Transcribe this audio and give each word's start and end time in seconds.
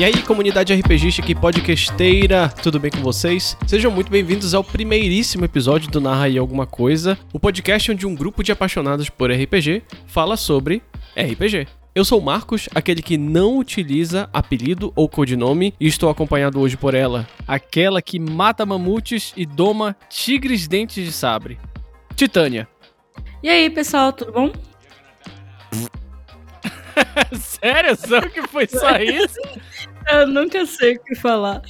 E 0.00 0.04
aí, 0.04 0.22
comunidade 0.22 0.72
RPGista 0.72 1.20
que 1.20 1.34
podcasteira, 1.34 2.48
tudo 2.48 2.80
bem 2.80 2.90
com 2.90 3.02
vocês? 3.02 3.54
Sejam 3.66 3.90
muito 3.90 4.10
bem-vindos 4.10 4.54
ao 4.54 4.64
primeiríssimo 4.64 5.44
episódio 5.44 5.90
do 5.90 6.00
Narra 6.00 6.24
aí 6.24 6.38
Alguma 6.38 6.64
Coisa, 6.64 7.18
o 7.34 7.38
podcast 7.38 7.92
onde 7.92 8.06
um 8.06 8.14
grupo 8.14 8.42
de 8.42 8.50
apaixonados 8.50 9.10
por 9.10 9.30
RPG 9.30 9.82
fala 10.06 10.38
sobre 10.38 10.82
RPG. 11.14 11.68
Eu 11.94 12.02
sou 12.02 12.18
o 12.18 12.24
Marcos, 12.24 12.66
aquele 12.74 13.02
que 13.02 13.18
não 13.18 13.58
utiliza 13.58 14.30
apelido 14.32 14.90
ou 14.96 15.06
codinome, 15.06 15.74
e 15.78 15.86
estou 15.86 16.08
acompanhado 16.08 16.58
hoje 16.58 16.78
por 16.78 16.94
ela, 16.94 17.28
aquela 17.46 18.00
que 18.00 18.18
mata 18.18 18.64
mamutes 18.64 19.34
e 19.36 19.44
doma 19.44 19.94
tigres 20.08 20.66
dentes 20.66 21.04
de 21.04 21.12
sabre. 21.12 21.58
Titânia. 22.16 22.66
E 23.42 23.50
aí, 23.50 23.68
pessoal, 23.68 24.14
tudo 24.14 24.32
bom? 24.32 24.50
Sério? 27.38 27.94
Só 27.96 28.22
que 28.22 28.48
foi 28.48 28.66
só 28.66 28.96
isso? 28.96 29.38
Eu 30.08 30.26
nunca 30.26 30.64
sei 30.66 30.96
o 30.96 31.02
que 31.02 31.14
falar. 31.14 31.62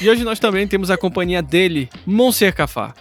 E 0.00 0.08
hoje 0.08 0.24
nós 0.24 0.38
também 0.38 0.66
temos 0.66 0.90
a 0.90 0.96
companhia 0.96 1.42
dele, 1.42 1.88
Monsieur 2.06 2.54
Cafá. 2.54 2.94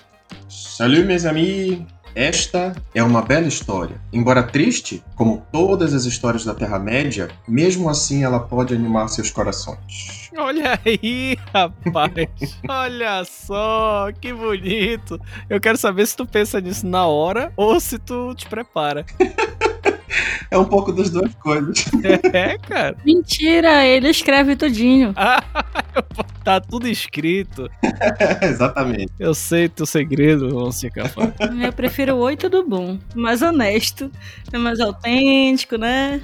Salut, 0.48 1.06
meus 1.06 1.26
amis! 1.26 1.80
Esta 2.16 2.76
é 2.94 3.04
uma 3.04 3.22
bela 3.22 3.48
história. 3.48 4.02
Embora 4.12 4.44
triste, 4.44 5.04
como 5.16 5.46
todas 5.52 5.94
as 5.94 6.06
histórias 6.06 6.44
da 6.44 6.56
Terra-média, 6.56 7.30
mesmo 7.48 7.90
assim 7.90 8.24
ela 8.24 8.40
pode 8.40 8.74
animar 8.74 9.08
seus 9.10 9.30
corações. 9.30 10.30
Olha 10.36 10.80
aí, 10.86 11.38
rapaz. 11.54 12.60
Olha 12.68 13.24
só, 13.26 14.08
que 14.20 14.34
bonito. 14.34 15.20
Eu 15.50 15.62
quero 15.62 15.78
saber 15.78 16.08
se 16.08 16.18
tu 16.18 16.26
pensa 16.26 16.60
nisso 16.60 16.86
na 16.88 17.06
hora 17.06 17.54
ou 17.56 17.80
se 17.80 18.00
tu 18.00 18.34
te 18.36 18.48
prepara. 18.48 19.06
É 20.52 20.58
um 20.58 20.66
pouco 20.66 20.92
das 20.92 21.10
duas 21.10 21.34
coisas. 21.36 21.86
É, 22.34 22.58
cara. 22.58 22.96
Mentira, 23.06 23.86
ele 23.86 24.10
escreve 24.10 24.56
tudinho. 24.56 25.14
Ah, 25.20 25.44
tá 26.44 26.60
tudo 26.60 26.88
escrito. 26.88 27.70
Exatamente. 28.42 29.12
Eu 29.20 29.34
sei 29.34 29.68
teu 29.68 29.86
segredo, 29.86 30.48
Monsieur 30.54 30.92
Cafá. 30.92 31.32
Eu 31.62 31.74
prefiro 31.74 32.16
o 32.16 32.20
oi 32.20 32.36
tudo 32.36 32.64
bom. 32.64 32.98
Mais 33.16 33.42
honesto. 33.42 34.10
É 34.52 34.58
mais 34.58 34.80
autêntico, 34.80 35.78
né? 35.78 36.22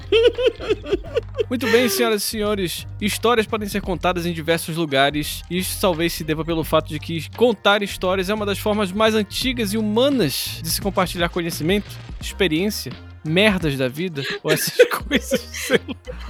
Muito 1.48 1.70
bem, 1.70 1.88
senhoras 1.88 2.22
e 2.22 2.26
senhores. 2.26 2.86
Histórias 3.00 3.46
podem 3.46 3.68
ser 3.68 3.80
contadas 3.80 4.26
em 4.26 4.32
diversos 4.32 4.76
lugares. 4.76 5.42
E 5.50 5.58
isso 5.58 5.80
talvez 5.80 6.12
se 6.12 6.24
deva 6.24 6.44
pelo 6.44 6.64
fato 6.64 6.88
de 6.88 6.98
que 6.98 7.28
contar 7.36 7.82
histórias 7.82 8.28
é 8.28 8.34
uma 8.34 8.46
das 8.46 8.58
formas 8.58 8.90
mais 8.90 9.14
antigas 9.14 9.72
e 9.72 9.78
humanas 9.78 10.60
de 10.62 10.68
se 10.70 10.80
compartilhar 10.80 11.28
conhecimento, 11.28 11.90
experiência, 12.20 12.92
merdas 13.26 13.76
da 13.76 13.88
vida, 13.88 14.22
ou 14.42 14.50
essas 14.50 14.76
coisas. 14.88 15.70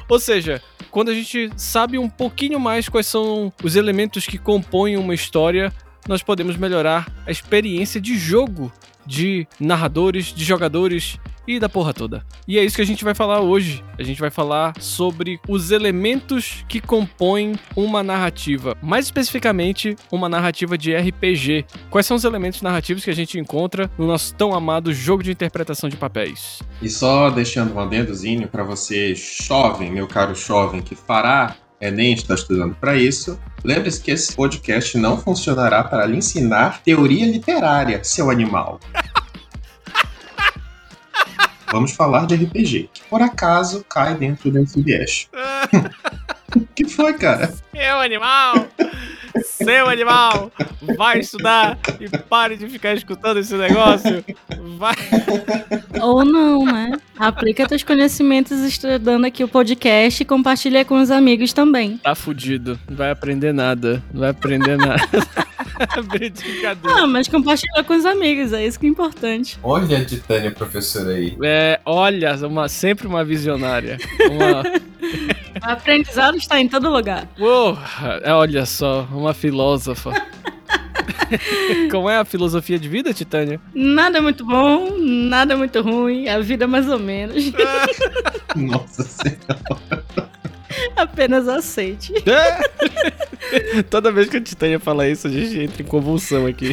Ou 0.08 0.18
seja, 0.18 0.62
quando 0.90 1.10
a 1.10 1.14
gente 1.14 1.50
sabe 1.56 1.98
um 1.98 2.08
pouquinho 2.08 2.58
mais 2.58 2.88
quais 2.88 3.06
são 3.06 3.52
os 3.62 3.76
elementos 3.76 4.26
que 4.26 4.38
compõem 4.38 4.96
uma 4.96 5.14
história, 5.14 5.72
nós 6.08 6.22
podemos 6.22 6.56
melhorar 6.56 7.12
a 7.26 7.30
experiência 7.30 8.00
de 8.00 8.16
jogo 8.16 8.72
de 9.06 9.46
narradores, 9.60 10.26
de 10.26 10.44
jogadores 10.44 11.18
e 11.46 11.58
da 11.58 11.68
porra 11.68 11.92
toda. 11.92 12.24
E 12.46 12.58
é 12.58 12.64
isso 12.64 12.76
que 12.76 12.82
a 12.82 12.86
gente 12.86 13.04
vai 13.04 13.14
falar 13.14 13.40
hoje. 13.40 13.84
A 13.98 14.02
gente 14.02 14.20
vai 14.20 14.30
falar 14.30 14.74
sobre 14.80 15.40
os 15.48 15.70
elementos 15.70 16.64
que 16.68 16.80
compõem 16.80 17.54
uma 17.74 18.02
narrativa, 18.02 18.76
mais 18.82 19.06
especificamente 19.06 19.96
uma 20.10 20.28
narrativa 20.28 20.76
de 20.76 20.94
RPG. 20.94 21.66
Quais 21.90 22.06
são 22.06 22.16
os 22.16 22.24
elementos 22.24 22.62
narrativos 22.62 23.04
que 23.04 23.10
a 23.10 23.14
gente 23.14 23.38
encontra 23.38 23.90
no 23.98 24.06
nosso 24.06 24.34
tão 24.34 24.54
amado 24.54 24.92
jogo 24.92 25.22
de 25.22 25.30
interpretação 25.30 25.88
de 25.88 25.96
papéis? 25.96 26.62
E 26.82 26.88
só 26.88 27.30
deixando 27.30 27.74
um 27.74 27.80
adendozinho 27.80 28.48
para 28.48 28.64
você, 28.64 29.14
jovem, 29.14 29.90
meu 29.90 30.06
caro 30.06 30.34
jovem, 30.34 30.82
que 30.82 30.94
fará 30.94 31.56
Enem 31.80 32.14
está 32.14 32.34
estudando 32.34 32.74
para 32.74 32.96
isso. 32.96 33.38
Lembre-se 33.64 34.00
que 34.00 34.10
esse 34.10 34.34
podcast 34.34 34.96
não 34.96 35.18
funcionará 35.18 35.84
para 35.84 36.06
lhe 36.06 36.16
ensinar 36.16 36.82
teoria 36.82 37.26
literária, 37.26 38.02
seu 38.02 38.30
animal. 38.30 38.80
Vamos 41.70 41.92
falar 41.92 42.26
de 42.26 42.36
RPG, 42.36 42.90
que 42.92 43.02
por 43.10 43.22
acaso 43.22 43.84
cai 43.88 44.14
dentro 44.14 44.50
desse 44.50 44.80
viés. 44.82 45.28
que 46.74 46.84
foi, 46.88 47.14
cara? 47.14 47.52
Seu 47.72 48.00
animal! 48.00 48.66
Seu 49.44 49.88
animal! 49.88 50.50
Vai 50.96 51.20
estudar 51.20 51.78
e 52.00 52.08
pare 52.08 52.56
de 52.56 52.68
ficar 52.68 52.94
escutando 52.94 53.38
esse 53.38 53.54
negócio. 53.56 54.24
Vai. 54.78 54.96
Ou 56.00 56.24
não, 56.24 56.64
né? 56.64 56.92
Aplica 57.18 57.66
teus 57.66 57.82
conhecimentos 57.82 58.58
estudando 58.60 59.24
aqui 59.24 59.42
o 59.42 59.48
podcast 59.48 60.22
e 60.22 60.26
compartilha 60.26 60.84
com 60.84 61.00
os 61.00 61.10
amigos 61.10 61.52
também. 61.52 61.98
Tá 61.98 62.14
fudido. 62.14 62.78
Não 62.88 62.96
vai 62.96 63.10
aprender 63.10 63.52
nada. 63.52 64.02
Não 64.12 64.20
vai 64.20 64.30
aprender 64.30 64.76
nada. 64.76 65.02
Brincadeira. 66.08 66.78
Ah, 66.84 67.06
mas 67.06 67.28
compartilha 67.28 67.84
com 67.84 67.94
os 67.94 68.04
amigos, 68.06 68.52
é 68.52 68.66
isso 68.66 68.78
que 68.78 68.86
é 68.86 68.88
importante. 68.88 69.58
Olha 69.62 69.98
a 69.98 70.04
Titânia 70.04 70.50
professora 70.50 71.10
aí. 71.10 71.36
É, 71.42 71.80
olha, 71.84 72.34
uma, 72.46 72.68
sempre 72.68 73.06
uma 73.06 73.24
visionária. 73.24 73.98
Uma, 74.30 74.62
O 75.62 75.70
aprendizado 75.70 76.36
está 76.36 76.60
em 76.60 76.68
todo 76.68 76.90
lugar. 76.90 77.28
Uou, 77.38 77.78
é, 78.22 78.32
olha 78.32 78.66
só, 78.66 79.08
uma 79.10 79.32
filósofa. 79.32 80.12
Como 81.90 82.08
é 82.08 82.18
a 82.18 82.24
filosofia 82.24 82.78
de 82.78 82.88
vida, 82.88 83.12
Titânia? 83.12 83.60
Nada 83.74 84.20
muito 84.20 84.44
bom, 84.44 84.96
nada 84.98 85.56
muito 85.56 85.80
ruim, 85.80 86.28
a 86.28 86.38
vida 86.40 86.66
mais 86.66 86.88
ou 86.88 86.98
menos. 86.98 87.52
Nossa 88.54 89.02
senhora. 89.02 89.96
Apenas 90.94 91.48
aceite. 91.48 92.12
Toda 93.90 94.12
vez 94.12 94.28
que 94.28 94.36
a 94.36 94.40
Titânia 94.40 94.78
fala 94.78 95.08
isso, 95.08 95.26
a 95.26 95.30
gente 95.30 95.58
entra 95.58 95.82
em 95.82 95.86
convulsão 95.86 96.46
aqui. 96.46 96.72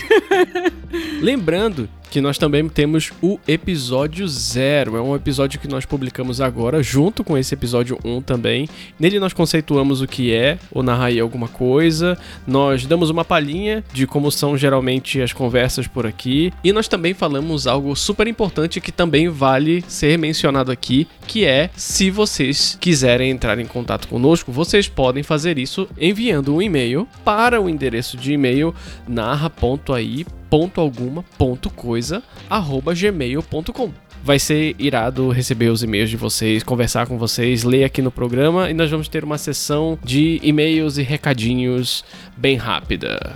Lembrando 1.22 1.90
que 2.14 2.22
nós 2.22 2.38
também 2.38 2.70
temos 2.70 3.12
o 3.24 3.40
episódio 3.48 4.28
zero. 4.28 4.96
É 4.96 5.02
um 5.02 5.16
episódio 5.16 5.60
que 5.60 5.68
nós 5.68 5.84
publicamos 5.84 6.40
agora, 6.40 6.84
junto 6.84 7.24
com 7.24 7.36
esse 7.36 7.56
episódio 7.56 7.98
1 8.06 8.22
também. 8.22 8.70
Nele 9.00 9.20
nós 9.20 9.34
conceituamos 9.34 10.00
o 10.00 10.06
que 10.06 10.32
é 10.32 10.60
o 10.72 10.84
narrar 10.84 11.06
aí 11.06 11.20
alguma 11.20 11.48
coisa. 11.48 12.16
Nós 12.46 12.86
damos 12.86 13.10
uma 13.10 13.26
palhinha 13.26 13.84
de 13.92 14.06
como 14.06 14.32
são 14.32 14.56
geralmente 14.56 15.20
as 15.24 15.34
conversas 15.34 15.88
por 15.88 16.06
aqui. 16.06 16.54
E 16.64 16.72
nós 16.72 16.88
também 16.88 17.16
falamos 17.16 17.66
algo 17.66 17.96
super 17.96 18.28
importante 18.28 18.80
que 18.80 18.92
também 18.92 19.28
vale 19.28 19.84
ser 19.88 20.16
mencionado 20.20 20.72
aqui, 20.72 21.08
que 21.26 21.46
é 21.46 21.72
se 21.76 22.12
vocês 22.12 22.78
quiserem 22.80 23.32
entrar 23.32 23.58
em 23.58 23.66
contato 23.66 24.08
conosco, 24.08 24.52
vocês 24.52 24.88
podem 24.88 25.24
fazer 25.24 25.58
isso 25.58 25.90
enviando 26.00 26.54
um 26.54 26.62
e-mail 26.62 27.08
para 27.26 27.60
o 27.60 27.68
endereço 27.68 28.18
de 28.18 28.34
e-mail 28.34 28.72
narra.ai 29.08 30.24
ponto 30.54 30.80
alguma 30.80 31.26
ponto 31.36 31.68
coisa 31.72 32.22
arroba 32.48 32.94
gmail.com 32.94 33.92
Vai 34.24 34.38
ser 34.38 34.76
irado 34.78 35.32
receber 35.32 35.70
os 35.70 35.82
e-mails 35.82 36.12
de 36.12 36.16
vocês, 36.16 36.62
conversar 36.62 37.08
com 37.08 37.18
vocês, 37.18 37.64
ler 37.64 37.84
aqui 37.84 38.04
no 38.04 38.12
programa 38.12 38.70
e 38.70 38.74
nós 38.76 38.92
vamos 38.92 39.08
ter 39.08 39.24
uma 39.24 39.40
sessão 39.40 39.98
de 40.04 40.40
e-mails 40.44 41.00
e 41.00 41.02
recadinhos 41.02 42.06
bem 42.38 42.56
rápida. 42.56 43.36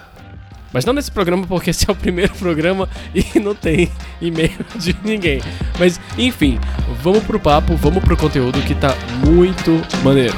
Mas 0.71 0.85
não 0.85 0.93
nesse 0.93 1.11
programa, 1.11 1.47
porque 1.47 1.71
esse 1.71 1.89
é 1.89 1.91
o 1.91 1.95
primeiro 1.95 2.35
programa 2.35 2.87
e 3.15 3.39
não 3.39 3.55
tem 3.55 3.89
e-mail 4.21 4.63
de 4.75 4.95
ninguém. 5.03 5.41
Mas 5.79 5.99
enfim, 6.19 6.59
vamos 7.01 7.23
pro 7.23 7.39
papo, 7.39 7.75
vamos 7.77 8.03
pro 8.03 8.15
conteúdo 8.15 8.61
que 8.61 8.75
tá 8.75 8.95
muito 9.25 9.81
maneiro. 10.03 10.37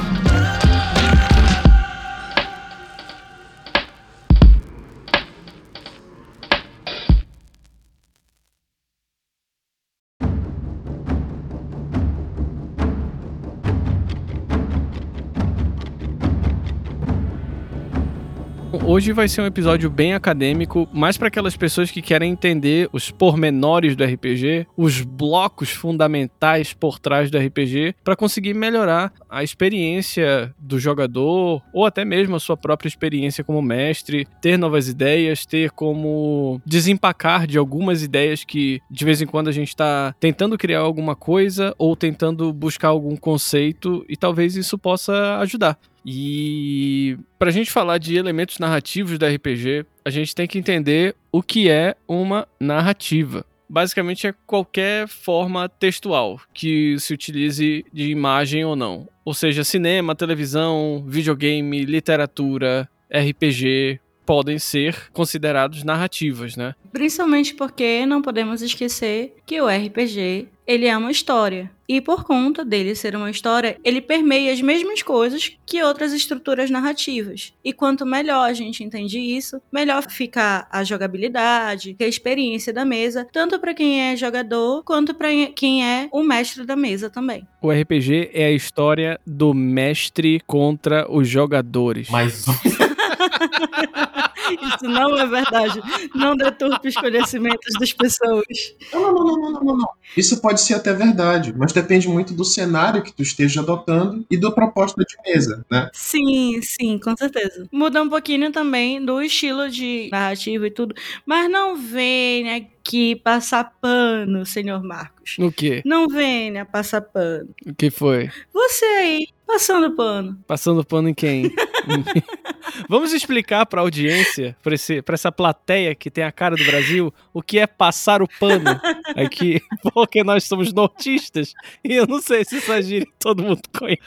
Hoje 18.92 19.12
vai 19.12 19.28
ser 19.28 19.40
um 19.40 19.46
episódio 19.46 19.88
bem 19.88 20.14
acadêmico, 20.14 20.88
mais 20.92 21.16
para 21.16 21.28
aquelas 21.28 21.56
pessoas 21.56 21.92
que 21.92 22.02
querem 22.02 22.32
entender 22.32 22.88
os 22.92 23.08
pormenores 23.08 23.94
do 23.94 24.02
RPG, 24.02 24.66
os 24.76 25.02
blocos 25.02 25.70
fundamentais 25.70 26.72
por 26.72 26.98
trás 26.98 27.30
do 27.30 27.38
RPG, 27.38 27.94
para 28.02 28.16
conseguir 28.16 28.52
melhorar 28.52 29.12
a 29.28 29.44
experiência 29.44 30.52
do 30.58 30.76
jogador 30.76 31.62
ou 31.72 31.86
até 31.86 32.04
mesmo 32.04 32.34
a 32.34 32.40
sua 32.40 32.56
própria 32.56 32.88
experiência 32.88 33.44
como 33.44 33.62
mestre, 33.62 34.26
ter 34.42 34.56
novas 34.56 34.88
ideias, 34.88 35.46
ter 35.46 35.70
como 35.70 36.60
desempacar 36.66 37.46
de 37.46 37.58
algumas 37.58 38.02
ideias 38.02 38.42
que 38.42 38.80
de 38.90 39.04
vez 39.04 39.22
em 39.22 39.26
quando 39.26 39.46
a 39.46 39.52
gente 39.52 39.68
está 39.68 40.12
tentando 40.18 40.58
criar 40.58 40.80
alguma 40.80 41.14
coisa 41.14 41.72
ou 41.78 41.94
tentando 41.94 42.52
buscar 42.52 42.88
algum 42.88 43.14
conceito 43.14 44.04
e 44.08 44.16
talvez 44.16 44.56
isso 44.56 44.76
possa 44.76 45.38
ajudar. 45.38 45.78
E 46.04 47.18
pra 47.38 47.50
gente 47.50 47.70
falar 47.70 47.98
de 47.98 48.16
elementos 48.16 48.58
narrativos 48.58 49.18
do 49.18 49.26
RPG, 49.26 49.84
a 50.04 50.10
gente 50.10 50.34
tem 50.34 50.46
que 50.46 50.58
entender 50.58 51.14
o 51.30 51.42
que 51.42 51.68
é 51.68 51.94
uma 52.08 52.48
narrativa. 52.58 53.44
Basicamente 53.68 54.26
é 54.26 54.34
qualquer 54.46 55.06
forma 55.06 55.68
textual 55.68 56.40
que 56.52 56.98
se 56.98 57.14
utilize 57.14 57.84
de 57.92 58.10
imagem 58.10 58.64
ou 58.64 58.74
não. 58.74 59.08
Ou 59.24 59.32
seja, 59.32 59.62
cinema, 59.62 60.14
televisão, 60.16 61.04
videogame, 61.06 61.84
literatura, 61.84 62.88
RPG, 63.12 64.00
podem 64.30 64.60
ser 64.60 65.10
considerados 65.12 65.82
narrativas, 65.82 66.54
né? 66.54 66.72
Principalmente 66.92 67.52
porque 67.52 68.06
não 68.06 68.22
podemos 68.22 68.62
esquecer 68.62 69.34
que 69.44 69.60
o 69.60 69.66
RPG 69.66 70.46
ele 70.64 70.86
é 70.86 70.96
uma 70.96 71.10
história. 71.10 71.68
E 71.88 72.00
por 72.00 72.22
conta 72.22 72.64
dele 72.64 72.94
ser 72.94 73.16
uma 73.16 73.28
história, 73.28 73.76
ele 73.82 74.00
permeia 74.00 74.52
as 74.52 74.62
mesmas 74.62 75.02
coisas 75.02 75.58
que 75.66 75.82
outras 75.82 76.12
estruturas 76.12 76.70
narrativas. 76.70 77.52
E 77.64 77.72
quanto 77.72 78.06
melhor 78.06 78.48
a 78.48 78.52
gente 78.52 78.84
entende 78.84 79.18
isso, 79.18 79.60
melhor 79.72 80.04
fica 80.08 80.64
a 80.70 80.84
jogabilidade, 80.84 81.96
a 82.00 82.04
experiência 82.04 82.72
da 82.72 82.84
mesa, 82.84 83.26
tanto 83.32 83.58
para 83.58 83.74
quem 83.74 84.00
é 84.00 84.16
jogador 84.16 84.84
quanto 84.84 85.12
para 85.12 85.26
quem 85.56 85.84
é 85.84 86.08
o 86.12 86.22
mestre 86.22 86.64
da 86.64 86.76
mesa 86.76 87.10
também. 87.10 87.44
O 87.60 87.72
RPG 87.72 88.30
é 88.32 88.44
a 88.44 88.52
história 88.52 89.18
do 89.26 89.52
mestre 89.52 90.40
contra 90.46 91.10
os 91.10 91.28
jogadores. 91.28 92.08
Mas 92.08 92.44
Isso 94.54 94.84
não 94.84 95.16
é 95.18 95.26
verdade. 95.26 95.80
Não 96.14 96.36
deturpe 96.36 96.88
os 96.88 96.94
conhecimentos 96.94 97.72
das 97.78 97.92
pessoas. 97.92 98.46
Não, 98.92 99.00
não, 99.00 99.12
não, 99.12 99.24
não, 99.24 99.52
não, 99.52 99.64
não, 99.64 99.76
não. 99.76 99.88
Isso 100.16 100.40
pode 100.40 100.60
ser 100.60 100.74
até 100.74 100.92
verdade, 100.92 101.54
mas 101.56 101.72
depende 101.72 102.08
muito 102.08 102.34
do 102.34 102.44
cenário 102.44 103.02
que 103.02 103.12
tu 103.12 103.22
esteja 103.22 103.60
adotando 103.60 104.24
e 104.30 104.36
da 104.36 104.50
proposta 104.50 105.04
de 105.04 105.16
mesa, 105.24 105.64
né? 105.70 105.88
Sim, 105.92 106.60
sim, 106.62 106.98
com 106.98 107.16
certeza. 107.16 107.66
Muda 107.72 108.02
um 108.02 108.08
pouquinho 108.08 108.50
também 108.50 109.04
do 109.04 109.22
estilo 109.22 109.68
de 109.68 110.08
narrativa 110.10 110.66
e 110.66 110.70
tudo, 110.70 110.94
mas 111.24 111.50
não 111.50 111.76
venha 111.76 112.56
aqui 112.56 113.16
passar 113.16 113.72
pano, 113.80 114.44
senhor 114.44 114.82
Marcos. 114.82 115.36
O 115.38 115.52
quê? 115.52 115.82
Não 115.84 116.08
venha 116.08 116.64
passar 116.64 117.00
pano. 117.02 117.48
O 117.66 117.74
que 117.74 117.90
foi? 117.90 118.30
Você 118.52 118.84
aí, 118.84 119.28
passando 119.46 119.94
pano. 119.94 120.38
Passando 120.46 120.84
pano 120.84 121.08
em 121.08 121.14
quem? 121.14 121.52
Vamos 122.88 123.12
explicar 123.12 123.66
para 123.66 123.80
a 123.80 123.82
audiência, 123.82 124.56
para 124.62 125.14
essa 125.14 125.32
plateia 125.32 125.94
que 125.94 126.10
tem 126.10 126.24
a 126.24 126.32
cara 126.32 126.56
do 126.56 126.64
Brasil, 126.64 127.12
o 127.32 127.42
que 127.42 127.58
é 127.58 127.66
passar 127.66 128.22
o 128.22 128.28
pano 128.38 128.70
aqui, 129.16 129.60
porque 129.94 130.22
nós 130.24 130.44
somos 130.44 130.72
nortistas 130.72 131.54
e 131.84 131.94
eu 131.94 132.06
não 132.06 132.20
sei 132.20 132.44
se 132.44 132.58
essa 132.58 132.80
gíria 132.82 133.06
todo 133.18 133.42
mundo 133.42 133.62
conhece. 133.76 134.00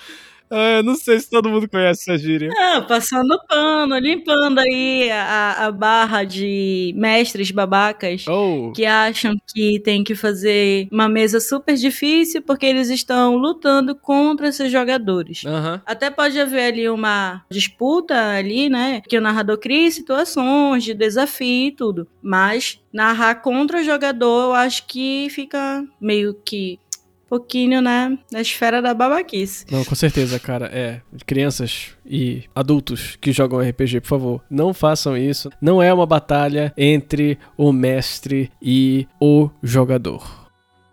Eu 0.55 0.83
não 0.83 0.95
sei 0.95 1.19
se 1.19 1.29
todo 1.29 1.49
mundo 1.49 1.67
conhece 1.69 2.11
essa 2.11 2.17
gíria. 2.17 2.49
Ah, 2.57 2.81
passando 2.87 3.39
pano, 3.47 3.97
limpando 3.97 4.59
aí 4.59 5.09
a, 5.11 5.65
a 5.65 5.71
barra 5.71 6.23
de 6.23 6.93
mestres 6.95 7.51
babacas 7.51 8.25
Oh, 8.27 8.71
que 8.75 8.85
acham 8.85 9.33
que 9.53 9.79
tem 9.79 10.03
que 10.03 10.15
fazer 10.15 10.87
uma 10.91 11.09
mesa 11.09 11.39
super 11.39 11.75
difícil 11.75 12.41
porque 12.41 12.65
eles 12.65 12.89
estão 12.89 13.35
lutando 13.35 13.95
contra 13.95 14.47
esses 14.47 14.71
jogadores. 14.71 15.43
aham. 15.45 15.81
Até 15.85 16.09
pode 16.09 16.39
haver 16.39 16.71
ali 16.73 16.89
uma 16.89 17.43
disputa 17.49 18.15
ali, 18.35 18.69
né? 18.69 19.01
Que 19.07 19.17
o 19.17 19.21
narrador 19.21 19.57
cria 19.57 19.89
situações 19.91 20.83
de 20.83 20.93
desafio 20.93 21.67
e 21.67 21.71
tudo. 21.71 22.07
Mas 22.21 22.79
narrar 22.91 23.35
contra 23.35 23.79
o 23.79 23.83
jogador, 23.83 24.49
eu 24.49 24.53
acho 24.53 24.85
que 24.87 25.27
fica 25.29 25.83
meio 25.99 26.33
que 26.45 26.79
pouquinho, 27.33 27.81
né? 27.81 28.15
Na 28.31 28.41
esfera 28.41 28.79
da 28.79 28.93
babaquice. 28.93 29.65
Não, 29.71 29.83
com 29.83 29.95
certeza, 29.95 30.37
cara. 30.39 30.67
É, 30.71 31.01
crianças 31.25 31.87
e 32.05 32.43
adultos 32.53 33.17
que 33.19 33.31
jogam 33.31 33.59
RPG, 33.59 34.01
por 34.01 34.07
favor, 34.07 34.41
não 34.51 34.71
façam 34.71 35.17
isso. 35.17 35.49
Não 35.59 35.81
é 35.81 35.91
uma 35.91 36.05
batalha 36.05 36.71
entre 36.77 37.39
o 37.57 37.71
mestre 37.71 38.51
e 38.61 39.07
o 39.19 39.49
jogador. 39.63 40.47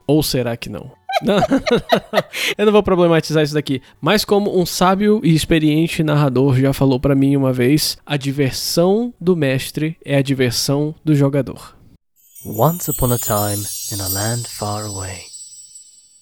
Ou 0.07 0.23
será 0.23 0.57
que 0.57 0.71
não? 0.71 0.91
Não. 1.23 1.37
Eu 2.57 2.65
não 2.65 2.73
vou 2.73 2.83
problematizar 2.83 3.43
isso 3.43 3.53
daqui, 3.53 3.83
mas 4.01 4.25
como 4.25 4.59
um 4.59 4.65
sábio 4.65 5.21
e 5.23 5.35
experiente 5.35 6.03
narrador 6.03 6.59
já 6.59 6.73
falou 6.73 6.99
pra 6.99 7.15
mim 7.15 7.37
uma 7.37 7.53
vez, 7.53 7.99
a 8.07 8.17
diversão 8.17 9.13
do 9.21 9.37
mestre 9.37 9.99
é 10.03 10.17
a 10.17 10.23
diversão 10.23 10.95
do 11.05 11.15
jogador. 11.15 11.77
Once 12.47 12.91
upon 12.91 13.13
a 13.13 13.19
time, 13.19 13.63
in 13.93 14.01
a 14.01 14.09
land 14.09 14.49
far 14.49 14.87
away. 14.87 15.30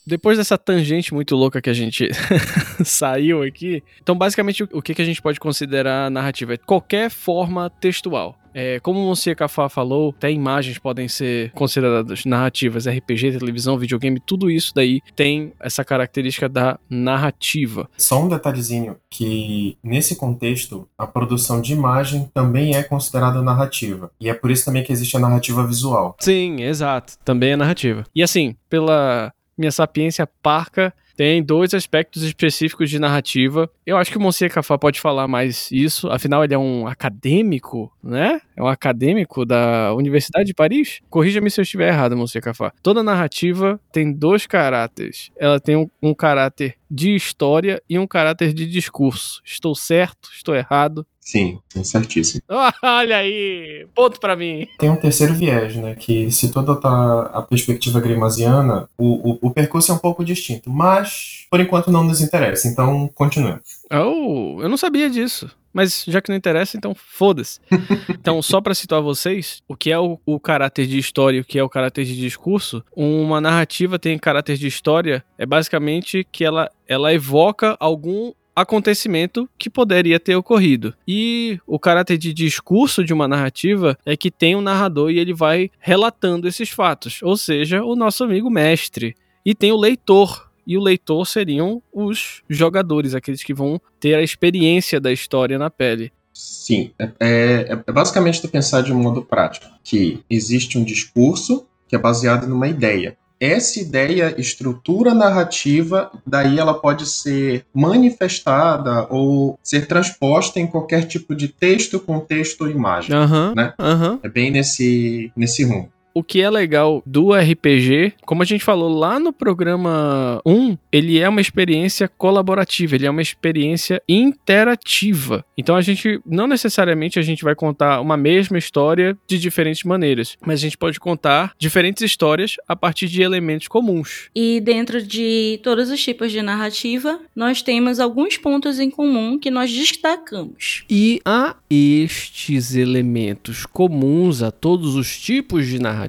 Depois 0.08 0.38
dessa 0.38 0.56
tangente 0.56 1.12
muito 1.12 1.36
louca 1.36 1.60
que 1.60 1.68
a 1.68 1.74
gente 1.74 2.08
saiu 2.82 3.42
aqui, 3.42 3.82
então 4.02 4.16
basicamente 4.16 4.62
o 4.72 4.80
que 4.80 5.00
a 5.00 5.04
gente 5.04 5.20
pode 5.20 5.38
considerar 5.38 6.10
narrativa? 6.10 6.54
É 6.54 6.56
qualquer 6.56 7.10
forma 7.10 7.68
textual. 7.68 8.38
É, 8.54 8.80
como 8.80 9.00
o 9.00 9.06
Monsieur 9.06 9.36
Cafá 9.36 9.68
falou, 9.68 10.14
até 10.16 10.32
imagens 10.32 10.78
podem 10.78 11.06
ser 11.06 11.52
consideradas 11.52 12.24
narrativas, 12.24 12.88
RPG, 12.88 13.38
televisão, 13.38 13.78
videogame, 13.78 14.18
tudo 14.18 14.50
isso 14.50 14.72
daí 14.74 15.00
tem 15.14 15.52
essa 15.60 15.84
característica 15.84 16.48
da 16.48 16.78
narrativa. 16.88 17.88
Só 17.96 18.22
um 18.22 18.28
detalhezinho, 18.28 18.96
que 19.10 19.76
nesse 19.82 20.16
contexto, 20.16 20.88
a 20.96 21.06
produção 21.06 21.60
de 21.60 21.72
imagem 21.72 22.28
também 22.34 22.74
é 22.74 22.82
considerada 22.82 23.42
narrativa. 23.42 24.10
E 24.20 24.28
é 24.28 24.34
por 24.34 24.50
isso 24.50 24.64
também 24.64 24.82
que 24.82 24.92
existe 24.92 25.16
a 25.16 25.20
narrativa 25.20 25.64
visual. 25.66 26.16
Sim, 26.18 26.62
exato, 26.62 27.14
também 27.24 27.52
é 27.52 27.56
narrativa. 27.56 28.04
E 28.14 28.22
assim, 28.22 28.56
pela 28.68 29.32
minha 29.58 29.72
sapiência 29.72 30.26
parca, 30.42 30.94
tem 31.16 31.42
dois 31.42 31.74
aspectos 31.74 32.22
específicos 32.22 32.88
de 32.88 32.98
narrativa. 33.00 33.68
Eu 33.84 33.96
acho 33.96 34.10
que 34.10 34.16
o 34.16 34.20
Monsieur 34.20 34.52
Cafá 34.52 34.78
pode 34.78 35.00
falar 35.00 35.26
mais 35.26 35.68
isso, 35.72 36.08
afinal 36.08 36.44
ele 36.44 36.54
é 36.54 36.58
um 36.58 36.86
acadêmico, 36.86 37.92
né? 38.00 38.40
É 38.58 38.62
um 38.62 38.66
acadêmico 38.66 39.46
da 39.46 39.94
Universidade 39.94 40.46
de 40.46 40.52
Paris. 40.52 40.98
Corrija-me 41.08 41.48
se 41.48 41.60
eu 41.60 41.62
estiver 41.62 41.92
errado, 41.92 42.16
Monsieur 42.16 42.42
Cafá. 42.42 42.72
Toda 42.82 43.04
narrativa 43.04 43.80
tem 43.92 44.12
dois 44.12 44.48
caráteres. 44.48 45.30
Ela 45.38 45.60
tem 45.60 45.76
um, 45.76 45.88
um 46.02 46.12
caráter 46.12 46.74
de 46.90 47.14
história 47.14 47.80
e 47.88 47.96
um 48.00 48.06
caráter 48.06 48.52
de 48.52 48.66
discurso. 48.66 49.40
Estou 49.44 49.76
certo? 49.76 50.28
Estou 50.34 50.56
errado? 50.56 51.06
Sim, 51.20 51.60
é 51.76 51.84
certíssimo. 51.84 52.42
Olha 52.82 53.18
aí! 53.18 53.86
Ponto 53.94 54.18
pra 54.18 54.34
mim! 54.34 54.66
Tem 54.78 54.90
um 54.90 54.96
terceiro 54.96 55.34
viés, 55.34 55.76
né? 55.76 55.94
Que 55.94 56.32
se 56.32 56.50
toda 56.50 56.74
tá 56.74 57.30
a 57.32 57.42
perspectiva 57.42 58.00
grimasiana, 58.00 58.88
o, 58.98 59.32
o, 59.32 59.38
o 59.42 59.50
percurso 59.50 59.92
é 59.92 59.94
um 59.94 59.98
pouco 59.98 60.24
distinto. 60.24 60.68
Mas, 60.68 61.46
por 61.50 61.60
enquanto, 61.60 61.92
não 61.92 62.02
nos 62.02 62.20
interessa. 62.20 62.66
Então, 62.66 63.08
continuemos. 63.14 63.60
Oh, 63.92 64.58
eu 64.60 64.68
não 64.68 64.76
sabia 64.76 65.08
disso. 65.08 65.48
Mas 65.78 66.02
já 66.08 66.20
que 66.20 66.28
não 66.28 66.36
interessa, 66.36 66.76
então 66.76 66.92
foda-se. 66.92 67.60
então, 68.10 68.42
só 68.42 68.60
pra 68.60 68.74
situar 68.74 69.00
vocês, 69.00 69.62
o 69.68 69.76
que 69.76 69.92
é 69.92 69.98
o, 69.98 70.18
o 70.26 70.40
caráter 70.40 70.88
de 70.88 70.98
história 70.98 71.36
e 71.36 71.40
o 71.40 71.44
que 71.44 71.56
é 71.56 71.62
o 71.62 71.68
caráter 71.68 72.04
de 72.04 72.16
discurso, 72.16 72.84
uma 72.96 73.40
narrativa 73.40 73.96
tem 73.96 74.18
caráter 74.18 74.56
de 74.56 74.66
história, 74.66 75.24
é 75.38 75.46
basicamente 75.46 76.26
que 76.32 76.44
ela, 76.44 76.68
ela 76.88 77.14
evoca 77.14 77.76
algum 77.78 78.32
acontecimento 78.56 79.48
que 79.56 79.70
poderia 79.70 80.18
ter 80.18 80.34
ocorrido. 80.34 80.92
E 81.06 81.60
o 81.64 81.78
caráter 81.78 82.18
de 82.18 82.34
discurso 82.34 83.04
de 83.04 83.14
uma 83.14 83.28
narrativa 83.28 83.96
é 84.04 84.16
que 84.16 84.32
tem 84.32 84.56
um 84.56 84.60
narrador 84.60 85.12
e 85.12 85.20
ele 85.20 85.32
vai 85.32 85.70
relatando 85.78 86.48
esses 86.48 86.70
fatos, 86.70 87.20
ou 87.22 87.36
seja, 87.36 87.84
o 87.84 87.94
nosso 87.94 88.24
amigo 88.24 88.50
mestre. 88.50 89.14
E 89.46 89.54
tem 89.54 89.70
o 89.70 89.76
leitor, 89.76 90.47
e 90.68 90.76
o 90.76 90.82
leitor 90.82 91.26
seriam 91.26 91.82
os 91.90 92.42
jogadores, 92.46 93.14
aqueles 93.14 93.42
que 93.42 93.54
vão 93.54 93.80
ter 93.98 94.14
a 94.14 94.22
experiência 94.22 95.00
da 95.00 95.10
história 95.10 95.58
na 95.58 95.70
pele. 95.70 96.12
Sim, 96.30 96.90
é, 96.98 97.10
é, 97.18 97.78
é 97.86 97.92
basicamente 97.92 98.42
tu 98.42 98.48
pensar 98.48 98.82
de 98.82 98.92
um 98.92 99.02
modo 99.02 99.22
prático, 99.22 99.66
que 99.82 100.22
existe 100.28 100.76
um 100.76 100.84
discurso 100.84 101.66
que 101.88 101.96
é 101.96 101.98
baseado 101.98 102.46
numa 102.46 102.68
ideia. 102.68 103.16
Essa 103.40 103.80
ideia 103.80 104.34
estrutura 104.36 105.14
narrativa, 105.14 106.10
daí 106.26 106.58
ela 106.58 106.74
pode 106.74 107.06
ser 107.06 107.64
manifestada 107.72 109.06
ou 109.10 109.58
ser 109.62 109.86
transposta 109.86 110.60
em 110.60 110.66
qualquer 110.66 111.06
tipo 111.06 111.34
de 111.34 111.48
texto, 111.48 112.00
contexto 112.00 112.62
ou 112.62 112.70
imagem. 112.70 113.16
Aham, 113.16 113.54
Né? 113.56 113.72
aham. 113.78 114.18
É 114.22 114.28
bem 114.28 114.50
nesse, 114.50 115.32
nesse 115.36 115.64
rumo. 115.64 115.90
O 116.18 116.22
que 116.24 116.42
é 116.42 116.50
legal 116.50 117.00
do 117.06 117.32
RPG, 117.32 118.14
como 118.26 118.42
a 118.42 118.44
gente 118.44 118.64
falou 118.64 118.88
lá 118.88 119.20
no 119.20 119.32
programa 119.32 120.42
1, 120.44 120.76
ele 120.90 121.20
é 121.20 121.28
uma 121.28 121.40
experiência 121.40 122.08
colaborativa, 122.08 122.96
ele 122.96 123.06
é 123.06 123.10
uma 123.10 123.22
experiência 123.22 124.02
interativa. 124.08 125.44
Então 125.56 125.76
a 125.76 125.80
gente 125.80 126.20
não 126.26 126.48
necessariamente 126.48 127.20
a 127.20 127.22
gente 127.22 127.44
vai 127.44 127.54
contar 127.54 128.00
uma 128.00 128.16
mesma 128.16 128.58
história 128.58 129.16
de 129.28 129.38
diferentes 129.38 129.84
maneiras, 129.84 130.36
mas 130.44 130.58
a 130.58 130.62
gente 130.62 130.76
pode 130.76 130.98
contar 130.98 131.52
diferentes 131.56 132.02
histórias 132.02 132.56
a 132.66 132.74
partir 132.74 133.06
de 133.06 133.22
elementos 133.22 133.68
comuns. 133.68 134.28
E 134.34 134.60
dentro 134.60 135.00
de 135.00 135.60
todos 135.62 135.88
os 135.88 136.02
tipos 136.02 136.32
de 136.32 136.42
narrativa, 136.42 137.20
nós 137.32 137.62
temos 137.62 138.00
alguns 138.00 138.36
pontos 138.36 138.80
em 138.80 138.90
comum 138.90 139.38
que 139.38 139.52
nós 139.52 139.72
destacamos. 139.72 140.82
E 140.90 141.20
a 141.24 141.54
estes 141.70 142.74
elementos 142.74 143.64
comuns 143.64 144.42
a 144.42 144.50
todos 144.50 144.96
os 144.96 145.16
tipos 145.16 145.68
de 145.68 145.78
narrativa, 145.78 146.07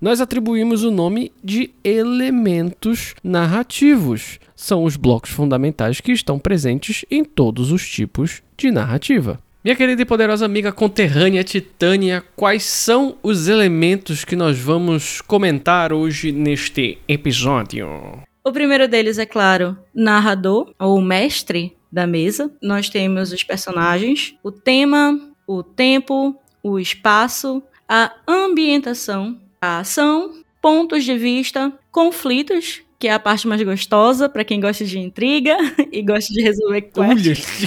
nós 0.00 0.20
atribuímos 0.20 0.84
o 0.84 0.90
nome 0.90 1.32
de 1.42 1.70
elementos 1.82 3.14
narrativos. 3.22 4.38
São 4.54 4.84
os 4.84 4.96
blocos 4.96 5.30
fundamentais 5.30 6.00
que 6.00 6.12
estão 6.12 6.38
presentes 6.38 7.04
em 7.10 7.24
todos 7.24 7.72
os 7.72 7.88
tipos 7.88 8.42
de 8.56 8.70
narrativa. 8.70 9.38
Minha 9.62 9.76
querida 9.76 10.00
e 10.00 10.06
poderosa 10.06 10.46
amiga 10.46 10.72
conterrânea 10.72 11.44
Titânia, 11.44 12.24
quais 12.34 12.62
são 12.62 13.18
os 13.22 13.46
elementos 13.46 14.24
que 14.24 14.34
nós 14.34 14.58
vamos 14.58 15.20
comentar 15.20 15.92
hoje 15.92 16.32
neste 16.32 16.96
episódio? 17.06 17.86
O 18.42 18.52
primeiro 18.52 18.88
deles 18.88 19.18
é, 19.18 19.26
claro, 19.26 19.76
narrador 19.94 20.72
ou 20.78 20.98
mestre 21.02 21.76
da 21.92 22.06
mesa. 22.06 22.50
Nós 22.62 22.88
temos 22.88 23.32
os 23.32 23.44
personagens, 23.44 24.34
o 24.42 24.50
tema, 24.50 25.20
o 25.46 25.62
tempo, 25.62 26.34
o 26.62 26.78
espaço, 26.78 27.62
a 27.92 28.12
ambientação, 28.28 29.36
a 29.60 29.80
ação, 29.80 30.30
pontos 30.62 31.02
de 31.02 31.18
vista, 31.18 31.72
conflitos, 31.90 32.82
que 33.00 33.08
é 33.08 33.12
a 33.12 33.18
parte 33.18 33.48
mais 33.48 33.60
gostosa 33.62 34.28
para 34.28 34.44
quem 34.44 34.60
gosta 34.60 34.84
de 34.84 34.96
intriga 34.96 35.56
e 35.90 36.00
gosta 36.00 36.32
de 36.32 36.40
resolver 36.40 36.82
quests. 36.82 37.66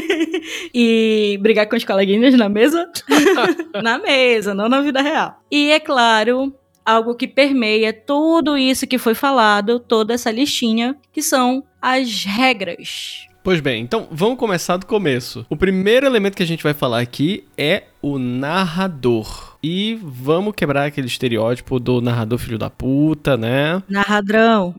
e 0.72 1.38
brigar 1.42 1.68
com 1.68 1.76
os 1.76 1.84
coleguinhas 1.84 2.32
na 2.38 2.48
mesa. 2.48 2.90
na 3.82 3.98
mesa, 3.98 4.54
não 4.54 4.66
na 4.66 4.80
vida 4.80 5.02
real. 5.02 5.38
E 5.50 5.70
é 5.70 5.78
claro, 5.78 6.54
algo 6.82 7.14
que 7.14 7.28
permeia 7.28 7.92
tudo 7.92 8.56
isso 8.56 8.86
que 8.86 8.96
foi 8.96 9.14
falado, 9.14 9.78
toda 9.78 10.14
essa 10.14 10.30
listinha, 10.30 10.96
que 11.12 11.20
são 11.20 11.62
as 11.82 12.24
regras. 12.24 13.26
Pois 13.42 13.60
bem, 13.60 13.82
então 13.82 14.08
vamos 14.10 14.38
começar 14.38 14.78
do 14.78 14.86
começo. 14.86 15.44
O 15.50 15.56
primeiro 15.56 16.06
elemento 16.06 16.36
que 16.36 16.42
a 16.42 16.46
gente 16.46 16.62
vai 16.62 16.72
falar 16.72 17.00
aqui 17.00 17.44
é 17.58 17.84
o 18.00 18.18
narrador. 18.18 19.49
E 19.62 19.98
vamos 20.02 20.54
quebrar 20.54 20.86
aquele 20.86 21.06
estereótipo 21.06 21.78
do 21.78 22.00
narrador 22.00 22.38
filho 22.38 22.56
da 22.56 22.70
puta, 22.70 23.36
né? 23.36 23.82
Narradrão. 23.88 24.74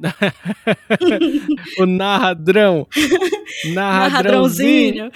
o 1.78 1.86
narradrão. 1.86 2.88
Narradrãozinho. 3.74 5.12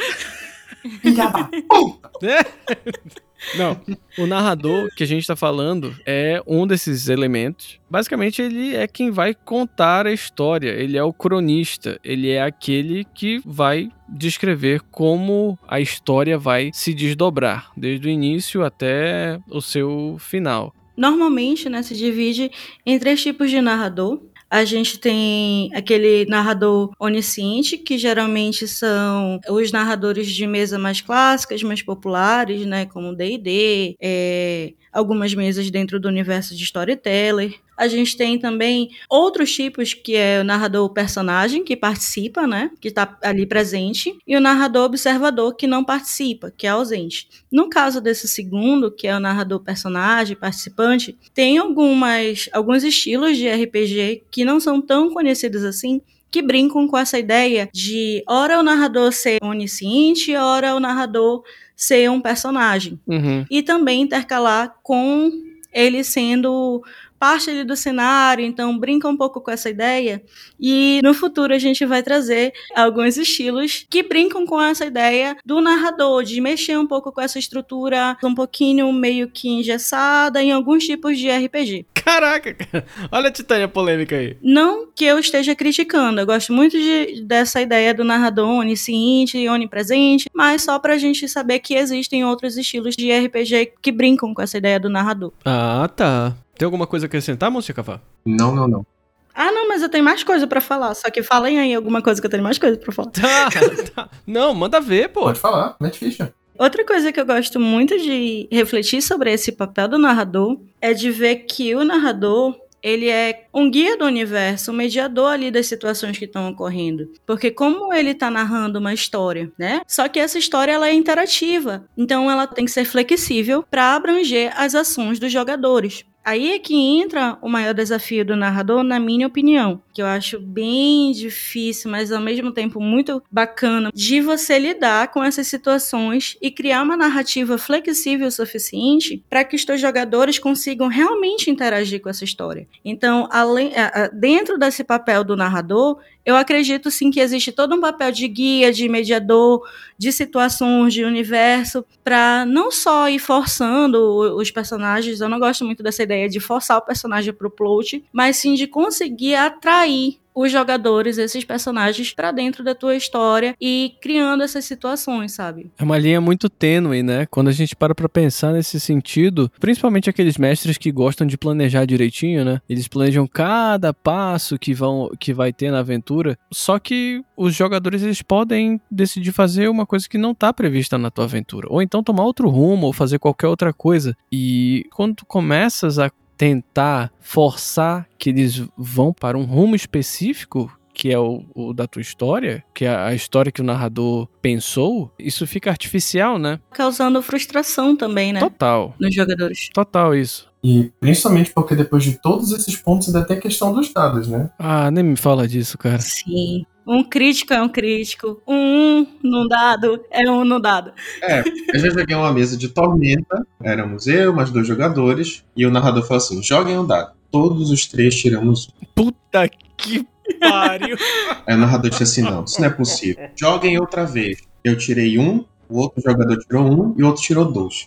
é? 2.22 3.15
Não, 3.55 3.79
o 4.17 4.25
narrador 4.25 4.89
que 4.95 5.03
a 5.03 5.07
gente 5.07 5.27
tá 5.27 5.35
falando 5.35 5.95
é 6.05 6.41
um 6.47 6.65
desses 6.65 7.07
elementos. 7.07 7.79
Basicamente, 7.89 8.41
ele 8.41 8.75
é 8.75 8.87
quem 8.87 9.11
vai 9.11 9.33
contar 9.33 10.07
a 10.07 10.11
história, 10.11 10.69
ele 10.69 10.97
é 10.97 11.03
o 11.03 11.13
cronista, 11.13 11.99
ele 12.03 12.31
é 12.31 12.41
aquele 12.41 13.05
que 13.13 13.41
vai 13.45 13.89
descrever 14.09 14.81
como 14.91 15.57
a 15.67 15.79
história 15.79 16.37
vai 16.37 16.71
se 16.73 16.93
desdobrar, 16.93 17.71
desde 17.77 18.07
o 18.07 18.11
início 18.11 18.63
até 18.63 19.39
o 19.49 19.61
seu 19.61 20.17
final. 20.19 20.73
Normalmente, 20.97 21.69
né, 21.69 21.83
se 21.83 21.95
divide 21.95 22.49
em 22.85 22.97
três 22.97 23.21
tipos 23.21 23.49
de 23.49 23.59
narrador. 23.61 24.21
A 24.55 24.63
gente 24.63 24.97
tem 24.97 25.69
aquele 25.75 26.25
narrador 26.27 26.89
onisciente, 26.97 27.77
que 27.77 27.97
geralmente 27.97 28.65
são 28.69 29.38
os 29.50 29.69
narradores 29.69 30.27
de 30.31 30.47
mesa 30.47 30.79
mais 30.79 31.01
clássicas, 31.01 31.62
mais 31.62 31.81
populares, 31.81 32.65
né? 32.65 32.85
Como 32.85 33.13
D&D, 33.13 33.97
é, 34.01 34.71
algumas 34.93 35.33
mesas 35.33 35.69
dentro 35.69 36.00
do 36.00 36.07
universo 36.07 36.55
de 36.55 36.63
Storyteller. 36.63 37.53
A 37.77 37.88
gente 37.88 38.15
tem 38.15 38.39
também 38.39 38.89
outros 39.10 39.53
tipos, 39.53 39.94
que 39.94 40.15
é 40.15 40.41
o 40.41 40.44
narrador 40.44 40.89
personagem, 40.89 41.63
que 41.63 41.75
participa, 41.75 42.48
né? 42.48 42.72
Que 42.79 42.89
está 42.89 43.17
ali 43.22 43.46
presente, 43.46 44.17
e 44.25 44.36
o 44.36 44.41
narrador 44.41 44.86
observador, 44.86 45.55
que 45.55 45.67
não 45.67 45.84
participa, 45.84 46.51
que 46.55 46.67
é 46.67 46.70
ausente. 46.70 47.27
No 47.51 47.70
caso 47.70 48.00
desse 48.00 48.27
segundo, 48.27 48.91
que 48.91 49.08
é 49.08 49.15
o 49.15 49.20
narrador 49.20 49.60
personagem, 49.60 50.36
participante, 50.36 51.17
tem 51.34 51.58
algumas, 51.58 52.50
alguns 52.53 52.84
estilos 52.84 53.38
de 53.38 53.50
RPG 53.50 54.24
que 54.32 54.46
não 54.46 54.60
são 54.60 54.82
tão 54.82 55.13
conhecidos 55.13 55.63
assim, 55.63 56.01
que 56.32 56.41
brincam 56.41 56.88
com 56.88 56.98
essa 56.98 57.17
ideia 57.17 57.70
de 57.74 58.22
ora 58.27 58.60
o 58.60 58.63
narrador 58.63 59.13
ser 59.13 59.38
onisciente, 59.41 60.36
ora 60.36 60.75
o 60.75 60.82
narrador 60.82 61.44
ser 61.75 62.10
um 62.12 62.20
personagem. 62.20 63.00
Uhum. 63.08 63.46
E 63.50 63.62
também 63.62 64.01
intercalar 64.01 64.75
com 64.84 65.32
ele 65.72 66.03
sendo 66.03 66.82
parte 67.19 67.50
ali 67.50 67.63
do 67.63 67.75
cenário, 67.75 68.45
então 68.45 68.77
brinca 68.77 69.07
um 69.07 69.17
pouco 69.17 69.41
com 69.41 69.51
essa 69.51 69.69
ideia. 69.69 70.22
E 70.60 71.00
no 71.03 71.13
futuro 71.13 71.53
a 71.53 71.60
gente 71.60 71.86
vai 71.86 72.03
trazer 72.03 72.53
alguns 72.75 73.17
estilos 73.17 73.86
que 73.89 74.03
brincam 74.03 74.45
com 74.45 74.62
essa 74.62 74.86
ideia 74.86 75.36
do 75.45 75.62
narrador, 75.62 76.24
de 76.24 76.39
mexer 76.41 76.77
um 76.77 76.88
pouco 76.88 77.12
com 77.12 77.22
essa 77.22 77.39
estrutura 77.39 78.17
um 78.24 78.36
pouquinho 78.36 78.91
meio 78.91 79.29
que 79.29 79.50
engessada 79.50 80.41
em 80.41 80.51
alguns 80.51 80.86
tipos 80.86 81.17
de 81.17 81.29
RPG. 81.29 81.86
Caraca, 81.93 82.53
cara. 82.53 82.86
olha 83.12 83.29
a 83.29 83.31
titânia 83.31 83.67
polêmica 83.67 84.15
aí. 84.15 84.38
Não 84.41 84.88
que 84.95 85.03
eu 85.03 85.17
esteja 85.17 85.55
criticando, 85.55 86.22
eu 86.22 86.25
gosto 86.25 86.53
muito 86.53 86.77
de, 86.77 87.24
dessa 87.24 87.62
ideia 87.62 87.93
do 87.93 88.03
narrador 88.03 88.48
onisciente 88.48 89.38
e 89.38 89.50
onipresente, 89.50 90.29
mas 90.34 90.62
só 90.62 90.77
pra 90.77 91.00
gente 91.00 91.27
saber 91.27 91.60
que 91.60 91.74
existem 91.74 92.24
outros 92.24 92.57
estilos 92.57 92.95
de 92.95 93.12
RPG 93.12 93.74
que 93.81 93.91
brincam 93.91 94.34
com 94.34 94.41
essa 94.41 94.57
ideia 94.57 94.79
do 94.79 94.89
narrador. 94.89 95.34
Ah, 95.43 95.89
tá. 95.95 96.36
Tem 96.57 96.65
alguma 96.65 96.88
coisa 96.88 97.05
a 97.05 97.07
acrescentar, 97.07 97.51
Monsia 97.51 97.74
Cavá? 97.74 98.01
Não, 98.25 98.55
não, 98.55 98.67
não. 98.67 98.85
Ah, 99.33 99.51
não, 99.51 99.67
mas 99.67 99.81
eu 99.81 99.89
tenho 99.89 100.03
mais 100.03 100.24
coisa 100.24 100.47
para 100.47 100.62
falar. 100.62 100.95
Só 100.95 101.09
que 101.12 101.21
falem 101.21 101.59
aí 101.59 101.74
alguma 101.74 102.01
coisa 102.01 102.21
que 102.21 102.25
eu 102.25 102.31
tenho 102.31 102.43
mais 102.43 102.57
coisa 102.57 102.77
para 102.77 102.93
falar. 102.93 103.12
Tá, 103.12 103.50
tá. 103.93 104.09
Não, 104.25 104.53
manda 104.53 104.79
ver, 104.79 105.09
pô. 105.09 105.24
Pode 105.24 105.39
falar, 105.39 105.75
mete 105.79 106.00
ficha. 106.00 106.33
Outra 106.57 106.85
coisa 106.85 107.12
que 107.12 107.19
eu 107.19 107.25
gosto 107.25 107.59
muito 107.59 107.97
de 107.97 108.47
refletir 108.50 109.01
sobre 109.01 109.33
esse 109.33 109.51
papel 109.51 109.89
do 109.89 109.97
narrador 109.97 110.57
é 110.79 110.93
de 110.93 111.12
ver 111.12 111.39
que 111.39 111.75
o 111.75 111.83
narrador 111.83 112.55
ele 112.81 113.09
é 113.09 113.47
um 113.51 113.69
guia 113.69 113.97
do 113.97 114.05
universo, 114.05 114.71
um 114.71 114.75
mediador 114.75 115.31
ali 115.31 115.50
das 115.50 115.65
situações 115.65 116.17
que 116.19 116.25
estão 116.25 116.47
ocorrendo. 116.50 117.12
Porque 117.25 117.50
como 117.50 117.91
ele 117.91 118.12
está 118.12 118.29
narrando 118.29 118.77
uma 118.77 118.93
história, 118.93 119.51
né? 119.57 119.81
Só 119.88 120.07
que 120.07 120.19
essa 120.19 120.38
história 120.38 120.71
ela 120.71 120.88
é 120.88 120.93
interativa, 120.93 121.83
então 121.97 122.29
ela 122.29 122.45
tem 122.45 122.63
que 122.63 122.71
ser 122.71 122.85
flexível 122.85 123.65
para 123.69 123.95
abranger 123.95 124.53
as 124.55 124.75
ações 124.75 125.17
dos 125.17 125.31
jogadores. 125.31 126.05
Aí 126.25 126.53
é 126.53 126.60
que 126.60 126.75
entra 126.75 127.38
o 127.39 127.48
maior 127.48 127.74
desafio 127.74 128.25
do 128.25 128.36
narrador, 128.36 128.84
na 128.84 129.00
minha 129.00 129.27
opinião, 129.27 129.79
que 129.94 130.01
eu 130.01 130.08
acho 130.08 130.39
bem 130.39 131.12
difícil, 131.12 131.91
mas 131.91 132.12
ao 132.12 132.20
mesmo 132.20 132.51
tempo 132.51 132.82
muito 132.82 133.22
bacana, 133.32 133.91
de 133.94 134.20
você 134.22 134.58
lidar 134.58 135.12
com 135.12 135.24
essas 135.24 135.46
situações 135.48 136.36
e 136.41 136.50
criar 136.50 136.82
uma 136.82 136.98
narrativa 136.98 137.60
flexível 137.60 138.27
o 138.27 138.32
suficiente 138.32 139.24
para 139.29 139.44
que 139.44 139.55
os 139.55 139.63
teus 139.63 139.79
jogadores 139.79 140.39
consigam 140.39 140.88
realmente 140.88 141.51
interagir 141.51 142.01
com 142.01 142.10
essa 142.10 142.24
história. 142.24 142.67
Então, 142.84 143.29
além, 143.32 143.72
dentro 144.12 144.58
desse 144.58 144.84
papel 144.84 145.24
do 145.24 145.36
narrador, 145.36 146.00
eu 146.25 146.36
acredito 146.36 146.89
sim 146.89 147.12
que 147.12 147.20
existe 147.20 147.51
todo 147.51 147.75
um 147.75 147.79
papel 147.79 148.12
de 148.12 148.27
guia, 148.27 148.74
de 148.74 148.89
mediador, 148.89 149.62
de 149.98 150.12
situações, 150.12 150.94
de 150.94 151.03
universo, 151.03 151.86
para 152.03 152.46
não 152.46 152.72
só 152.72 153.08
ir 153.10 153.20
forçando 153.20 153.98
os 154.36 154.50
personagens, 154.50 155.22
eu 155.22 155.29
não 155.29 155.39
gosto 155.39 155.63
muito 155.63 155.84
dessa 155.84 156.03
ideia 156.03 156.27
de 156.27 156.39
forçar 156.39 156.77
o 156.77 156.82
personagem 156.82 157.34
pro 157.34 157.51
plot, 157.51 158.03
mas 158.12 158.38
sim 158.38 158.55
de 158.55 158.67
conseguir 158.67 159.36
atrair 159.36 160.17
os 160.36 160.51
jogadores, 160.51 161.18
esses 161.18 161.46
personagens, 161.46 162.13
para 162.13 162.32
dentro 162.32 162.63
da 162.63 162.75
tua 162.75 162.96
história 162.96 163.56
e 163.60 163.94
criando 164.01 164.44
essas 164.44 164.65
situações, 164.65 165.32
sabe? 165.32 165.72
É 165.77 165.84
uma 165.84 165.98
linha 165.98 166.20
muito 166.20 166.50
tênue, 166.50 167.01
né? 167.01 167.25
Quando 167.27 167.48
a 167.48 167.54
gente 167.54 167.75
para 167.75 167.96
pra 167.96 168.10
pensar 168.10 168.51
nesse 168.51 168.80
sentido, 168.80 169.50
principalmente 169.60 170.10
aqueles 170.10 170.38
mestres 170.38 170.77
que 170.77 170.92
gostam 170.92 171.25
de 171.25 171.38
planejar 171.38 171.86
direitinho, 171.86 172.44
né? 172.44 172.62
Eles 172.68 172.88
planejam 172.88 173.25
cada 173.25 173.94
passo 173.94 174.60
que 174.60 174.74
vão 174.74 175.10
que 175.20 175.34
vai 175.34 175.54
ter 175.54 175.72
na 175.72 175.80
aventura, 175.80 176.38
só 176.51 176.77
que 176.77 177.24
os 177.38 177.56
jogadores 177.56 178.04
eles 178.04 178.22
podem 178.22 178.82
decidir 178.92 179.32
fazer 179.32 179.70
uma 179.70 179.86
coisa 179.86 180.10
que 180.10 180.18
não 180.18 180.32
está 180.32 180.51
prevista 180.51 180.98
na 180.98 181.10
tua 181.10 181.25
aventura, 181.25 181.68
ou 181.70 181.82
então 181.82 182.04
tomar 182.04 182.24
outro 182.24 182.50
rumo 182.50 182.88
ou 182.88 182.94
fazer 182.94 183.20
qualquer 183.20 183.48
outra 183.48 183.72
coisa. 183.72 184.15
E 184.32 184.86
quando 184.92 185.15
tu 185.15 185.25
começas 185.25 185.98
a 185.98 186.12
tentar 186.38 187.12
forçar 187.20 188.08
que 188.18 188.30
eles 188.30 188.63
vão 188.77 189.13
para 189.13 189.38
um 189.38 189.44
rumo 189.44 189.75
específico, 189.75 190.72
que 190.94 191.12
é 191.12 191.20
o, 191.20 191.44
o, 191.54 191.74
da 191.74 191.86
tua 191.86 192.01
história, 192.01 192.63
que 192.74 192.86
é 192.86 192.96
a 192.96 193.13
história 193.13 193.51
que 193.51 193.62
o 193.62 193.65
narrador 193.65 194.27
pensou, 194.42 195.12
isso 195.20 195.46
fica 195.46 195.70
artificial, 195.70 196.39
né? 196.39 196.60
Causando 196.72 197.22
frustração 197.22 197.96
também, 197.96 198.32
né? 198.32 198.39
Total. 198.39 198.96
Nos 199.00 199.13
jogadores. 199.13 199.70
Total 199.74 200.15
isso. 200.15 200.50
E 200.63 200.92
principalmente 201.00 201.51
porque 201.54 201.75
depois 201.75 202.04
de 202.04 202.20
todos 202.20 202.51
esses 202.51 202.75
pontos 202.77 203.08
ainda 203.08 203.27
tem 203.27 203.38
a 203.38 203.42
questão 203.42 203.74
dos 203.74 203.94
dados, 203.94 204.27
né? 204.27 204.50
Ah, 204.58 204.89
nem 204.89 205.04
me 205.04 205.18
fala 205.18 205.48
disso, 205.48 205.77
cara. 205.77 206.00
Sim. 206.00 206.65
Um 206.88 207.04
crítico 207.04 207.54
é 207.54 207.62
um 207.62 207.70
crítico. 207.70 208.42
Um 208.48 208.86
um 208.96 209.08
num 209.22 209.48
dado 209.48 210.01
é 210.10 210.30
um 210.30 210.46
no 210.46 210.60
dado. 210.60 210.94
É, 211.22 211.44
eu 211.74 211.80
já 211.80 211.89
joguei 211.89 212.15
uma 212.15 212.32
mesa 212.32 212.56
de 212.56 212.70
tormenta. 212.70 213.46
Éramos 213.62 214.08
eu, 214.08 214.34
mais 214.34 214.50
dois 214.50 214.65
jogadores. 214.65 215.44
E 215.56 215.65
o 215.65 215.72
narrador 215.72 216.04
falou 216.04 216.18
assim: 216.18 216.42
joguem 216.42 216.77
um 216.77 216.86
dado. 216.86 217.13
Todos 217.30 217.72
os 217.72 217.86
três 217.86 218.15
tiramos 218.15 218.70
um. 218.70 218.86
Puta 218.96 219.50
que 219.75 220.06
pariu. 220.39 220.98
Aí 221.46 221.56
o 221.56 221.58
narrador 221.58 221.89
disse 221.89 222.04
assim: 222.04 222.22
não, 222.22 222.46
isso 222.46 222.60
não 222.62 222.68
é 222.68 222.72
possível. 222.72 223.30
Joguem 223.36 223.80
outra 223.80 224.06
vez. 224.06 224.39
Eu 224.63 224.77
tirei 224.77 225.20
um, 225.20 225.44
o 225.70 225.80
outro 225.80 226.01
jogador 226.01 226.38
tirou 226.38 226.72
um 226.72 226.96
e 226.98 227.04
o 227.04 227.08
outro 227.08 227.22
tirou 227.22 227.51
dois. 227.51 227.86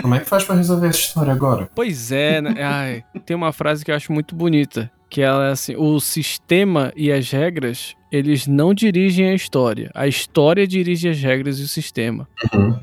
Como 0.00 0.14
é 0.14 0.20
que 0.20 0.26
faz 0.26 0.44
pra 0.44 0.54
resolver 0.54 0.88
essa 0.88 1.00
história 1.00 1.32
agora? 1.32 1.68
Pois 1.74 2.12
é, 2.12 2.40
né? 2.40 2.62
Ai, 2.62 3.04
tem 3.26 3.36
uma 3.36 3.52
frase 3.52 3.84
que 3.84 3.90
eu 3.90 3.94
acho 3.94 4.12
muito 4.12 4.34
bonita 4.34 4.90
que 5.10 5.20
ela 5.20 5.48
é 5.48 5.50
assim, 5.50 5.74
o 5.76 5.98
sistema 5.98 6.92
e 6.94 7.10
as 7.10 7.28
regras, 7.30 7.96
eles 8.12 8.46
não 8.46 8.72
dirigem 8.72 9.28
a 9.28 9.34
história. 9.34 9.90
A 9.92 10.06
história 10.06 10.66
dirige 10.66 11.08
as 11.08 11.20
regras 11.20 11.58
e 11.58 11.64
o 11.64 11.68
sistema. 11.68 12.28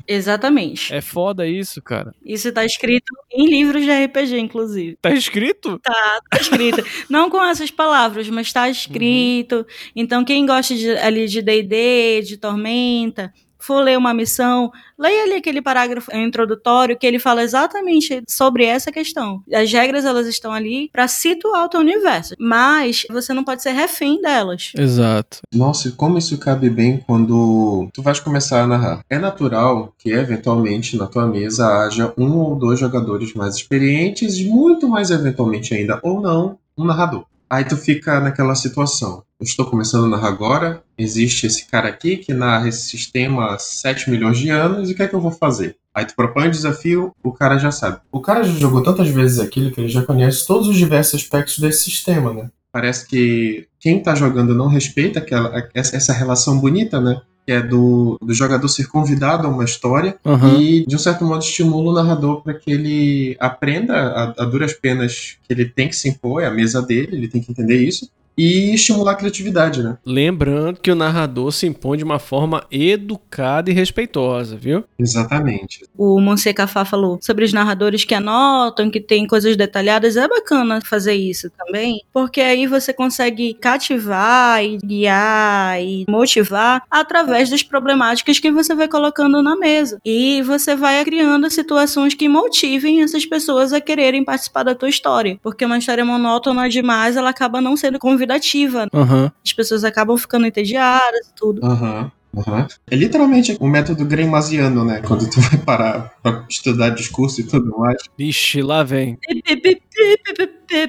Exatamente. 0.06 0.94
É 0.94 1.00
foda 1.00 1.46
isso, 1.46 1.80
cara. 1.82 2.14
Isso 2.24 2.52
tá 2.52 2.64
escrito 2.66 3.12
em 3.32 3.46
livros 3.46 3.82
de 3.82 3.90
RPG, 3.90 4.38
inclusive. 4.38 4.98
Tá 5.00 5.10
escrito? 5.10 5.78
Tá, 5.78 6.20
tá 6.30 6.38
escrito. 6.38 6.84
Não 7.08 7.30
com 7.30 7.42
essas 7.42 7.70
palavras, 7.70 8.28
mas 8.28 8.52
tá 8.52 8.68
escrito. 8.68 9.66
Então, 9.96 10.24
quem 10.24 10.44
gosta 10.44 10.74
de, 10.74 10.90
ali 10.98 11.26
de 11.26 11.40
D&D, 11.40 12.22
de 12.22 12.36
Tormenta, 12.36 13.32
for 13.58 13.82
ler 13.82 13.98
uma 13.98 14.14
missão, 14.14 14.70
leia 14.98 15.24
ali 15.24 15.34
aquele 15.34 15.60
parágrafo 15.60 16.14
introdutório 16.14 16.96
que 16.96 17.06
ele 17.06 17.18
fala 17.18 17.42
exatamente 17.42 18.22
sobre 18.28 18.64
essa 18.64 18.90
questão. 18.90 19.42
As 19.52 19.72
regras, 19.72 20.04
elas 20.04 20.26
estão 20.26 20.52
ali 20.52 20.88
para 20.92 21.08
situar 21.08 21.64
o 21.64 21.68
teu 21.68 21.80
universo, 21.80 22.34
mas 22.38 23.04
você 23.10 23.32
não 23.32 23.44
pode 23.44 23.62
ser 23.62 23.72
refém 23.72 24.20
delas. 24.20 24.72
Exato. 24.76 25.40
Nossa, 25.54 25.88
e 25.88 25.92
como 25.92 26.18
isso 26.18 26.38
cabe 26.38 26.70
bem 26.70 26.98
quando 27.06 27.88
tu 27.92 28.02
vais 28.02 28.20
começar 28.20 28.62
a 28.62 28.66
narrar. 28.66 29.04
É 29.08 29.18
natural 29.18 29.94
que, 29.98 30.10
eventualmente, 30.10 30.96
na 30.96 31.06
tua 31.06 31.26
mesa 31.26 31.66
haja 31.84 32.12
um 32.16 32.38
ou 32.38 32.56
dois 32.56 32.78
jogadores 32.78 33.34
mais 33.34 33.56
experientes, 33.56 34.42
muito 34.44 34.88
mais 34.88 35.10
eventualmente 35.10 35.74
ainda, 35.74 35.98
ou 36.02 36.20
não, 36.20 36.58
um 36.76 36.84
narrador. 36.84 37.24
Aí 37.50 37.64
tu 37.64 37.76
fica 37.76 38.20
naquela 38.20 38.54
situação. 38.54 39.22
Eu 39.40 39.44
estou 39.44 39.64
começando 39.64 40.04
a 40.04 40.08
narrar 40.08 40.28
agora, 40.28 40.82
existe 40.98 41.46
esse 41.46 41.66
cara 41.66 41.88
aqui 41.88 42.16
que 42.16 42.34
narra 42.34 42.68
esse 42.68 42.88
sistema 42.88 43.54
há 43.54 43.58
7 43.58 44.10
milhões 44.10 44.36
de 44.38 44.50
anos, 44.50 44.90
e 44.90 44.92
o 44.92 44.96
que 44.96 45.02
é 45.02 45.08
que 45.08 45.14
eu 45.14 45.20
vou 45.20 45.30
fazer? 45.30 45.76
Aí 45.94 46.04
tu 46.04 46.14
propõe 46.14 46.48
o 46.48 46.50
desafio, 46.50 47.12
o 47.22 47.32
cara 47.32 47.58
já 47.58 47.70
sabe. 47.70 48.00
O 48.12 48.20
cara 48.20 48.44
já 48.44 48.52
jogou 48.52 48.82
tantas 48.82 49.08
vezes 49.08 49.38
aquilo 49.38 49.70
que 49.70 49.80
ele 49.80 49.88
já 49.88 50.02
conhece 50.02 50.46
todos 50.46 50.68
os 50.68 50.76
diversos 50.76 51.22
aspectos 51.22 51.58
desse 51.58 51.84
sistema, 51.84 52.32
né? 52.32 52.50
Parece 52.70 53.06
que 53.06 53.66
quem 53.80 54.02
tá 54.02 54.14
jogando 54.14 54.54
não 54.54 54.68
respeita 54.68 55.18
aquela, 55.18 55.68
essa 55.74 55.96
essa 55.96 56.12
relação 56.12 56.58
bonita, 56.60 57.00
né? 57.00 57.20
Que 57.48 57.52
é 57.52 57.62
do, 57.62 58.18
do 58.20 58.34
jogador 58.34 58.68
ser 58.68 58.88
convidado 58.88 59.46
a 59.46 59.50
uma 59.50 59.64
história 59.64 60.18
Aham. 60.22 60.58
e, 60.58 60.84
de 60.86 60.94
um 60.94 60.98
certo 60.98 61.24
modo, 61.24 61.42
estimula 61.42 61.92
o 61.92 61.94
narrador 61.94 62.42
para 62.42 62.52
que 62.52 62.70
ele 62.70 63.38
aprenda 63.40 63.94
a, 63.96 64.42
a 64.42 64.44
duras 64.44 64.74
penas 64.74 65.38
que 65.44 65.54
ele 65.54 65.64
tem 65.64 65.88
que 65.88 65.96
se 65.96 66.10
impor, 66.10 66.42
é 66.42 66.46
a 66.46 66.50
mesa 66.50 66.82
dele, 66.82 67.16
ele 67.16 67.26
tem 67.26 67.40
que 67.40 67.50
entender 67.50 67.82
isso, 67.82 68.10
e 68.38 68.72
estimular 68.72 69.12
a 69.12 69.16
criatividade, 69.16 69.82
né? 69.82 69.98
Lembrando 70.06 70.80
que 70.80 70.92
o 70.92 70.94
narrador 70.94 71.50
se 71.50 71.66
impõe 71.66 71.98
de 71.98 72.04
uma 72.04 72.20
forma 72.20 72.64
educada 72.70 73.68
e 73.68 73.74
respeitosa, 73.74 74.56
viu? 74.56 74.84
Exatamente. 74.98 75.84
O 75.96 76.20
Monsieur 76.20 76.54
Cafá 76.54 76.84
falou 76.84 77.18
sobre 77.20 77.44
os 77.44 77.52
narradores 77.52 78.04
que 78.04 78.14
anotam, 78.14 78.90
que 78.90 79.00
tem 79.00 79.26
coisas 79.26 79.56
detalhadas. 79.56 80.16
É 80.16 80.28
bacana 80.28 80.80
fazer 80.80 81.14
isso 81.14 81.50
também, 81.50 82.02
porque 82.12 82.40
aí 82.40 82.66
você 82.66 82.92
consegue 82.92 83.54
cativar 83.54 84.64
e 84.64 84.78
guiar 84.78 85.82
e 85.82 86.04
motivar 86.08 86.82
através 86.88 87.50
das 87.50 87.62
problemáticas 87.62 88.38
que 88.38 88.52
você 88.52 88.74
vai 88.74 88.86
colocando 88.86 89.42
na 89.42 89.56
mesa. 89.56 89.98
E 90.04 90.42
você 90.42 90.76
vai 90.76 91.04
criando 91.04 91.50
situações 91.50 92.14
que 92.14 92.28
motivem 92.28 93.02
essas 93.02 93.26
pessoas 93.26 93.72
a 93.72 93.80
quererem 93.80 94.24
participar 94.24 94.62
da 94.62 94.74
tua 94.74 94.88
história. 94.88 95.38
Porque 95.42 95.64
uma 95.64 95.78
história 95.78 96.04
monótona 96.04 96.68
demais, 96.68 97.16
ela 97.16 97.30
acaba 97.30 97.60
não 97.60 97.76
sendo 97.76 97.98
convidativa. 98.28 98.86
Aham. 98.92 99.32
As 99.44 99.52
pessoas 99.52 99.84
acabam 99.84 100.16
ficando 100.18 100.46
entediadas 100.46 101.28
e 101.28 101.34
tudo. 101.34 101.64
Aham. 101.64 102.12
aham. 102.36 102.68
É 102.90 102.94
literalmente 102.94 103.56
o 103.58 103.66
método 103.66 104.04
Greimasiano, 104.04 104.84
né? 104.84 105.00
Quando 105.06 105.28
tu 105.30 105.40
vai 105.40 105.58
parar 105.58 106.12
pra 106.22 106.44
estudar 106.48 106.90
discurso 106.90 107.40
e 107.40 107.44
tudo 107.44 107.76
mais. 107.78 107.96
Vixe, 108.18 108.60
lá 108.62 108.82
vem. 108.84 109.18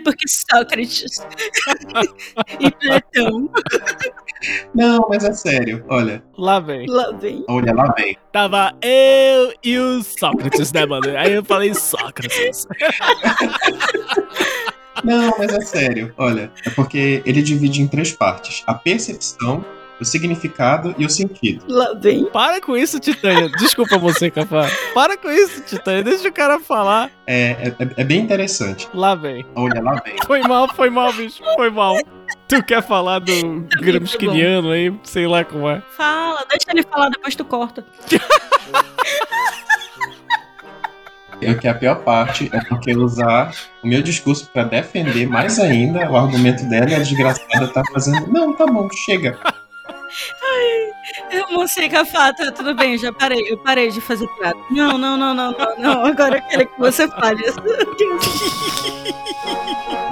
Porque 0.03 0.27
Sócrates 0.27 1.05
e 2.59 2.69
Platão 2.71 3.49
Não, 4.75 5.07
mas 5.09 5.23
é 5.23 5.31
sério. 5.33 5.85
Olha, 5.87 6.21
Lá 6.37 6.59
vem. 6.59 6.85
lá 6.87 7.11
vem. 7.13 7.45
olha 7.47 7.73
lá 7.73 7.93
vem. 7.97 8.17
Tava 8.31 8.73
eu 8.81 9.53
e 9.63 9.77
o 9.79 10.03
Sócrates, 10.03 10.71
né, 10.73 10.85
mano? 10.85 11.17
Aí 11.17 11.31
eu 11.33 11.43
falei 11.45 11.73
Sócrates. 11.73 12.67
Não, 15.03 15.33
mas 15.37 15.53
é 15.53 15.61
sério. 15.61 16.13
Olha, 16.17 16.51
é 16.65 16.69
porque 16.69 17.21
ele 17.25 17.41
divide 17.41 17.81
em 17.81 17.87
três 17.87 18.11
partes: 18.11 18.63
a 18.65 18.73
percepção, 18.73 19.63
o 19.99 20.05
significado 20.05 20.95
e 20.97 21.05
o 21.05 21.09
sentido. 21.09 21.63
Lá 21.67 21.93
vem. 21.93 22.25
Para 22.25 22.61
com 22.61 22.77
isso, 22.77 22.99
Titânia. 22.99 23.49
Desculpa 23.59 23.97
você, 23.97 24.31
Cafá. 24.31 24.69
Para 24.93 25.17
com 25.17 25.29
isso, 25.29 25.61
Titânia. 25.63 26.03
Deixa 26.03 26.29
o 26.29 26.33
cara 26.33 26.59
falar. 26.59 27.11
É, 27.27 27.73
é, 27.79 27.87
é 27.97 28.03
bem 28.03 28.21
interessante. 28.21 28.87
Lá 28.93 29.15
vem. 29.15 29.45
Olha 29.55 29.81
lá 29.81 30.01
vem. 30.03 30.15
Foi 30.25 30.41
mal, 30.41 30.73
foi 30.73 30.89
mal, 30.89 31.11
bicho. 31.13 31.43
Foi 31.55 31.69
mal. 31.69 31.97
Tu 32.47 32.63
quer 32.63 32.81
falar 32.81 33.19
do 33.19 33.31
Gramsciano 33.79 34.71
aí? 34.71 34.93
Sei 35.03 35.27
lá 35.27 35.43
como 35.43 35.69
é. 35.69 35.81
Fala, 35.95 36.45
deixa 36.49 36.71
ele 36.71 36.83
falar, 36.83 37.09
depois 37.09 37.35
tu 37.35 37.45
corta. 37.45 37.85
É 41.41 41.53
que 41.53 41.67
a 41.67 41.73
pior 41.73 42.03
parte 42.03 42.49
é 42.53 42.59
porque 42.65 42.95
usar 42.95 43.53
o 43.83 43.87
meu 43.87 44.01
discurso 44.01 44.49
pra 44.51 44.63
defender 44.63 45.27
mais 45.27 45.59
ainda 45.59 46.09
o 46.09 46.17
argumento 46.17 46.65
dela 46.65 46.89
e 46.89 46.95
a 46.95 46.99
desgraçada 46.99 47.67
tá 47.67 47.83
fazendo. 47.93 48.27
Não, 48.27 48.53
tá 48.53 48.65
bom, 48.65 48.87
chega. 48.91 49.37
Eu 51.31 51.51
mostrei 51.51 51.87
Cafá, 51.87 52.33
tá 52.33 52.51
tudo 52.51 52.75
bem, 52.75 52.97
já 52.97 53.13
parei. 53.13 53.51
Eu 53.51 53.57
parei 53.57 53.89
de 53.89 54.01
fazer 54.01 54.27
piada. 54.37 54.57
Não, 54.71 54.97
não, 54.97 55.17
não, 55.17 55.33
não, 55.33 55.51
não, 55.51 55.77
não. 55.77 56.05
Agora 56.05 56.37
eu 56.37 56.41
quero 56.43 56.67
que 56.67 56.79
você 56.79 57.07
fale. 57.07 57.43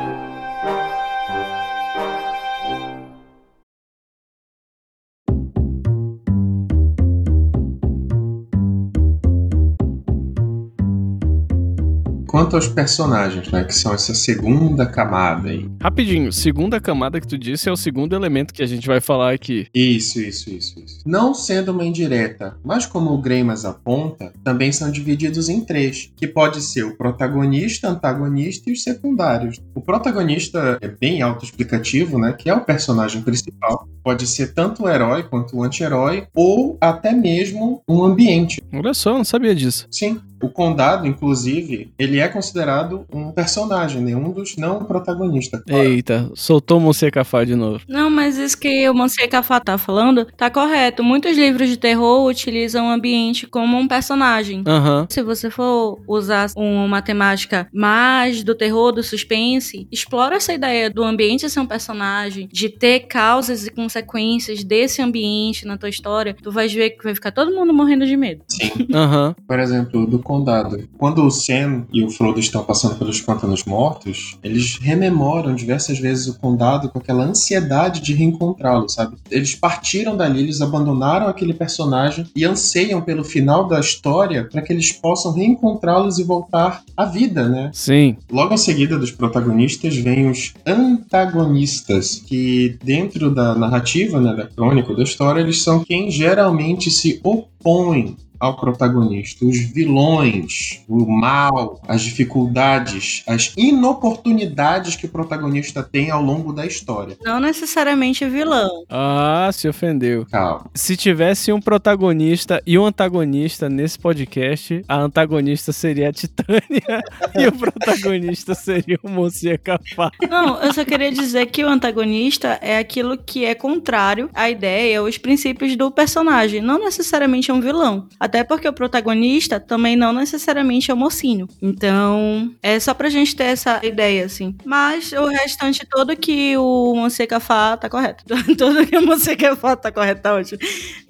Quanto 12.37 12.55
aos 12.55 12.67
personagens, 12.67 13.49
né? 13.49 13.63
Que 13.63 13.73
são 13.73 13.95
essa 13.95 14.13
segunda 14.13 14.85
camada 14.85 15.49
aí. 15.49 15.67
Rapidinho, 15.81 16.31
segunda 16.31 16.79
camada 16.79 17.19
que 17.19 17.27
tu 17.27 17.35
disse 17.35 17.67
é 17.67 17.71
o 17.71 17.75
segundo 17.75 18.15
elemento 18.15 18.53
que 18.53 18.61
a 18.61 18.67
gente 18.67 18.85
vai 18.85 19.01
falar 19.01 19.33
aqui. 19.33 19.65
Isso, 19.73 20.21
isso, 20.21 20.47
isso, 20.51 20.79
isso. 20.79 20.99
Não 21.03 21.33
sendo 21.33 21.71
uma 21.71 21.83
indireta, 21.83 22.55
mas 22.63 22.85
como 22.85 23.11
o 23.11 23.17
Greimas 23.17 23.65
aponta, 23.65 24.31
também 24.43 24.71
são 24.71 24.91
divididos 24.91 25.49
em 25.49 25.61
três, 25.61 26.13
que 26.15 26.27
pode 26.27 26.61
ser 26.61 26.83
o 26.83 26.95
protagonista, 26.95 27.89
antagonista 27.89 28.69
e 28.69 28.73
os 28.73 28.83
secundários. 28.83 29.59
O 29.73 29.81
protagonista 29.81 30.77
é 30.79 30.87
bem 30.87 31.23
autoexplicativo, 31.23 32.19
né? 32.19 32.33
Que 32.33 32.51
é 32.51 32.53
o 32.53 32.63
personagem 32.63 33.23
principal. 33.23 33.87
Pode 34.03 34.27
ser 34.27 34.53
tanto 34.53 34.83
o 34.83 34.89
herói 34.89 35.23
quanto 35.23 35.57
o 35.57 35.63
anti-herói, 35.63 36.27
ou 36.35 36.77
até 36.79 37.11
mesmo 37.13 37.81
um 37.89 38.03
ambiente. 38.03 38.61
Olha 38.71 38.93
só, 38.93 39.09
eu 39.09 39.17
não 39.17 39.25
sabia 39.25 39.55
disso. 39.55 39.87
Sim, 39.91 40.21
o 40.41 40.49
condado, 40.49 41.07
inclusive, 41.07 41.91
ele 41.97 42.19
é 42.19 42.27
considerado 42.27 43.05
um 43.11 43.31
personagem, 43.31 44.01
né? 44.01 44.15
Um 44.15 44.31
dos 44.31 44.55
não 44.57 44.83
protagonistas. 44.85 45.61
claro. 45.65 45.83
Eita, 45.83 46.31
soltou 46.35 46.77
o 46.77 46.81
Monse 46.81 47.09
Cafá 47.11 47.43
de 47.43 47.55
novo. 47.55 47.83
Não, 47.87 48.09
mas 48.09 48.37
isso 48.37 48.57
que 48.57 48.89
o 48.89 48.93
Monsieur 48.93 49.29
Cafá 49.29 49.59
tá 49.59 49.77
falando 49.77 50.25
tá 50.37 50.49
correto. 50.49 51.03
Muitos 51.03 51.37
livros 51.37 51.69
de 51.69 51.77
terror 51.77 52.25
utilizam 52.25 52.87
o 52.87 52.91
ambiente 52.91 53.47
como 53.47 53.77
um 53.77 53.87
personagem. 53.87 54.63
Aham. 54.67 55.07
Se 55.09 55.21
você 55.21 55.49
for 55.49 55.99
usar 56.07 56.47
uma 56.55 57.01
temática 57.01 57.67
mais 57.73 58.43
do 58.43 58.53
terror, 58.55 58.91
do 58.91 59.03
suspense, 59.03 59.87
explora 59.91 60.35
essa 60.35 60.53
ideia 60.53 60.89
do 60.89 61.03
ambiente 61.03 61.49
ser 61.49 61.59
um 61.59 61.65
personagem, 61.65 62.49
de 62.51 62.69
ter 62.69 63.01
causas 63.01 63.65
e 63.65 63.71
consequências 63.71 64.63
desse 64.63 65.01
ambiente 65.01 65.65
na 65.65 65.77
tua 65.77 65.89
história. 65.89 66.35
Tu 66.41 66.51
vais 66.51 66.73
ver 66.73 66.91
que 66.91 67.03
vai 67.03 67.15
ficar 67.15 67.31
todo 67.31 67.53
mundo 67.53 67.73
morrendo 67.73 68.05
de 68.05 68.15
medo. 68.17 68.43
Sim. 68.47 68.87
Aham. 68.93 69.35
Por 69.47 69.59
exemplo, 69.59 70.05
do 70.05 70.19
condado. 70.27 70.87
Quando 70.97 71.25
o 71.25 71.31
Sam 71.31 71.85
e 71.91 72.03
o 72.03 72.11
Frodo 72.11 72.39
estão 72.39 72.63
passando 72.63 72.95
pelos 72.95 73.21
pântanos 73.21 73.63
mortos, 73.63 74.37
eles 74.43 74.77
rememoram 74.79 75.55
diversas 75.55 75.97
vezes 75.97 76.27
o 76.27 76.37
condado 76.37 76.89
com 76.89 76.99
aquela 76.99 77.23
ansiedade 77.23 78.01
de 78.01 78.13
reencontrá-lo, 78.13 78.89
sabe? 78.89 79.15
Eles 79.31 79.55
partiram 79.55 80.17
dali, 80.17 80.41
eles 80.41 80.59
abandonaram 80.59 81.27
aquele 81.27 81.53
personagem 81.53 82.27
e 82.35 82.43
anseiam 82.43 83.01
pelo 83.01 83.23
final 83.23 83.67
da 83.67 83.79
história 83.79 84.43
para 84.51 84.61
que 84.61 84.73
eles 84.73 84.91
possam 84.91 85.31
reencontrá-los 85.31 86.19
e 86.19 86.23
voltar 86.23 86.83
à 86.95 87.05
vida, 87.05 87.47
né? 87.47 87.71
Sim. 87.73 88.17
Logo 88.29 88.53
em 88.53 88.57
seguida 88.57 88.99
dos 88.99 89.11
protagonistas 89.11 89.95
vêm 89.95 90.29
os 90.29 90.53
antagonistas, 90.65 92.21
que 92.25 92.77
dentro 92.83 93.33
da 93.33 93.55
narrativa, 93.55 94.19
né, 94.19 94.35
da 94.35 94.45
crônica, 94.45 94.93
da 94.93 95.03
história, 95.03 95.39
eles 95.39 95.63
são 95.63 95.83
quem 95.83 96.11
geralmente 96.11 96.91
se 96.91 97.21
opõem 97.23 98.17
ao 98.39 98.55
protagonista, 98.55 99.45
os 99.45 99.57
vilões, 99.57 100.83
o 100.87 101.05
mal, 101.05 101.81
as 101.87 102.01
dificuldades, 102.01 103.23
as 103.27 103.53
inoportunidades 103.57 104.95
que 104.95 105.05
o 105.05 105.09
protagonista 105.09 105.83
tem 105.83 106.09
ao 106.09 106.21
longo 106.21 106.53
da 106.53 106.65
história. 106.65 107.17
Não 107.23 107.39
necessariamente 107.39 108.25
vilão. 108.25 108.83
Ah, 108.89 109.49
se 109.51 109.67
ofendeu. 109.67 110.25
Calma. 110.31 110.69
Se 110.73 110.95
tivesse 110.95 111.51
um 111.51 111.59
protagonista 111.59 112.61
e 112.65 112.77
um 112.77 112.85
antagonista 112.85 113.69
nesse 113.69 113.97
podcast, 113.97 114.83
a 114.87 114.97
antagonista 114.97 115.71
seria 115.71 116.09
a 116.09 116.13
Titânia 116.13 116.61
e 117.35 117.47
o 117.47 117.51
protagonista 117.51 118.53
seria 118.55 118.99
o 119.03 119.09
Monsieur 119.09 119.59
Cafá. 119.59 120.11
Não, 120.29 120.61
eu 120.61 120.73
só 120.73 120.83
queria 120.83 121.11
dizer 121.11 121.47
que 121.47 121.63
o 121.63 121.67
antagonista 121.67 122.59
é 122.61 122.77
aquilo 122.77 123.17
que 123.17 123.45
é 123.45 123.55
contrário 123.55 124.29
à 124.33 124.49
ideia, 124.49 125.01
os 125.01 125.17
princípios 125.17 125.75
do 125.75 125.91
personagem. 125.91 126.61
Não 126.61 126.79
necessariamente 126.79 127.51
é 127.51 127.53
um 127.53 127.61
vilão. 127.61 128.07
Até 128.27 128.43
porque 128.43 128.67
o 128.67 128.73
protagonista 128.73 129.57
também 129.57 129.95
não 129.95 130.11
necessariamente 130.11 130.91
é 130.91 130.93
o 130.93 130.97
mocinho. 130.97 131.47
Então, 131.61 132.53
é 132.61 132.77
só 132.77 132.93
pra 132.93 133.09
gente 133.09 133.33
ter 133.33 133.45
essa 133.45 133.79
ideia, 133.85 134.25
assim. 134.25 134.53
Mas 134.65 135.13
o 135.13 135.27
restante 135.27 135.87
todo 135.89 136.15
que 136.17 136.57
o 136.57 136.93
Monsieur 136.93 137.25
Cafá 137.25 137.77
tá 137.77 137.89
correto. 137.89 138.25
Tudo 138.57 138.85
que 138.85 138.97
o 138.97 139.05
Monsieur 139.05 139.37
Cafá 139.37 139.77
tá 139.77 139.91
correto, 139.93 140.21
tá 140.21 140.35
ótimo. 140.35 140.59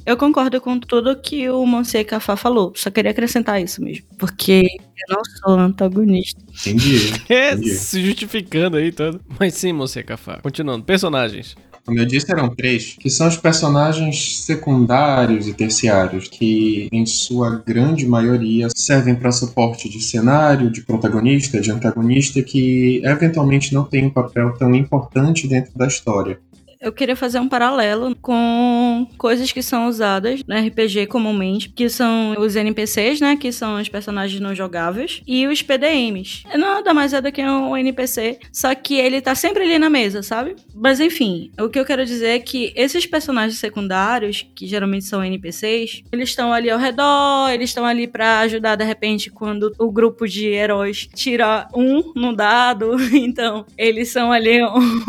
Eu 0.05 0.15
concordo 0.15 0.61
com 0.61 0.79
tudo 0.79 1.19
que 1.19 1.49
o 1.49 1.65
Monsieur 1.65 2.05
Cafá 2.05 2.37
falou. 2.37 2.71
Só 2.75 2.89
queria 2.89 3.11
acrescentar 3.11 3.61
isso 3.61 3.83
mesmo. 3.83 4.05
Porque 4.17 4.65
eu 5.09 5.15
não 5.15 5.21
sou 5.25 5.59
antagonista. 5.59 6.39
Entendi. 6.49 7.13
É, 7.27 7.51
entendi. 7.53 7.71
se 7.71 8.05
justificando 8.05 8.77
aí 8.77 8.91
todo. 8.91 9.19
Mas 9.39 9.55
sim, 9.55 9.73
Monsieur 9.73 10.05
Cafá. 10.05 10.39
Continuando. 10.41 10.85
Personagens. 10.85 11.55
Como 11.87 11.99
eu 11.99 12.05
disse, 12.05 12.29
eram 12.29 12.53
três, 12.53 12.97
que 12.99 13.09
são 13.09 13.29
os 13.29 13.37
personagens 13.37 14.41
secundários 14.41 15.47
e 15.47 15.53
terciários, 15.53 16.27
que 16.27 16.89
em 16.91 17.05
sua 17.05 17.63
grande 17.65 18.05
maioria 18.05 18.67
servem 18.75 19.15
para 19.15 19.31
suporte 19.31 19.87
de 19.87 20.03
cenário, 20.03 20.69
de 20.69 20.81
protagonista, 20.81 21.61
de 21.61 21.71
antagonista, 21.71 22.43
que 22.43 23.01
eventualmente 23.05 23.73
não 23.73 23.85
tem 23.85 24.05
um 24.05 24.09
papel 24.09 24.53
tão 24.57 24.75
importante 24.75 25.47
dentro 25.47 25.71
da 25.77 25.87
história. 25.87 26.37
Eu 26.79 26.91
queria 26.91 27.15
fazer 27.15 27.39
um 27.39 27.49
paralelo 27.49 28.15
com 28.15 29.07
coisas 29.17 29.51
que 29.51 29.63
são 29.63 29.87
usadas 29.87 30.41
no 30.47 30.55
RPG 30.55 31.07
comumente, 31.07 31.69
que 31.69 31.89
são 31.89 32.35
os 32.37 32.55
NPCs, 32.55 33.19
né? 33.19 33.35
Que 33.35 33.51
são 33.51 33.79
os 33.79 33.89
personagens 33.89 34.39
não 34.39 34.53
jogáveis, 34.53 35.21
e 35.25 35.47
os 35.47 35.61
PDMs. 35.61 36.43
Nada 36.55 36.93
mais 36.93 37.13
é 37.13 37.21
do 37.21 37.31
que 37.31 37.43
um 37.43 37.75
NPC, 37.75 38.39
só 38.51 38.73
que 38.75 38.95
ele 38.95 39.21
tá 39.21 39.33
sempre 39.33 39.63
ali 39.63 39.79
na 39.79 39.89
mesa, 39.89 40.21
sabe? 40.21 40.55
Mas 40.73 40.99
enfim, 40.99 41.51
o 41.59 41.69
que 41.69 41.79
eu 41.79 41.85
quero 41.85 42.05
dizer 42.05 42.27
é 42.27 42.39
que 42.39 42.71
esses 42.75 43.05
personagens 43.05 43.59
secundários, 43.59 44.45
que 44.55 44.67
geralmente 44.67 45.05
são 45.05 45.23
NPCs, 45.23 46.03
eles 46.11 46.29
estão 46.29 46.53
ali 46.53 46.69
ao 46.69 46.79
redor, 46.79 47.49
eles 47.49 47.71
estão 47.71 47.85
ali 47.85 48.07
para 48.07 48.39
ajudar 48.41 48.75
de 48.75 48.83
repente 48.83 49.31
quando 49.31 49.73
o 49.79 49.91
grupo 49.91 50.27
de 50.27 50.47
heróis 50.47 51.07
tira 51.15 51.67
um 51.75 52.13
no 52.15 52.35
dado, 52.35 52.95
então 53.13 53.65
eles 53.77 54.09
são 54.09 54.31
ali 54.31 54.63
um, 54.63 55.01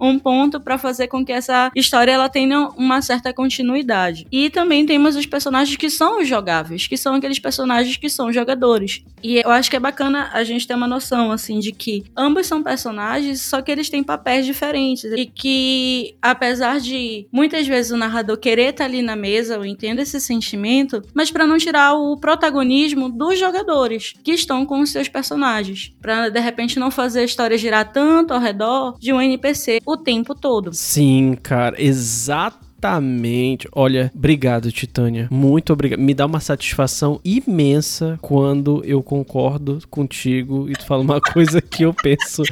um 0.00 0.18
ponto 0.18 0.60
para 0.60 0.78
fazer 0.78 1.08
com 1.08 1.15
que 1.24 1.32
essa 1.32 1.70
história 1.74 2.12
ela 2.12 2.28
tenha 2.28 2.68
uma 2.76 3.02
certa 3.02 3.32
continuidade. 3.32 4.26
E 4.30 4.50
também 4.50 4.86
temos 4.86 5.16
os 5.16 5.26
personagens 5.26 5.76
que 5.76 5.90
são 5.90 6.24
jogáveis, 6.24 6.86
que 6.86 6.96
são 6.96 7.14
aqueles 7.14 7.38
personagens 7.38 7.96
que 7.96 8.08
são 8.08 8.32
jogadores. 8.32 9.02
E 9.22 9.36
eu 9.36 9.50
acho 9.50 9.70
que 9.70 9.76
é 9.76 9.80
bacana 9.80 10.30
a 10.32 10.44
gente 10.44 10.66
ter 10.66 10.74
uma 10.74 10.86
noção 10.86 11.32
assim 11.32 11.58
de 11.58 11.72
que 11.72 12.04
ambos 12.16 12.46
são 12.46 12.62
personagens, 12.62 13.42
só 13.42 13.60
que 13.60 13.70
eles 13.70 13.88
têm 13.88 14.02
papéis 14.02 14.46
diferentes 14.46 15.04
e 15.04 15.26
que 15.26 16.14
apesar 16.20 16.80
de 16.80 17.26
muitas 17.32 17.66
vezes 17.66 17.92
o 17.92 17.96
narrador 17.96 18.36
querer 18.38 18.70
estar 18.70 18.84
ali 18.84 19.02
na 19.02 19.16
mesa, 19.16 19.54
eu 19.54 19.64
entendo 19.64 20.00
esse 20.00 20.20
sentimento, 20.20 21.02
mas 21.14 21.30
para 21.30 21.46
não 21.46 21.58
tirar 21.58 21.94
o 21.94 22.16
protagonismo 22.16 23.08
dos 23.08 23.38
jogadores 23.38 24.14
que 24.22 24.32
estão 24.32 24.64
com 24.64 24.80
os 24.80 24.90
seus 24.90 25.08
personagens, 25.08 25.92
para 26.00 26.28
de 26.28 26.40
repente 26.40 26.78
não 26.78 26.90
fazer 26.90 27.20
a 27.20 27.24
história 27.24 27.58
girar 27.58 27.92
tanto 27.92 28.32
ao 28.32 28.40
redor 28.40 28.96
de 28.98 29.12
um 29.12 29.20
NPC 29.20 29.80
o 29.84 29.96
tempo 29.96 30.34
todo. 30.34 30.72
Sim, 30.72 31.05
cara, 31.42 31.80
exatamente. 31.82 33.68
Olha, 33.72 34.10
obrigado, 34.14 34.70
Titânia. 34.70 35.28
Muito 35.30 35.72
obrigado. 35.72 36.00
Me 36.00 36.14
dá 36.14 36.26
uma 36.26 36.40
satisfação 36.40 37.20
imensa 37.24 38.18
quando 38.22 38.82
eu 38.84 39.02
concordo 39.02 39.78
contigo 39.90 40.68
e 40.68 40.72
tu 40.72 40.84
fala 40.86 41.02
uma 41.02 41.20
coisa 41.32 41.60
que 41.60 41.84
eu 41.84 41.94
penso 41.94 42.42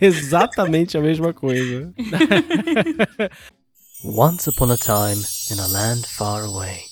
exatamente 0.00 0.96
a 0.96 1.00
mesma 1.00 1.32
coisa. 1.32 1.92
Once 4.04 4.48
upon 4.48 4.72
a 4.72 4.76
time 4.76 5.24
in 5.50 5.60
a 5.60 5.66
land 5.68 6.04
far 6.06 6.44
away. 6.44 6.91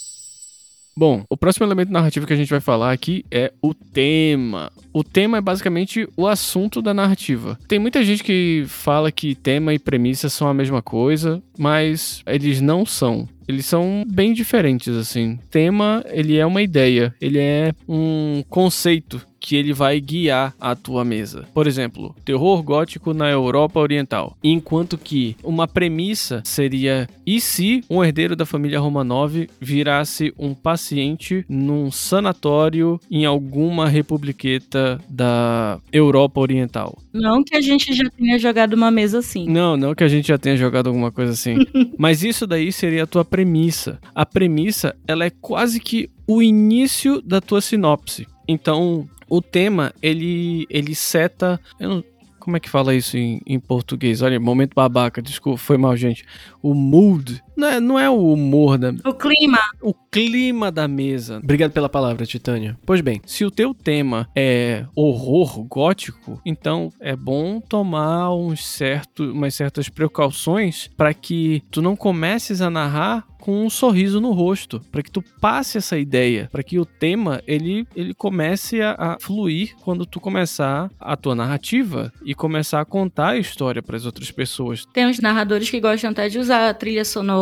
Bom, 1.01 1.25
o 1.31 1.35
próximo 1.35 1.65
elemento 1.65 1.91
narrativo 1.91 2.27
que 2.27 2.35
a 2.35 2.37
gente 2.37 2.51
vai 2.51 2.61
falar 2.61 2.93
aqui 2.93 3.25
é 3.31 3.51
o 3.63 3.73
tema. 3.73 4.71
O 4.93 5.03
tema 5.03 5.39
é 5.39 5.41
basicamente 5.41 6.07
o 6.15 6.27
assunto 6.27 6.83
da 6.83 6.93
narrativa. 6.93 7.59
Tem 7.67 7.79
muita 7.79 8.05
gente 8.05 8.23
que 8.23 8.65
fala 8.67 9.11
que 9.11 9.35
tema 9.35 9.73
e 9.73 9.79
premissa 9.79 10.29
são 10.29 10.47
a 10.47 10.53
mesma 10.53 10.83
coisa, 10.83 11.43
mas 11.59 12.23
eles 12.27 12.61
não 12.61 12.85
são. 12.85 13.27
Eles 13.49 13.65
são 13.65 14.05
bem 14.07 14.35
diferentes, 14.35 14.95
assim. 14.95 15.39
Tema, 15.51 16.05
ele 16.07 16.37
é 16.37 16.45
uma 16.45 16.61
ideia, 16.61 17.15
ele 17.19 17.39
é 17.39 17.73
um 17.89 18.45
conceito 18.51 19.27
que 19.41 19.57
ele 19.57 19.73
vai 19.73 20.01
guiar 20.01 20.55
a 20.61 20.77
tua 20.77 21.05
mesa. 21.05 21.47
Por 21.55 21.67
exemplo, 21.67 22.15
terror 22.25 22.63
gótico 22.63 23.15
na 23.15 23.29
Europa 23.29 23.81
Oriental. 23.81 24.37
Enquanto 24.45 24.99
que 24.99 25.35
uma 25.43 25.67
premissa 25.67 26.43
seria: 26.45 27.09
e 27.27 27.41
se 27.41 27.83
um 27.89 28.05
herdeiro 28.05 28.37
da 28.37 28.45
família 28.45 28.79
Romanov 28.79 29.49
virasse 29.61 30.33
um 30.39 30.55
paciente 30.55 31.45
num 31.49 31.91
sanatório 31.91 33.01
em 33.11 33.25
alguma 33.25 33.89
republiqueta 33.89 35.01
da 35.09 35.81
Europa 35.93 36.41
Oriental? 36.41 36.99
Não 37.13 37.43
que 37.43 37.57
a 37.57 37.61
gente 37.61 37.93
já 37.93 38.09
tenha 38.11 38.39
jogado 38.39 38.75
uma 38.75 38.91
mesa 38.91 39.19
assim. 39.19 39.49
Não, 39.49 39.77
não 39.77 39.95
que 39.95 40.05
a 40.05 40.09
gente 40.09 40.29
já 40.29 40.39
tenha 40.39 40.57
jogado 40.57 40.89
alguma 40.89 41.11
coisa 41.11 41.33
assim. 41.33 41.57
Mas 41.99 42.23
isso 42.23 42.47
daí 42.47 42.71
seria 42.71 43.05
a 43.05 43.07
tua 43.07 43.25
premissa. 43.25 43.99
A 44.15 44.27
premissa, 44.27 44.95
ela 45.09 45.25
é 45.25 45.31
quase 45.31 45.81
que 45.81 46.11
o 46.27 46.43
início 46.43 47.21
da 47.21 47.41
tua 47.41 47.61
sinopse. 47.61 48.27
Então, 48.47 49.09
o 49.31 49.41
tema, 49.41 49.95
ele, 50.03 50.67
ele 50.69 50.95
seta. 50.95 51.59
Não, 51.79 52.05
como 52.41 52.57
é 52.57 52.61
que 52.61 52.69
fala 52.69 52.95
isso 52.95 53.17
em, 53.17 53.41
em 53.47 53.61
português? 53.61 54.23
Olha, 54.23 54.41
momento 54.41 54.75
babaca, 54.75 55.23
desculpa, 55.23 55.57
foi 55.59 55.79
mal, 55.79 55.97
gente. 55.97 56.25
O 56.61 56.75
mood. 56.75 57.41
Não 57.61 57.69
é, 57.69 57.79
não 57.79 57.99
é 57.99 58.09
o 58.09 58.33
humor 58.33 58.79
da. 58.79 58.89
O 59.05 59.13
clima. 59.13 59.59
O 59.83 59.93
clima 59.93 60.73
da 60.73 60.89
mesa. 60.89 61.41
Obrigado 61.45 61.73
pela 61.73 61.91
palavra, 61.91 62.25
Titânia. 62.25 62.75
Pois 62.87 63.03
bem, 63.03 63.21
se 63.27 63.45
o 63.45 63.51
teu 63.51 63.75
tema 63.75 64.27
é 64.35 64.87
horror 64.97 65.63
gótico, 65.65 66.41
então 66.47 66.91
é 66.99 67.15
bom 67.15 67.61
tomar 67.61 68.35
uns 68.35 68.67
certo, 68.67 69.31
umas 69.31 69.55
certas 69.55 69.91
precauções 69.91 70.89
para 70.97 71.13
que 71.13 71.63
tu 71.71 71.83
não 71.83 71.95
comeces 71.95 72.63
a 72.63 72.71
narrar 72.71 73.27
com 73.41 73.65
um 73.65 73.71
sorriso 73.71 74.21
no 74.21 74.33
rosto, 74.33 74.81
para 74.93 75.03
que 75.03 75.11
tu 75.11 75.23
passe 75.41 75.79
essa 75.79 75.99
ideia, 75.99 76.49
para 76.53 76.63
que 76.63 76.79
o 76.79 76.85
tema 76.85 77.43
ele, 77.47 77.87
ele 77.97 78.15
comece 78.15 78.81
a, 78.81 78.95
a, 78.99 79.19
fluir 79.19 79.75
quando 79.83 80.07
tu 80.07 80.21
começar 80.21 80.91
a 81.01 81.17
tua 81.17 81.35
narrativa 81.35 82.13
e 82.25 82.35
começar 82.35 82.81
a 82.81 82.85
contar 82.85 83.31
a 83.31 83.39
história 83.39 83.83
para 83.83 83.97
as 83.97 84.05
outras 84.05 84.31
pessoas. 84.31 84.85
Tem 84.93 85.07
uns 85.07 85.19
narradores 85.19 85.71
que 85.71 85.81
gostam 85.81 86.11
até 86.11 86.29
de 86.29 86.39
usar 86.39 86.73
trilha 86.75 87.05
sonora, 87.05 87.41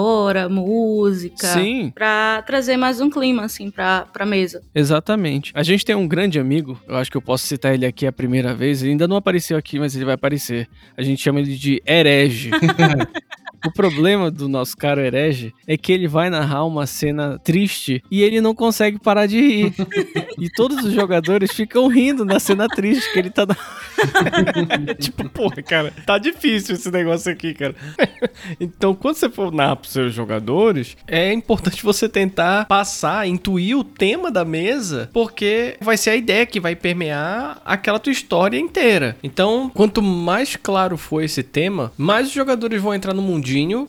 música, 0.49 1.47
Sim. 1.47 1.91
para 1.95 2.43
trazer 2.43 2.77
mais 2.77 3.01
um 3.01 3.11
clima 3.11 3.45
assim 3.45 3.71
para 3.71 4.03
para 4.13 4.27
mesa. 4.27 4.63
Exatamente. 4.75 5.53
A 5.55 5.63
gente 5.63 5.85
tem 5.85 5.95
um 5.95 6.07
grande 6.07 6.39
amigo, 6.39 6.81
eu 6.87 6.97
acho 6.97 7.11
que 7.11 7.17
eu 7.17 7.23
posso 7.23 7.47
citar 7.47 7.75
ele 7.75 7.87
aqui 7.87 8.07
a 8.07 8.13
primeira 8.13 8.55
vez, 8.55 8.83
ele 8.83 8.93
ainda 8.93 9.09
não 9.09 9.17
apareceu 9.17 9.57
aqui, 9.57 9.79
mas 9.79 9.95
ele 9.95 10.05
vai 10.05 10.15
aparecer. 10.15 10.69
A 10.97 11.03
gente 11.03 11.23
chama 11.23 11.41
ele 11.41 11.57
de 11.57 11.83
herege. 11.87 12.51
O 13.65 13.73
problema 13.73 14.31
do 14.31 14.49
nosso 14.49 14.77
caro 14.77 15.01
herege 15.01 15.53
é 15.67 15.77
que 15.77 15.93
ele 15.93 16.07
vai 16.07 16.31
narrar 16.31 16.65
uma 16.65 16.87
cena 16.87 17.39
triste 17.39 18.03
e 18.11 18.23
ele 18.23 18.41
não 18.41 18.55
consegue 18.55 18.99
parar 18.99 19.27
de 19.27 19.41
rir. 19.41 19.75
e 20.39 20.49
todos 20.51 20.85
os 20.85 20.93
jogadores 20.93 21.53
ficam 21.53 21.89
rindo 21.89 22.25
na 22.25 22.39
cena 22.39 22.69
triste 22.69 23.13
que 23.13 23.19
ele 23.19 23.31
tá. 23.31 23.47
tipo, 24.99 25.29
porra, 25.29 25.63
cara, 25.63 25.93
tá 26.07 26.19
difícil 26.19 26.75
esse 26.75 26.91
negócio 26.91 27.33
aqui, 27.33 27.53
cara. 27.55 27.75
então, 28.61 28.95
quando 28.95 29.17
você 29.17 29.29
for 29.29 29.53
narrar 29.53 29.77
pros 29.77 29.93
seus 29.93 30.15
jogadores, 30.15 30.97
é 31.07 31.33
importante 31.33 31.83
você 31.83 32.09
tentar 32.09 32.67
passar, 32.67 33.27
intuir 33.27 33.77
o 33.77 33.85
tema 33.85 34.31
da 34.31 34.45
mesa, 34.45 35.11
porque 35.13 35.77
vai 35.81 35.97
ser 35.97 36.11
a 36.11 36.17
ideia 36.17 36.47
que 36.47 36.61
vai 36.61 36.77
permear 36.77 37.61
aquela 37.65 37.99
tua 37.99 38.13
história 38.13 38.59
inteira. 38.59 39.17
Então, 39.23 39.71
quanto 39.75 40.01
mais 40.01 40.57
claro 40.57 40.97
for 40.97 41.23
esse 41.23 41.43
tema, 41.43 41.93
mais 41.97 42.29
os 42.29 42.33
jogadores 42.33 42.81
vão 42.81 42.95
entrar 42.95 43.15
no 43.15 43.23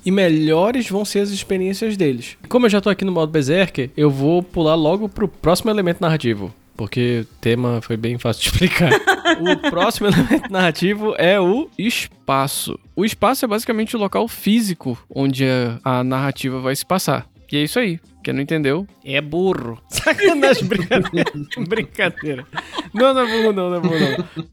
e 0.05 0.11
melhores 0.11 0.89
vão 0.89 1.03
ser 1.03 1.19
as 1.19 1.29
experiências 1.29 1.97
deles. 1.97 2.37
Como 2.47 2.65
eu 2.65 2.69
já 2.69 2.81
tô 2.81 2.89
aqui 2.89 3.03
no 3.03 3.11
modo 3.11 3.31
Berserker, 3.31 3.89
eu 3.95 4.09
vou 4.09 4.41
pular 4.43 4.75
logo 4.75 5.09
pro 5.09 5.27
próximo 5.27 5.71
elemento 5.71 6.01
narrativo. 6.01 6.53
Porque 6.75 7.25
o 7.29 7.35
tema 7.41 7.81
foi 7.81 7.97
bem 7.97 8.17
fácil 8.17 8.41
de 8.41 8.49
explicar. 8.49 8.91
o 9.41 9.69
próximo 9.69 10.07
elemento 10.07 10.49
narrativo 10.49 11.13
é 11.17 11.37
o 11.37 11.69
espaço. 11.77 12.79
O 12.95 13.03
espaço 13.03 13.43
é 13.43 13.47
basicamente 13.49 13.97
o 13.97 13.99
local 13.99 14.27
físico 14.29 14.97
onde 15.13 15.43
a 15.83 16.03
narrativa 16.05 16.61
vai 16.61 16.73
se 16.73 16.85
passar. 16.85 17.27
E 17.51 17.57
é 17.57 17.63
isso 17.63 17.79
aí. 17.79 17.99
Quem 18.23 18.33
não 18.33 18.41
entendeu 18.41 18.85
é 19.03 19.21
burro. 19.21 19.81
Sacanagem, 19.89 20.65
brincadeira. 20.65 21.31
brincadeira. 21.67 22.45
Não, 22.93 23.13
não 23.13 23.21
é 23.21 23.31
burro, 23.31 23.53
não, 23.53 23.69
não 23.69 23.77
é 23.77 23.79
burro, 23.79 23.99
não. 23.99 24.45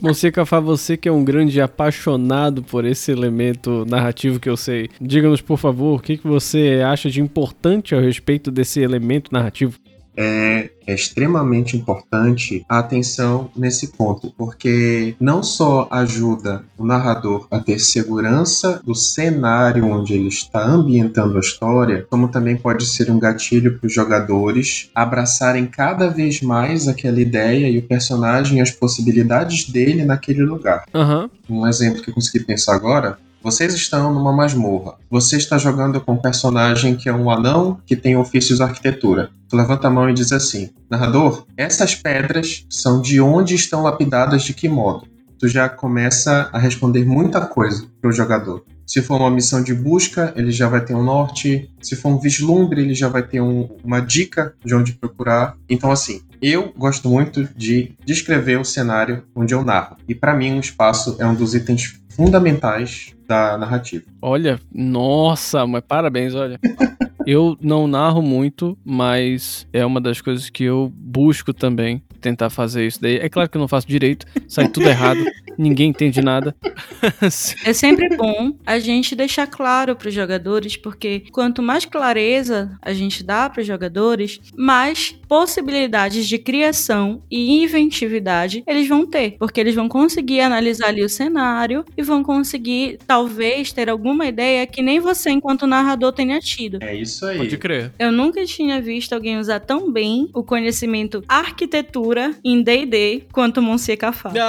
Monseca 0.00 0.44
você 0.44 0.96
que 0.96 1.08
é 1.08 1.12
um 1.12 1.24
grande 1.24 1.60
apaixonado 1.60 2.62
por 2.62 2.84
esse 2.84 3.12
elemento 3.12 3.84
narrativo 3.86 4.40
que 4.40 4.48
eu 4.48 4.56
sei, 4.56 4.90
diga-nos, 5.00 5.40
por 5.40 5.56
favor, 5.56 5.98
o 5.98 6.02
que, 6.02 6.16
que 6.16 6.26
você 6.26 6.82
acha 6.84 7.08
de 7.08 7.20
importante 7.20 7.94
a 7.94 8.00
respeito 8.00 8.50
desse 8.50 8.80
elemento 8.80 9.32
narrativo? 9.32 9.78
É, 10.20 10.68
é, 10.86 10.92
extremamente 10.92 11.78
importante 11.78 12.62
a 12.68 12.78
atenção 12.78 13.50
nesse 13.56 13.88
ponto, 13.88 14.30
porque 14.36 15.14
não 15.18 15.42
só 15.42 15.88
ajuda 15.90 16.62
o 16.76 16.84
narrador 16.84 17.46
a 17.50 17.58
ter 17.58 17.78
segurança 17.78 18.82
do 18.84 18.94
cenário 18.94 19.86
onde 19.86 20.12
ele 20.12 20.28
está 20.28 20.62
ambientando 20.62 21.38
a 21.38 21.40
história, 21.40 22.06
como 22.10 22.28
também 22.28 22.54
pode 22.54 22.84
ser 22.84 23.10
um 23.10 23.18
gatilho 23.18 23.78
para 23.78 23.86
os 23.86 23.94
jogadores 23.94 24.90
abraçarem 24.94 25.64
cada 25.66 26.08
vez 26.08 26.42
mais 26.42 26.86
aquela 26.86 27.18
ideia 27.18 27.66
e 27.70 27.78
o 27.78 27.82
personagem 27.82 28.58
e 28.58 28.60
as 28.60 28.70
possibilidades 28.70 29.70
dele 29.70 30.04
naquele 30.04 30.42
lugar. 30.42 30.84
Uhum. 30.92 31.30
Um 31.48 31.66
exemplo 31.66 32.02
que 32.02 32.10
eu 32.10 32.14
consegui 32.14 32.44
pensar 32.44 32.74
agora 32.74 33.16
vocês 33.42 33.74
estão 33.74 34.12
numa 34.12 34.32
masmorra. 34.32 34.96
Você 35.10 35.36
está 35.36 35.56
jogando 35.56 36.00
com 36.00 36.12
um 36.12 36.20
personagem 36.20 36.94
que 36.94 37.08
é 37.08 37.12
um 37.12 37.30
anão 37.30 37.80
que 37.86 37.96
tem 37.96 38.16
ofícios 38.16 38.60
arquitetura. 38.60 39.30
Tu 39.48 39.56
levanta 39.56 39.88
a 39.88 39.90
mão 39.90 40.08
e 40.08 40.14
diz 40.14 40.30
assim: 40.32 40.70
Narrador, 40.90 41.46
essas 41.56 41.94
pedras 41.94 42.66
são 42.68 43.00
de 43.00 43.20
onde 43.20 43.54
estão 43.54 43.82
lapidadas 43.82 44.42
de 44.42 44.52
que 44.52 44.68
modo? 44.68 45.06
Tu 45.38 45.48
já 45.48 45.68
começa 45.68 46.50
a 46.52 46.58
responder 46.58 47.04
muita 47.04 47.40
coisa 47.40 47.86
para 48.00 48.10
o 48.10 48.12
jogador. 48.12 48.62
Se 48.86 49.00
for 49.00 49.20
uma 49.20 49.30
missão 49.30 49.62
de 49.62 49.72
busca, 49.72 50.34
ele 50.36 50.50
já 50.50 50.68
vai 50.68 50.84
ter 50.84 50.94
um 50.94 51.02
norte. 51.02 51.70
Se 51.80 51.96
for 51.96 52.10
um 52.10 52.18
vislumbre, 52.18 52.82
ele 52.82 52.92
já 52.92 53.08
vai 53.08 53.22
ter 53.22 53.40
um, 53.40 53.68
uma 53.82 54.00
dica 54.00 54.52
de 54.64 54.74
onde 54.74 54.92
procurar. 54.92 55.56
Então, 55.68 55.90
assim, 55.90 56.20
eu 56.42 56.72
gosto 56.76 57.08
muito 57.08 57.48
de 57.56 57.92
descrever 58.04 58.58
o 58.58 58.64
cenário 58.64 59.22
onde 59.34 59.54
eu 59.54 59.64
narro. 59.64 59.96
E 60.08 60.14
para 60.14 60.34
mim, 60.34 60.56
o 60.56 60.60
espaço 60.60 61.16
é 61.18 61.26
um 61.26 61.34
dos 61.34 61.54
itens 61.54 62.00
fundamentais 62.08 63.14
da 63.30 63.56
narrativa. 63.56 64.04
Olha, 64.20 64.58
nossa, 64.74 65.64
mas 65.64 65.84
parabéns, 65.86 66.34
olha. 66.34 66.58
eu 67.24 67.56
não 67.60 67.86
narro 67.86 68.20
muito, 68.20 68.76
mas 68.84 69.68
é 69.72 69.86
uma 69.86 70.00
das 70.00 70.20
coisas 70.20 70.50
que 70.50 70.64
eu 70.64 70.92
busco 70.92 71.54
também 71.54 72.02
tentar 72.20 72.50
fazer 72.50 72.86
isso 72.86 73.00
daí. 73.00 73.16
É 73.16 73.28
claro 73.28 73.48
que 73.48 73.56
eu 73.56 73.60
não 73.60 73.68
faço 73.68 73.86
direito, 73.86 74.26
sai 74.48 74.68
tudo 74.68 74.88
errado, 74.88 75.24
ninguém 75.58 75.90
entende 75.90 76.20
nada. 76.22 76.54
é 77.64 77.72
sempre 77.72 78.16
bom 78.16 78.52
a 78.64 78.78
gente 78.78 79.14
deixar 79.14 79.46
claro 79.46 79.96
para 79.96 80.08
os 80.08 80.14
jogadores, 80.14 80.76
porque 80.76 81.24
quanto 81.32 81.62
mais 81.62 81.84
clareza 81.84 82.78
a 82.82 82.92
gente 82.92 83.22
dá 83.22 83.48
para 83.48 83.60
os 83.60 83.66
jogadores, 83.66 84.40
mais 84.56 85.14
possibilidades 85.28 86.26
de 86.26 86.38
criação 86.38 87.22
e 87.30 87.62
inventividade 87.62 88.62
eles 88.66 88.88
vão 88.88 89.06
ter, 89.06 89.36
porque 89.38 89.60
eles 89.60 89.74
vão 89.74 89.88
conseguir 89.88 90.40
analisar 90.40 90.88
ali 90.88 91.04
o 91.04 91.08
cenário 91.08 91.84
e 91.96 92.02
vão 92.02 92.22
conseguir 92.22 92.98
talvez 93.06 93.72
ter 93.72 93.88
alguma 93.88 94.26
ideia 94.26 94.66
que 94.66 94.82
nem 94.82 94.98
você 95.00 95.30
enquanto 95.30 95.66
narrador 95.66 96.12
tenha 96.12 96.38
tido. 96.40 96.78
É 96.82 96.94
isso 96.94 97.24
aí. 97.26 97.38
Pode 97.38 97.56
crer. 97.58 97.92
Eu 97.98 98.12
nunca 98.12 98.44
tinha 98.44 98.80
visto 98.80 99.12
alguém 99.12 99.38
usar 99.38 99.60
tão 99.60 99.90
bem 99.90 100.28
o 100.34 100.42
conhecimento 100.42 101.22
arquitetura 101.28 102.09
em 102.44 102.62
D&D 102.62 103.24
quanto 103.32 103.62
Monsieur 103.62 103.96
Cafá. 103.98 104.30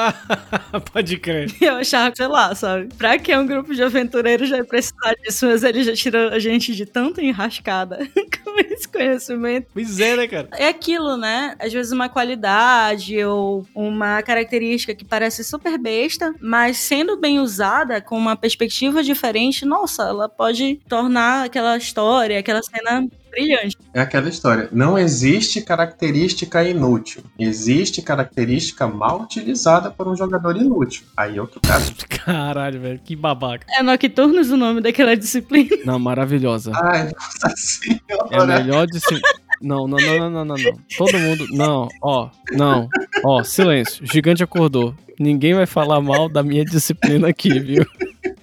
Ah, 0.74 0.80
pode 0.80 1.18
crer. 1.18 1.54
Eu 1.60 1.76
achava, 1.76 2.16
sei 2.16 2.28
lá, 2.28 2.56
sabe? 2.56 2.90
Pra 2.98 3.18
que 3.18 3.36
um 3.36 3.46
grupo 3.46 3.74
de 3.74 3.84
aventureiros 3.84 4.48
já 4.50 4.64
precisar 4.64 5.14
disso, 5.22 5.46
mas 5.46 5.64
ele 5.64 5.84
já 5.84 5.94
tirou 5.94 6.30
a 6.30 6.40
gente 6.40 6.74
de 6.74 6.86
tanta 6.86 7.22
enrascada 7.22 8.00
com 8.44 8.60
esse 8.60 8.88
conhecimento. 8.88 9.68
Pois 9.74 10.00
é, 10.00 10.16
né, 10.16 10.28
cara? 10.28 10.48
É 10.54 10.68
aquilo, 10.68 11.18
né? 11.18 11.56
Às 11.60 11.74
vezes 11.74 11.92
uma 11.92 12.10
qualidade 12.10 13.22
ou 13.24 13.66
uma 13.76 14.22
característica 14.22 14.96
que 14.96 15.04
parece 15.04 15.44
super 15.44 15.78
besta, 15.78 16.34
mas 16.40 16.78
sendo 16.78 17.18
bem 17.18 17.40
usada 17.40 18.02
com 18.02 18.18
uma 18.18 18.36
perspectiva 18.36 19.04
diferente, 19.04 19.66
nossa, 19.66 20.04
ela 20.04 20.30
pode 20.30 20.80
tornar 20.88 21.46
aquela 21.46 21.78
história, 21.78 22.40
aquela 22.40 22.62
cena 22.64 23.08
brilhante. 23.32 23.78
É 23.94 24.02
aquela 24.02 24.30
história. 24.30 24.70
Não 24.72 24.98
existe 24.98 25.62
característica 25.62 26.64
inútil. 26.64 27.24
Existe 27.40 28.02
característica 28.02 28.88
mal 28.88 29.22
utilizada 29.22 29.90
por 29.90 30.08
um 30.08 30.16
jogador 30.16 30.56
inútil. 30.58 31.04
Aí 31.18 31.38
é 31.38 31.42
o 31.42 31.48
que 31.48 31.60
tá. 31.60 31.80
Caralho, 32.24 32.80
velho. 32.80 33.02
Que 33.04 33.16
babaca. 33.16 33.66
É 33.70 33.82
Nocturnos 33.82 34.52
o 34.52 34.58
nome 34.58 34.82
daquela 34.82 35.16
disciplina. 35.16 35.78
Não, 35.86 35.98
maravilhosa. 35.98 36.72
Ai, 36.76 37.06
nossa 37.06 37.56
senhora. 37.56 38.28
É 38.30 38.40
a 38.40 38.46
melhor 38.46 38.86
disciplina. 38.86 39.42
Não, 39.62 39.88
não, 39.88 39.98
não, 39.98 40.18
não, 40.18 40.46
não, 40.46 40.46
não, 40.46 40.80
Todo 40.98 41.20
mundo. 41.20 41.48
Não, 41.52 41.88
ó, 42.02 42.30
não. 42.52 42.90
Ó, 43.24 43.44
silêncio. 43.44 44.04
O 44.04 44.08
gigante 44.08 44.44
acordou. 44.44 44.96
Ninguém 45.20 45.54
vai 45.54 45.68
falar 45.68 46.02
mal 46.02 46.28
da 46.28 46.42
minha 46.42 46.66
disciplina 46.66 47.28
aqui, 47.28 47.60
viu? 47.60 47.86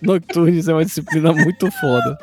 Nocturnes 0.00 0.68
é 0.68 0.72
uma 0.72 0.84
disciplina 0.84 1.32
muito 1.32 1.70
foda. 1.72 2.16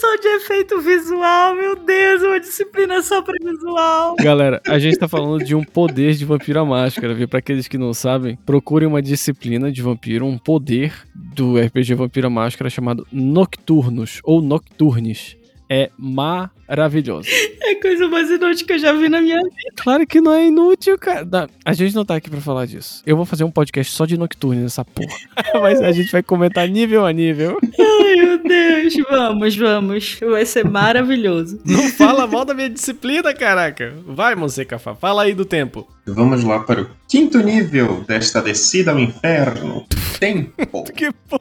Só 0.00 0.14
de 0.16 0.28
efeito 0.28 0.80
visual, 0.80 1.56
meu 1.56 1.74
Deus, 1.74 2.22
uma 2.22 2.38
disciplina 2.38 3.02
só 3.02 3.20
pra 3.20 3.34
visual. 3.42 4.14
Galera, 4.20 4.62
a 4.64 4.78
gente 4.78 4.96
tá 4.96 5.08
falando 5.08 5.42
de 5.42 5.56
um 5.56 5.64
poder 5.64 6.14
de 6.14 6.24
Vampiro 6.24 6.60
à 6.60 6.64
Máscara, 6.64 7.12
viu? 7.14 7.26
Pra 7.26 7.40
aqueles 7.40 7.66
que 7.66 7.76
não 7.76 7.92
sabem, 7.92 8.38
procurem 8.46 8.86
uma 8.86 9.02
disciplina 9.02 9.72
de 9.72 9.82
vampiro, 9.82 10.24
um 10.24 10.38
poder 10.38 10.94
do 11.14 11.58
RPG 11.58 11.94
Vampiro 11.94 12.28
à 12.28 12.30
Máscara 12.30 12.70
chamado 12.70 13.04
Nocturnos 13.10 14.20
ou 14.22 14.40
Nocturnes 14.40 15.36
é 15.68 15.90
maravilhoso. 15.98 17.28
É 17.62 17.72
a 17.72 17.80
coisa 17.80 18.08
mais 18.08 18.30
inútil 18.30 18.66
que 18.66 18.72
eu 18.72 18.78
já 18.78 18.92
vi 18.92 19.08
na 19.08 19.20
minha 19.20 19.36
vida. 19.36 19.72
Claro 19.76 20.06
que 20.06 20.20
não 20.20 20.32
é 20.32 20.46
inútil, 20.46 20.98
cara. 20.98 21.48
A 21.64 21.72
gente 21.72 21.94
não 21.94 22.04
tá 22.04 22.16
aqui 22.16 22.30
pra 22.30 22.40
falar 22.40 22.66
disso. 22.66 23.02
Eu 23.04 23.16
vou 23.16 23.26
fazer 23.26 23.44
um 23.44 23.50
podcast 23.50 23.92
só 23.92 24.06
de 24.06 24.16
Nocturne 24.16 24.62
nessa 24.62 24.84
porra. 24.84 25.16
Mas 25.60 25.80
a 25.82 25.92
gente 25.92 26.10
vai 26.10 26.22
comentar 26.22 26.66
nível 26.68 27.04
a 27.04 27.12
nível. 27.12 27.58
Ai, 27.62 28.16
meu 28.16 28.42
Deus. 28.42 28.94
Vamos, 29.10 29.56
vamos. 29.56 30.20
Vai 30.20 30.46
ser 30.46 30.64
maravilhoso. 30.64 31.60
Não 31.64 31.88
fala 31.90 32.26
mal 32.26 32.44
da 32.44 32.54
minha 32.54 32.70
disciplina, 32.70 33.34
caraca. 33.34 33.94
Vai, 34.06 34.34
Monseca, 34.34 34.78
fala 34.78 35.24
aí 35.24 35.34
do 35.34 35.44
tempo. 35.44 35.86
Vamos 36.06 36.42
lá 36.42 36.60
para 36.60 36.82
o 36.82 36.90
quinto 37.06 37.38
nível 37.38 38.02
desta 38.08 38.40
descida 38.40 38.92
ao 38.92 38.98
inferno. 38.98 39.86
Tempo. 40.18 40.82
que 40.92 41.12
porra. 41.28 41.40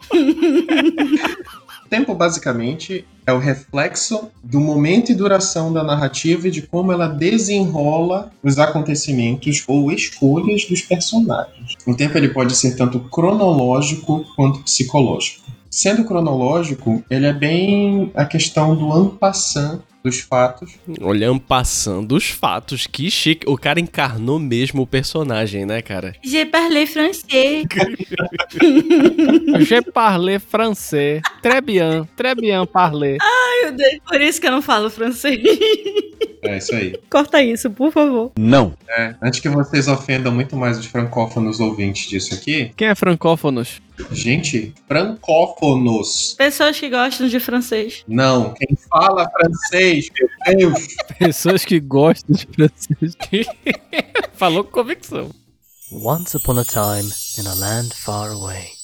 Tempo, 1.90 2.14
basicamente, 2.14 3.06
é 3.26 3.34
o 3.34 3.40
reflexo 3.40 4.30
do 4.44 4.60
momento 4.60 5.12
e 5.12 5.16
duração 5.16 5.72
da 5.72 5.84
narrativa 5.84 6.48
e 6.48 6.52
de 6.52 6.62
como 6.62 6.92
ela 6.92 7.08
desenrola 7.08 8.32
os 8.44 8.60
acontecimentos 8.60 9.64
ou 9.68 9.92
escolhas 9.92 10.66
dos 10.66 10.82
personagens. 10.82 11.76
O 11.86 11.96
tempo 11.96 12.18
ele 12.18 12.30
pode 12.30 12.56
ser 12.56 12.76
tanto 12.76 13.00
cronológico 13.00 14.26
quanto 14.36 14.64
psicológico. 14.64 15.46
Sendo 15.70 16.06
cronológico, 16.06 17.04
ele 17.10 17.26
é 17.26 17.34
bem 17.34 18.12
a 18.16 18.26
questão 18.26 18.76
do 18.76 18.92
ampassant 18.92 19.82
dos 20.04 20.20
fatos. 20.20 20.76
Olhando 21.02 21.40
passando 21.40 22.16
os 22.16 22.30
fatos, 22.30 22.88
que 22.88 23.10
chique. 23.12 23.50
O 23.50 23.58
cara 23.58 23.80
encarnou 23.80 24.40
mesmo 24.40 24.82
o 24.84 24.88
personagem, 24.88 25.66
né, 25.66 25.82
cara? 25.82 26.14
Je 26.24 26.46
parle 26.46 26.86
français. 26.88 27.66
Je 29.66 29.82
parle 29.94 30.40
français. 30.40 31.22
Très 31.42 31.62
bien, 31.62 32.08
très 32.16 32.36
bien 32.36 32.66
parler. 32.66 33.18
Ai, 33.22 33.64
meu 33.64 33.74
Deus. 33.74 34.00
Por 34.08 34.22
isso 34.22 34.40
que 34.40 34.48
eu 34.48 34.52
não 34.52 34.62
falo 34.62 34.90
francês. 34.90 35.42
É 36.42 36.58
isso 36.58 36.74
aí. 36.74 36.96
Corta 37.10 37.42
isso, 37.42 37.70
por 37.70 37.92
favor. 37.92 38.32
Não. 38.38 38.74
É, 38.90 39.16
antes 39.22 39.40
que 39.40 39.50
vocês 39.50 39.88
ofendam 39.88 40.32
muito 40.34 40.56
mais 40.56 40.78
os 40.78 40.86
francófonos 40.86 41.60
ouvintes 41.60 42.08
disso 42.10 42.34
aqui. 42.34 42.72
Quem 42.76 42.88
é 42.88 42.96
francófonos? 42.96 43.82
Gente, 44.12 44.74
francófonos. 44.88 46.36
Pessoas 46.38 46.80
que 46.80 46.90
gostam 46.90 47.28
de 47.28 47.40
francês. 47.40 48.04
Não, 48.08 48.54
quem 48.54 48.78
fala 48.90 49.30
francês, 49.30 49.87
Deus. 50.56 50.88
Pessoas 51.20 51.66
que 51.66 51.80
gostam 51.80 52.36
de 52.36 52.48
francês. 52.48 53.48
Falou 54.34 54.64
com 54.64 54.72
convicção. 54.72 55.30
Once 55.92 56.36
upon 56.36 56.60
a 56.60 56.66
time 56.66 57.10
in 57.38 57.48
a 57.48 57.54
land 57.54 57.94
far 57.96 58.32
away. 58.32 58.78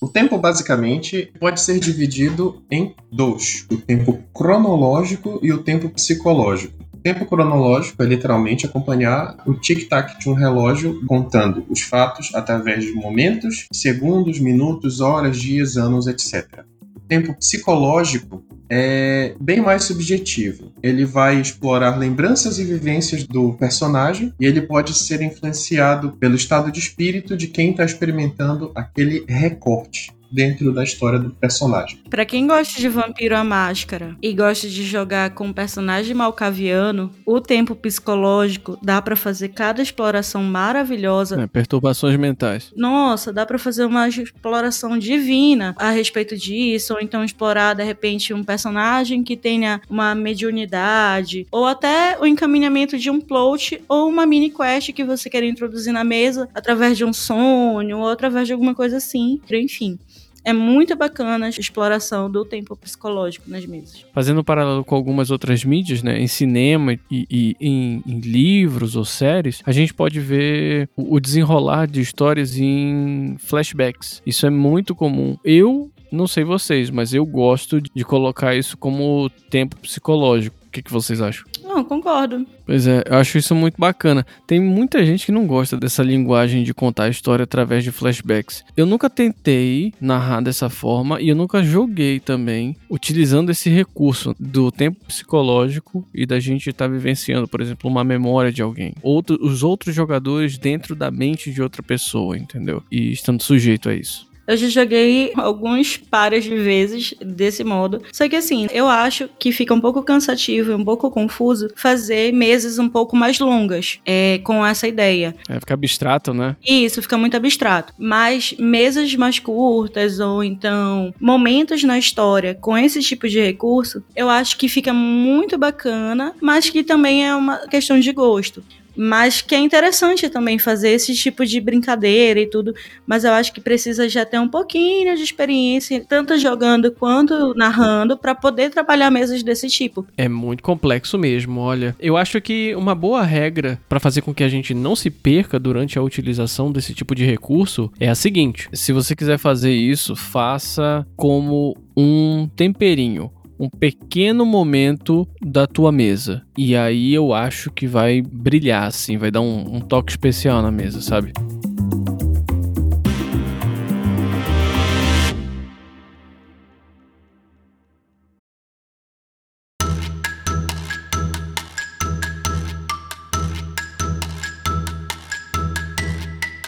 O 0.00 0.08
tempo, 0.08 0.36
basicamente, 0.36 1.32
pode 1.40 1.60
ser 1.60 1.78
dividido 1.78 2.62
em 2.70 2.94
dois: 3.10 3.66
o 3.70 3.76
tempo 3.78 4.22
cronológico 4.34 5.38
e 5.42 5.52
o 5.52 5.62
tempo 5.62 5.88
psicológico. 5.88 6.74
O 6.92 6.98
tempo 6.98 7.24
cronológico 7.24 8.02
é 8.02 8.06
literalmente 8.06 8.66
acompanhar 8.66 9.36
o 9.46 9.54
tic-tac 9.54 10.18
de 10.18 10.28
um 10.28 10.34
relógio 10.34 11.04
contando 11.06 11.64
os 11.70 11.82
fatos 11.82 12.34
através 12.34 12.84
de 12.84 12.92
momentos, 12.92 13.66
segundos, 13.72 14.38
minutos, 14.38 15.00
horas, 15.00 15.38
dias, 15.38 15.76
anos, 15.76 16.06
etc. 16.06 16.64
O 16.96 17.00
tempo 17.00 17.34
psicológico 17.38 18.44
é 18.76 19.36
bem 19.40 19.60
mais 19.60 19.84
subjetivo. 19.84 20.72
Ele 20.82 21.04
vai 21.04 21.40
explorar 21.40 21.96
lembranças 21.96 22.58
e 22.58 22.64
vivências 22.64 23.22
do 23.22 23.52
personagem 23.54 24.34
e 24.40 24.44
ele 24.44 24.62
pode 24.62 24.94
ser 24.94 25.22
influenciado 25.22 26.10
pelo 26.18 26.34
estado 26.34 26.72
de 26.72 26.80
espírito 26.80 27.36
de 27.36 27.46
quem 27.46 27.70
está 27.70 27.84
experimentando 27.84 28.72
aquele 28.74 29.24
recorte 29.28 30.12
dentro 30.34 30.72
da 30.72 30.82
história 30.82 31.18
do 31.18 31.30
personagem. 31.30 32.00
Para 32.10 32.24
quem 32.24 32.46
gosta 32.46 32.80
de 32.80 32.88
Vampiro 32.88 33.36
à 33.36 33.44
Máscara 33.44 34.16
e 34.20 34.32
gosta 34.32 34.68
de 34.68 34.82
jogar 34.82 35.30
com 35.30 35.46
um 35.46 35.52
personagem 35.52 36.12
malcaviano, 36.12 37.12
o 37.24 37.40
tempo 37.40 37.76
psicológico 37.76 38.76
dá 38.82 39.00
para 39.00 39.14
fazer 39.14 39.50
cada 39.50 39.80
exploração 39.80 40.42
maravilhosa. 40.42 41.40
É, 41.40 41.46
perturbações 41.46 42.18
mentais. 42.18 42.72
Nossa, 42.76 43.32
dá 43.32 43.46
para 43.46 43.58
fazer 43.58 43.84
uma 43.84 44.08
exploração 44.08 44.98
divina 44.98 45.74
a 45.78 45.90
respeito 45.90 46.36
disso, 46.36 46.94
ou 46.94 47.00
então 47.00 47.22
explorar 47.22 47.74
de 47.74 47.84
repente 47.84 48.34
um 48.34 48.42
personagem 48.42 49.22
que 49.22 49.36
tenha 49.36 49.80
uma 49.88 50.14
mediunidade, 50.16 51.46
ou 51.52 51.64
até 51.64 52.18
o 52.20 52.26
encaminhamento 52.26 52.98
de 52.98 53.08
um 53.08 53.20
plot 53.20 53.80
ou 53.88 54.08
uma 54.08 54.26
mini 54.26 54.50
quest 54.50 54.92
que 54.92 55.04
você 55.04 55.30
quer 55.30 55.44
introduzir 55.44 55.92
na 55.92 56.02
mesa 56.02 56.48
através 56.52 56.98
de 56.98 57.04
um 57.04 57.12
sonho 57.12 57.98
ou 57.98 58.08
através 58.08 58.48
de 58.48 58.52
alguma 58.52 58.74
coisa 58.74 58.96
assim. 58.96 59.40
Enfim. 59.48 59.98
É 60.44 60.52
muito 60.52 60.94
bacana 60.94 61.46
a 61.46 61.48
exploração 61.48 62.30
do 62.30 62.44
tempo 62.44 62.76
psicológico 62.76 63.50
nas 63.50 63.64
mesas. 63.64 64.04
Fazendo 64.12 64.40
um 64.40 64.44
paralelo 64.44 64.84
com 64.84 64.94
algumas 64.94 65.30
outras 65.30 65.64
mídias, 65.64 66.02
né, 66.02 66.20
em 66.20 66.26
cinema 66.26 66.92
e, 67.10 67.26
e 67.30 67.56
em, 67.60 68.02
em, 68.06 68.20
livros 68.20 68.94
ou 68.94 69.04
séries, 69.04 69.62
a 69.64 69.72
gente 69.72 69.94
pode 69.94 70.20
ver 70.20 70.88
o 70.96 71.18
desenrolar 71.18 71.86
de 71.86 72.00
histórias 72.00 72.58
em 72.58 73.36
flashbacks. 73.38 74.22
Isso 74.26 74.46
é 74.46 74.50
muito 74.50 74.94
comum. 74.94 75.36
Eu 75.42 75.90
não 76.12 76.26
sei 76.26 76.44
vocês, 76.44 76.90
mas 76.90 77.12
eu 77.12 77.26
gosto 77.26 77.80
de 77.80 78.04
colocar 78.04 78.54
isso 78.54 78.76
como 78.76 79.28
tempo 79.50 79.76
psicológico. 79.76 80.63
O 80.74 80.76
que, 80.76 80.82
que 80.82 80.92
vocês 80.92 81.20
acham? 81.20 81.44
Não, 81.62 81.84
concordo. 81.84 82.44
Pois 82.66 82.88
é, 82.88 83.04
eu 83.06 83.16
acho 83.18 83.38
isso 83.38 83.54
muito 83.54 83.76
bacana. 83.78 84.26
Tem 84.44 84.58
muita 84.58 85.06
gente 85.06 85.24
que 85.24 85.30
não 85.30 85.46
gosta 85.46 85.76
dessa 85.76 86.02
linguagem 86.02 86.64
de 86.64 86.74
contar 86.74 87.04
a 87.04 87.08
história 87.08 87.44
através 87.44 87.84
de 87.84 87.92
flashbacks. 87.92 88.64
Eu 88.76 88.84
nunca 88.84 89.08
tentei 89.08 89.92
narrar 90.00 90.40
dessa 90.40 90.68
forma 90.68 91.20
e 91.20 91.28
eu 91.28 91.36
nunca 91.36 91.62
joguei 91.62 92.18
também 92.18 92.74
utilizando 92.90 93.50
esse 93.50 93.70
recurso 93.70 94.34
do 94.36 94.72
tempo 94.72 95.04
psicológico 95.06 96.04
e 96.12 96.26
da 96.26 96.40
gente 96.40 96.70
estar 96.70 96.86
tá 96.86 96.92
vivenciando, 96.92 97.46
por 97.46 97.60
exemplo, 97.60 97.88
uma 97.88 98.02
memória 98.02 98.50
de 98.50 98.60
alguém. 98.60 98.94
Outro, 99.00 99.38
os 99.40 99.62
outros 99.62 99.94
jogadores 99.94 100.58
dentro 100.58 100.96
da 100.96 101.08
mente 101.08 101.52
de 101.52 101.62
outra 101.62 101.84
pessoa, 101.84 102.36
entendeu? 102.36 102.82
E 102.90 103.12
estando 103.12 103.40
sujeito 103.44 103.88
a 103.88 103.94
isso. 103.94 104.33
Eu 104.46 104.56
já 104.56 104.68
joguei 104.68 105.32
alguns 105.36 105.96
pares 105.96 106.44
de 106.44 106.56
vezes 106.56 107.14
desse 107.20 107.64
modo. 107.64 108.02
Só 108.12 108.28
que 108.28 108.36
assim, 108.36 108.66
eu 108.72 108.86
acho 108.86 109.28
que 109.38 109.52
fica 109.52 109.72
um 109.72 109.80
pouco 109.80 110.02
cansativo 110.02 110.72
e 110.72 110.74
um 110.74 110.84
pouco 110.84 111.10
confuso 111.10 111.68
fazer 111.76 112.32
mesas 112.32 112.78
um 112.78 112.88
pouco 112.88 113.16
mais 113.16 113.38
longas 113.38 114.00
é, 114.04 114.38
com 114.44 114.64
essa 114.64 114.86
ideia. 114.86 115.34
É, 115.48 115.58
fica 115.58 115.74
abstrato, 115.74 116.34
né? 116.34 116.56
Isso, 116.64 117.00
fica 117.00 117.16
muito 117.16 117.36
abstrato. 117.36 117.92
Mas 117.98 118.54
mesas 118.58 119.14
mais 119.14 119.38
curtas 119.38 120.20
ou 120.20 120.44
então 120.44 121.14
momentos 121.20 121.82
na 121.82 121.98
história 121.98 122.54
com 122.54 122.76
esse 122.76 123.00
tipo 123.00 123.28
de 123.28 123.40
recurso, 123.40 124.02
eu 124.14 124.28
acho 124.28 124.56
que 124.56 124.68
fica 124.68 124.92
muito 124.92 125.56
bacana, 125.56 126.34
mas 126.40 126.68
que 126.68 126.82
também 126.82 127.26
é 127.26 127.34
uma 127.34 127.66
questão 127.68 127.98
de 127.98 128.12
gosto 128.12 128.62
mas 128.96 129.40
que 129.40 129.54
é 129.54 129.58
interessante 129.58 130.28
também 130.28 130.58
fazer 130.58 130.90
esse 130.90 131.14
tipo 131.14 131.44
de 131.44 131.60
brincadeira 131.60 132.40
e 132.40 132.46
tudo, 132.46 132.74
mas 133.06 133.24
eu 133.24 133.32
acho 133.32 133.52
que 133.52 133.60
precisa 133.60 134.08
já 134.08 134.24
ter 134.24 134.38
um 134.38 134.48
pouquinho 134.48 135.14
de 135.16 135.22
experiência, 135.22 136.04
tanto 136.08 136.38
jogando 136.38 136.90
quanto 136.92 137.54
narrando, 137.54 138.16
para 138.16 138.34
poder 138.34 138.70
trabalhar 138.70 139.10
mesas 139.10 139.42
desse 139.42 139.68
tipo. 139.68 140.06
É 140.16 140.28
muito 140.28 140.62
complexo 140.62 141.18
mesmo, 141.18 141.60
olha. 141.60 141.94
Eu 141.98 142.16
acho 142.16 142.40
que 142.40 142.74
uma 142.74 142.94
boa 142.94 143.22
regra 143.22 143.80
para 143.88 144.00
fazer 144.00 144.22
com 144.22 144.34
que 144.34 144.44
a 144.44 144.48
gente 144.48 144.74
não 144.74 144.96
se 144.96 145.10
perca 145.10 145.58
durante 145.58 145.98
a 145.98 146.02
utilização 146.02 146.70
desse 146.70 146.94
tipo 146.94 147.14
de 147.14 147.24
recurso 147.24 147.90
é 147.98 148.08
a 148.08 148.14
seguinte: 148.14 148.68
se 148.72 148.92
você 148.92 149.14
quiser 149.14 149.38
fazer 149.38 149.72
isso, 149.72 150.14
faça 150.16 151.06
como 151.16 151.76
um 151.96 152.48
temperinho 152.56 153.30
um 153.58 153.68
pequeno 153.68 154.44
momento 154.44 155.26
da 155.40 155.66
tua 155.66 155.92
mesa. 155.92 156.42
E 156.56 156.76
aí 156.76 157.14
eu 157.14 157.32
acho 157.32 157.70
que 157.70 157.86
vai 157.86 158.22
brilhar, 158.22 158.86
assim, 158.86 159.16
vai 159.16 159.30
dar 159.30 159.40
um, 159.40 159.76
um 159.76 159.80
toque 159.80 160.12
especial 160.12 160.62
na 160.62 160.70
mesa, 160.70 161.00
sabe? 161.00 161.32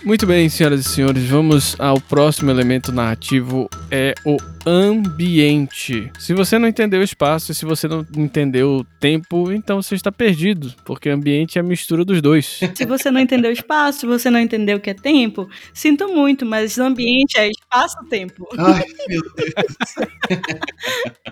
Muito 0.07 0.25
bem, 0.25 0.49
senhoras 0.49 0.87
e 0.87 0.89
senhores, 0.89 1.25
vamos 1.25 1.75
ao 1.81 2.01
próximo 2.01 2.49
elemento 2.49 2.93
narrativo, 2.93 3.69
é 3.91 4.15
o 4.25 4.37
ambiente. 4.65 6.13
Se 6.17 6.33
você 6.33 6.61
não 6.61 6.69
entendeu 6.69 7.01
o 7.01 7.03
espaço, 7.03 7.53
se 7.53 7.65
você 7.65 7.89
não 7.89 8.07
entendeu 8.17 8.77
o 8.77 8.85
tempo, 9.01 9.51
então 9.51 9.83
você 9.83 9.97
está 9.97 10.13
perdido, 10.13 10.73
porque 10.85 11.09
ambiente 11.09 11.59
é 11.59 11.61
a 11.61 11.65
mistura 11.65 12.05
dos 12.05 12.23
dois. 12.23 12.61
Se 12.77 12.87
você 12.87 13.11
não 13.11 13.21
entendeu 13.21 13.51
o 13.51 13.53
espaço, 13.53 14.01
se 14.01 14.07
você 14.07 14.31
não 14.31 14.39
entendeu 14.39 14.77
o 14.77 14.81
que 14.81 14.91
é 14.91 14.95
tempo, 14.95 15.49
sinto 15.75 16.07
muito, 16.07 16.47
mas 16.47 16.79
ambiente 16.79 17.37
é 17.37 17.51
espaço-tempo. 17.51 18.47
Ai, 18.57 18.85
meu 19.09 19.23
Deus. 19.35 19.57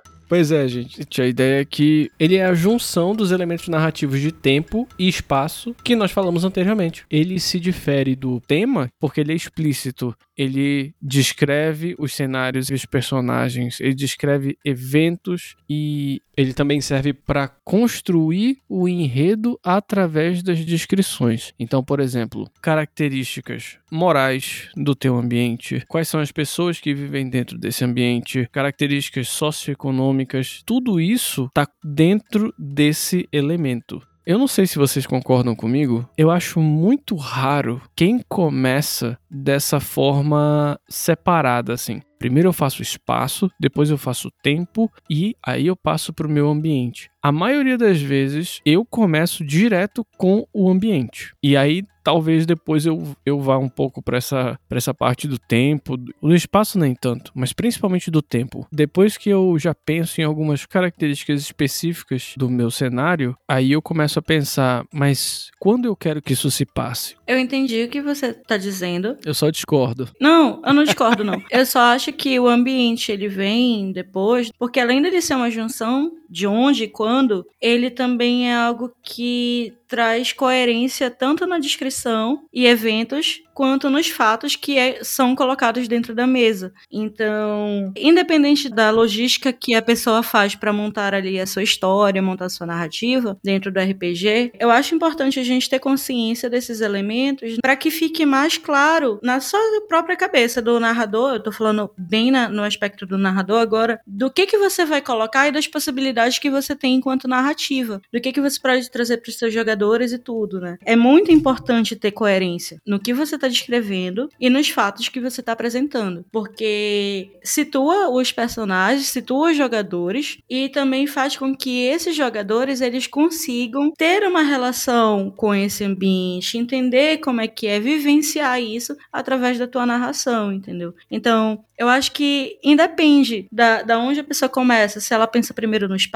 Pois 0.28 0.50
é, 0.50 0.66
gente. 0.66 1.20
A 1.20 1.26
ideia 1.26 1.60
é 1.60 1.64
que 1.64 2.10
ele 2.18 2.36
é 2.36 2.46
a 2.46 2.54
junção 2.54 3.14
dos 3.14 3.30
elementos 3.30 3.68
narrativos 3.68 4.20
de 4.20 4.32
tempo 4.32 4.88
e 4.98 5.08
espaço 5.08 5.74
que 5.84 5.94
nós 5.94 6.10
falamos 6.10 6.44
anteriormente. 6.44 7.04
Ele 7.10 7.38
se 7.38 7.60
difere 7.60 8.16
do 8.16 8.40
tema 8.40 8.88
porque 8.98 9.20
ele 9.20 9.32
é 9.32 9.36
explícito. 9.36 10.14
Ele 10.36 10.94
descreve 11.00 11.94
os 11.98 12.14
cenários 12.14 12.70
e 12.70 12.74
os 12.74 12.84
personagens, 12.84 13.80
ele 13.80 13.94
descreve 13.94 14.58
eventos 14.64 15.56
e 15.68 16.20
ele 16.36 16.52
também 16.52 16.80
serve 16.80 17.12
para 17.12 17.48
construir 17.64 18.58
o 18.68 18.88
enredo 18.88 19.58
através 19.62 20.42
das 20.42 20.64
descrições. 20.64 21.54
Então, 21.58 21.82
por 21.82 22.00
exemplo, 22.00 22.50
características 22.60 23.78
morais 23.90 24.68
do 24.76 24.94
teu 24.94 25.16
ambiente, 25.16 25.84
quais 25.88 26.08
são 26.08 26.20
as 26.20 26.32
pessoas 26.32 26.80
que 26.80 26.94
vivem 26.94 27.28
dentro 27.28 27.56
desse 27.56 27.84
ambiente, 27.84 28.48
características 28.50 29.28
socioeconômicas, 29.28 30.62
tudo 30.66 31.00
isso 31.00 31.46
está 31.46 31.68
dentro 31.84 32.52
desse 32.58 33.28
elemento. 33.32 34.02
Eu 34.26 34.38
não 34.38 34.48
sei 34.48 34.66
se 34.66 34.78
vocês 34.78 35.06
concordam 35.06 35.54
comigo, 35.54 36.08
eu 36.16 36.30
acho 36.30 36.58
muito 36.58 37.14
raro 37.14 37.82
quem 37.94 38.24
começa 38.26 39.18
dessa 39.34 39.80
forma 39.80 40.78
separada 40.88 41.72
assim. 41.72 42.00
Primeiro 42.18 42.48
eu 42.48 42.52
faço 42.52 42.80
espaço, 42.80 43.50
depois 43.60 43.90
eu 43.90 43.98
faço 43.98 44.30
tempo 44.42 44.90
e 45.10 45.36
aí 45.44 45.66
eu 45.66 45.76
passo 45.76 46.12
para 46.12 46.26
o 46.26 46.30
meu 46.30 46.48
ambiente. 46.48 47.10
A 47.22 47.32
maioria 47.32 47.76
das 47.76 48.00
vezes 48.00 48.60
eu 48.64 48.84
começo 48.84 49.44
direto 49.44 50.06
com 50.16 50.46
o 50.52 50.70
ambiente. 50.70 51.34
E 51.42 51.56
aí 51.56 51.82
talvez 52.04 52.44
depois 52.44 52.84
eu, 52.84 53.02
eu 53.24 53.40
vá 53.40 53.56
um 53.56 53.68
pouco 53.68 54.02
para 54.02 54.18
essa, 54.18 54.58
essa 54.70 54.92
parte 54.92 55.26
do 55.26 55.38
tempo, 55.38 55.96
do 55.96 56.34
espaço 56.34 56.78
nem 56.78 56.94
tanto, 56.94 57.32
mas 57.34 57.52
principalmente 57.54 58.10
do 58.10 58.20
tempo. 58.20 58.66
Depois 58.70 59.16
que 59.16 59.30
eu 59.30 59.58
já 59.58 59.74
penso 59.74 60.20
em 60.20 60.24
algumas 60.24 60.66
características 60.66 61.40
específicas 61.40 62.34
do 62.36 62.50
meu 62.50 62.70
cenário, 62.70 63.34
aí 63.48 63.72
eu 63.72 63.80
começo 63.80 64.18
a 64.18 64.22
pensar, 64.22 64.84
mas 64.92 65.50
quando 65.58 65.86
eu 65.86 65.96
quero 65.96 66.20
que 66.20 66.34
isso 66.34 66.50
se 66.50 66.66
passe? 66.66 67.16
Eu 67.26 67.38
entendi 67.38 67.84
o 67.84 67.88
que 67.88 68.02
você 68.02 68.26
está 68.26 68.58
dizendo. 68.58 69.16
Eu 69.24 69.34
só 69.34 69.50
discordo. 69.50 70.08
Não, 70.20 70.60
eu 70.64 70.72
não 70.72 70.84
discordo 70.84 71.24
não. 71.24 71.42
eu 71.50 71.64
só 71.64 71.80
acho 71.80 72.12
que 72.12 72.38
o 72.38 72.46
ambiente 72.46 73.10
ele 73.10 73.28
vem 73.28 73.90
depois, 73.92 74.50
porque 74.58 74.78
além 74.78 75.00
de 75.02 75.22
ser 75.22 75.34
uma 75.34 75.50
junção 75.50 76.12
de 76.34 76.48
onde 76.48 76.82
e 76.82 76.88
quando, 76.88 77.46
ele 77.60 77.88
também 77.88 78.50
é 78.50 78.56
algo 78.56 78.92
que 79.04 79.72
traz 79.86 80.32
coerência 80.32 81.08
tanto 81.08 81.46
na 81.46 81.60
descrição 81.60 82.42
e 82.52 82.66
eventos 82.66 83.44
quanto 83.54 83.88
nos 83.88 84.08
fatos 84.08 84.56
que 84.56 84.76
é, 84.76 85.04
são 85.04 85.36
colocados 85.36 85.86
dentro 85.86 86.12
da 86.12 86.26
mesa. 86.26 86.72
Então, 86.90 87.92
independente 87.96 88.68
da 88.68 88.90
logística 88.90 89.52
que 89.52 89.76
a 89.76 89.80
pessoa 89.80 90.24
faz 90.24 90.56
para 90.56 90.72
montar 90.72 91.14
ali 91.14 91.38
a 91.38 91.46
sua 91.46 91.62
história, 91.62 92.20
montar 92.20 92.46
a 92.46 92.48
sua 92.48 92.66
narrativa 92.66 93.38
dentro 93.44 93.70
do 93.70 93.78
RPG, 93.78 94.54
eu 94.58 94.70
acho 94.70 94.96
importante 94.96 95.38
a 95.38 95.44
gente 95.44 95.70
ter 95.70 95.78
consciência 95.78 96.50
desses 96.50 96.80
elementos 96.80 97.58
para 97.62 97.76
que 97.76 97.92
fique 97.92 98.26
mais 98.26 98.58
claro 98.58 99.20
na 99.22 99.38
sua 99.38 99.60
própria 99.88 100.16
cabeça 100.16 100.60
do 100.60 100.80
narrador. 100.80 101.34
Eu 101.34 101.42
tô 101.42 101.52
falando 101.52 101.88
bem 101.96 102.32
na, 102.32 102.48
no 102.48 102.64
aspecto 102.64 103.06
do 103.06 103.16
narrador 103.16 103.60
agora, 103.60 104.00
do 104.04 104.28
que 104.28 104.46
que 104.46 104.58
você 104.58 104.84
vai 104.84 105.00
colocar 105.00 105.46
e 105.46 105.52
das 105.52 105.68
possibilidades 105.68 106.23
que 106.32 106.50
você 106.50 106.74
tem 106.74 106.94
enquanto 106.94 107.28
narrativa, 107.28 108.00
do 108.12 108.20
que 108.20 108.32
que 108.32 108.40
você 108.40 108.60
pode 108.60 108.90
trazer 108.90 109.18
para 109.18 109.28
os 109.28 109.36
seus 109.36 109.52
jogadores 109.52 110.12
e 110.12 110.18
tudo, 110.18 110.60
né? 110.60 110.78
É 110.84 110.96
muito 110.96 111.30
importante 111.30 111.96
ter 111.96 112.10
coerência 112.10 112.80
no 112.86 112.98
que 112.98 113.12
você 113.12 113.34
está 113.34 113.48
descrevendo 113.48 114.28
e 114.40 114.48
nos 114.50 114.68
fatos 114.68 115.08
que 115.08 115.20
você 115.20 115.40
está 115.40 115.52
apresentando, 115.52 116.24
porque 116.32 117.30
situa 117.42 118.08
os 118.08 118.32
personagens, 118.32 119.08
situa 119.08 119.50
os 119.50 119.56
jogadores 119.56 120.38
e 120.48 120.68
também 120.68 121.06
faz 121.06 121.36
com 121.36 121.54
que 121.54 121.84
esses 121.84 122.16
jogadores 122.16 122.80
eles 122.80 123.06
consigam 123.06 123.92
ter 123.92 124.26
uma 124.26 124.42
relação 124.42 125.32
com 125.36 125.54
esse 125.54 125.84
ambiente, 125.84 126.58
entender 126.58 127.18
como 127.18 127.40
é 127.40 127.48
que 127.48 127.66
é 127.66 127.78
vivenciar 127.78 128.60
isso 128.60 128.96
através 129.12 129.58
da 129.58 129.66
tua 129.66 129.86
narração, 129.86 130.52
entendeu? 130.52 130.94
Então, 131.10 131.64
eu 131.76 131.88
acho 131.88 132.12
que 132.12 132.58
independe 132.62 133.48
da, 133.50 133.82
da 133.82 133.98
onde 133.98 134.20
a 134.20 134.24
pessoa 134.24 134.48
começa, 134.48 135.00
se 135.00 135.12
ela 135.12 135.26
pensa 135.26 135.52
primeiro 135.52 135.88
no 135.88 135.96
espaço, 135.96 136.13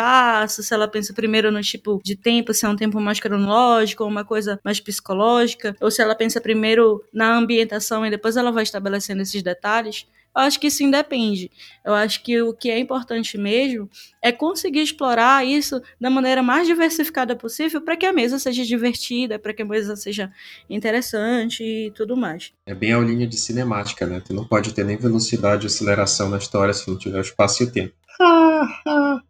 se 0.49 0.73
ela 0.75 0.89
pensa 0.89 1.13
primeiro 1.15 1.51
no 1.51 1.61
tipo 1.63 2.01
de 2.05 2.17
tempo, 2.17 2.53
se 2.55 2.65
é 2.65 2.69
um 2.69 2.77
tempo 2.77 3.01
mais 3.01 3.19
cronológico 3.21 4.05
ou 4.05 4.09
uma 4.09 4.25
coisa 4.25 4.61
mais 4.65 4.81
psicológica, 4.81 5.75
ou 5.81 5.91
se 5.91 6.03
ela 6.03 6.15
pensa 6.15 6.41
primeiro 6.41 7.03
na 7.13 7.37
ambientação 7.37 8.05
e 8.07 8.11
depois 8.11 8.37
ela 8.37 8.53
vai 8.53 8.63
estabelecendo 8.63 9.23
esses 9.23 9.43
detalhes. 9.43 10.07
Eu 10.35 10.43
acho 10.43 10.61
que 10.61 10.69
isso 10.69 10.83
independe. 10.83 11.51
Eu 11.85 11.95
acho 11.95 12.23
que 12.23 12.41
o 12.41 12.53
que 12.53 12.71
é 12.71 12.79
importante 12.79 13.37
mesmo 13.37 13.89
é 14.23 14.31
conseguir 14.31 14.81
explorar 14.81 15.45
isso 15.45 15.81
da 16.01 16.09
maneira 16.09 16.43
mais 16.43 16.67
diversificada 16.67 17.35
possível 17.35 17.81
para 17.81 17.97
que 17.97 18.07
a 18.07 18.13
mesa 18.13 18.39
seja 18.39 18.65
divertida, 18.65 19.39
para 19.39 19.53
que 19.53 19.63
a 19.63 19.65
mesa 19.65 19.97
seja 19.97 20.31
interessante 20.69 21.63
e 21.63 21.91
tudo 21.91 22.17
mais. 22.17 22.53
É 22.67 22.75
bem 22.75 22.93
a 22.93 23.01
linha 23.01 23.27
de 23.27 23.37
cinemática, 23.37 24.07
né? 24.07 24.21
Tu 24.25 24.33
não 24.33 24.47
pode 24.47 24.73
ter 24.73 24.85
nem 24.85 24.97
velocidade 24.97 25.65
e 25.65 25.69
aceleração 25.69 26.29
na 26.29 26.39
história 26.39 26.73
se 26.73 26.89
não 26.89 26.99
tiver 26.99 27.21
espaço 27.21 27.63
e 27.63 27.67
o 27.67 27.73
tempo. 27.73 27.95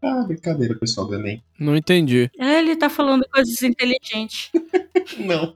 Ah, 0.00 0.24
brincadeira, 0.26 0.74
pessoal 0.74 1.06
do 1.06 1.14
Enem. 1.14 1.42
Não 1.58 1.76
entendi. 1.76 2.30
É, 2.38 2.58
ele 2.58 2.74
tá 2.74 2.88
falando 2.88 3.26
coisas 3.30 3.62
inteligentes. 3.62 4.50
não. 5.18 5.54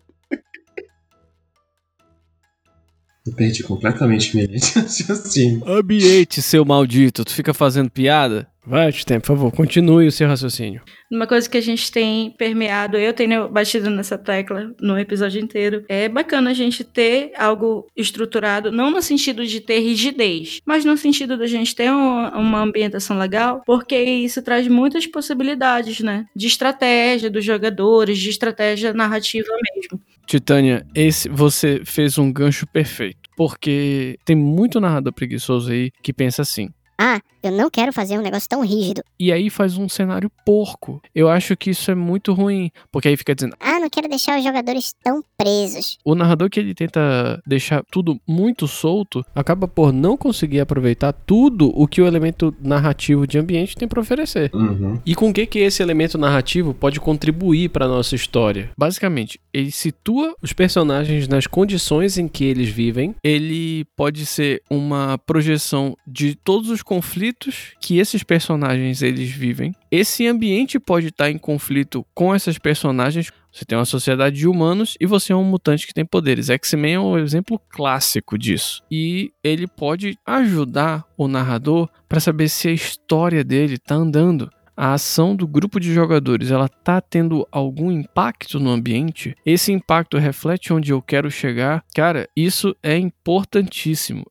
Eu 3.27 3.33
perdi 3.35 3.63
completamente 3.63 4.35
minha 4.35 4.47
linha 4.47 4.59
de 4.59 4.73
raciocínio. 4.79 5.63
Ambiente, 5.67 6.43
seu 6.43 6.65
maldito. 6.65 7.25
Tu 7.25 7.33
fica 7.33 7.55
fazendo 7.55 7.91
piada? 7.91 8.49
Vai, 8.65 8.93
tempo, 8.93 9.27
por 9.27 9.37
favor, 9.37 9.53
continue 9.53 10.07
o 10.07 10.13
seu 10.13 10.29
raciocínio. 10.29 10.83
Uma 11.11 11.27
coisa 11.27 11.51
que 11.51 11.59
a 11.59 11.61
gente 11.61 11.91
tem 11.91 12.31
permeado, 12.31 12.97
eu 12.97 13.13
tenho 13.13 13.49
batido 13.49 13.91
nessa 13.91 14.17
tecla 14.17 14.73
no 14.81 14.97
episódio 14.97 15.43
inteiro, 15.43 15.85
é 15.89 16.09
bacana 16.09 16.51
a 16.51 16.55
gente 16.55 16.85
ter 16.85 17.33
algo 17.37 17.89
estruturado, 17.97 18.71
não 18.71 18.89
no 18.89 19.03
sentido 19.03 19.45
de 19.45 19.61
ter 19.61 19.81
rigidez, 19.81 20.61
mas 20.65 20.85
no 20.85 20.97
sentido 20.97 21.37
da 21.37 21.47
gente 21.47 21.75
ter 21.75 21.91
uma, 21.91 22.39
uma 22.39 22.63
ambientação 22.63 23.19
legal, 23.19 23.63
porque 23.67 23.97
isso 24.01 24.41
traz 24.43 24.69
muitas 24.69 25.09
possibilidades, 25.09 25.99
né? 25.99 26.27
De 26.35 26.47
estratégia 26.47 27.29
dos 27.29 27.45
jogadores, 27.45 28.19
de 28.19 28.31
estratégia 28.31 28.93
narrativa 28.95 29.49
mesmo. 29.75 30.01
Titânia, 30.33 30.87
esse 30.95 31.29
você 31.29 31.83
fez 31.85 32.17
um 32.17 32.33
gancho 32.33 32.67
perfeito, 32.67 33.29
porque 33.37 34.17
tem 34.25 34.35
muito 34.35 34.81
narrador 34.81 35.13
preguiçoso 35.13 35.71
aí 35.71 35.91
que 36.03 36.11
pensa 36.11 36.41
assim: 36.41 36.71
ah, 37.05 37.21
eu 37.43 37.51
não 37.51 37.69
quero 37.69 37.93
fazer 37.93 38.17
um 38.17 38.23
negócio 38.23 38.49
tão 38.49 38.65
rígido. 38.65 39.03
E 39.19 39.33
aí 39.33 39.51
faz 39.51 39.77
um 39.77 39.89
cenário 39.89 40.31
porco. 40.47 41.03
Eu 41.13 41.29
acho 41.29 41.57
que 41.57 41.71
isso 41.71 41.91
é 41.91 41.95
muito 41.97 42.33
ruim, 42.33 42.71
porque 42.93 43.09
aí 43.09 43.17
fica 43.17 43.35
dizendo: 43.35 43.57
"Ah, 43.59 43.81
não 43.81 43.91
quero 43.91 44.09
deixar 44.09 44.39
os 44.39 44.45
jogadores 44.45 44.95
tão 45.03 45.21
presos". 45.37 45.99
O 46.05 46.15
narrador 46.15 46.49
que 46.49 46.61
ele 46.61 46.75
tenta 46.75 47.43
deixar 47.45 47.83
tudo 47.91 48.21
muito 48.25 48.69
solto, 48.69 49.25
acaba 49.35 49.67
por 49.67 49.93
não 49.93 50.17
conseguir 50.17 50.61
aproveitar 50.61 51.13
tudo 51.13 51.73
o 51.75 51.89
que 51.89 52.01
o 52.01 52.07
elemento 52.07 52.55
narrativo 52.61 53.27
de 53.27 53.37
ambiente 53.37 53.75
tem 53.75 53.89
para 53.89 54.01
oferecer. 54.01 54.51
Uhum. 54.55 55.01
E 55.05 55.17
com 55.17 55.31
o 55.31 55.35
que 55.35 55.45
que 55.45 55.59
esse 55.59 55.83
elemento 55.83 56.17
narrativo 56.17 56.73
pode 56.73 57.01
contribuir 57.01 57.71
para 57.71 57.89
nossa 57.89 58.15
história? 58.15 58.71
Basicamente, 58.79 59.41
ele 59.53 59.73
situa 59.73 60.37
os 60.41 60.53
personagens 60.53 61.27
nas 61.27 61.49
condições 61.49 62.17
em 62.17 62.29
que 62.29 62.45
eles 62.45 62.69
vivem. 62.69 63.17
Ele 63.25 63.85
pode 63.97 64.25
ser 64.25 64.63
uma 64.71 65.19
projeção 65.19 65.97
de 66.07 66.37
todos 66.37 66.71
os 66.71 66.83
conflitos 66.93 67.73
que 67.81 67.97
esses 67.97 68.23
personagens 68.23 69.01
eles 69.01 69.31
vivem. 69.31 69.73
Esse 69.91 70.27
ambiente 70.27 70.79
pode 70.79 71.07
estar 71.07 71.31
em 71.31 71.39
conflito 71.39 72.05
com 72.13 72.35
essas 72.35 72.59
personagens. 72.59 73.31
Você 73.51 73.65
tem 73.65 73.79
uma 73.79 73.87
sociedade 73.87 74.37
de 74.37 74.47
humanos 74.47 74.95
e 75.01 75.07
você 75.07 75.33
é 75.33 75.37
um 75.37 75.43
mutante 75.43 75.87
que 75.87 75.95
tem 75.95 76.05
poderes. 76.05 76.51
X-Men 76.51 76.95
é 76.95 77.01
um 77.01 77.17
exemplo 77.17 77.59
clássico 77.71 78.37
disso. 78.37 78.83
E 78.91 79.33
ele 79.43 79.67
pode 79.67 80.19
ajudar 80.27 81.03
o 81.17 81.27
narrador 81.27 81.89
para 82.07 82.21
saber 82.21 82.51
se 82.51 82.69
a 82.69 82.73
história 82.73 83.43
dele 83.43 83.77
está 83.77 83.95
andando 83.95 84.51
a 84.77 84.95
ação 84.95 85.37
do 85.37 85.47
grupo 85.47 85.79
de 85.79 85.93
jogadores 85.93 86.51
ela 86.51 86.69
tá 86.69 87.01
tendo 87.01 87.47
algum 87.53 87.91
impacto 87.93 88.59
no 88.59 88.71
ambiente, 88.71 89.37
esse 89.45 89.71
impacto 89.71 90.17
reflete 90.17 90.73
onde 90.73 90.93
eu 90.93 91.03
quero 91.03 91.31
chegar, 91.31 91.85
cara, 91.95 92.27
isso 92.35 92.75
é 92.83 92.97
importantíssimo. 92.97 94.25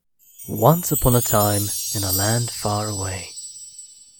Once 0.49 0.91
upon 0.91 1.15
a 1.15 1.21
time, 1.21 1.69
in 1.95 2.03
a 2.03 2.11
land 2.11 2.49
far 2.49 2.87
away. 2.87 3.25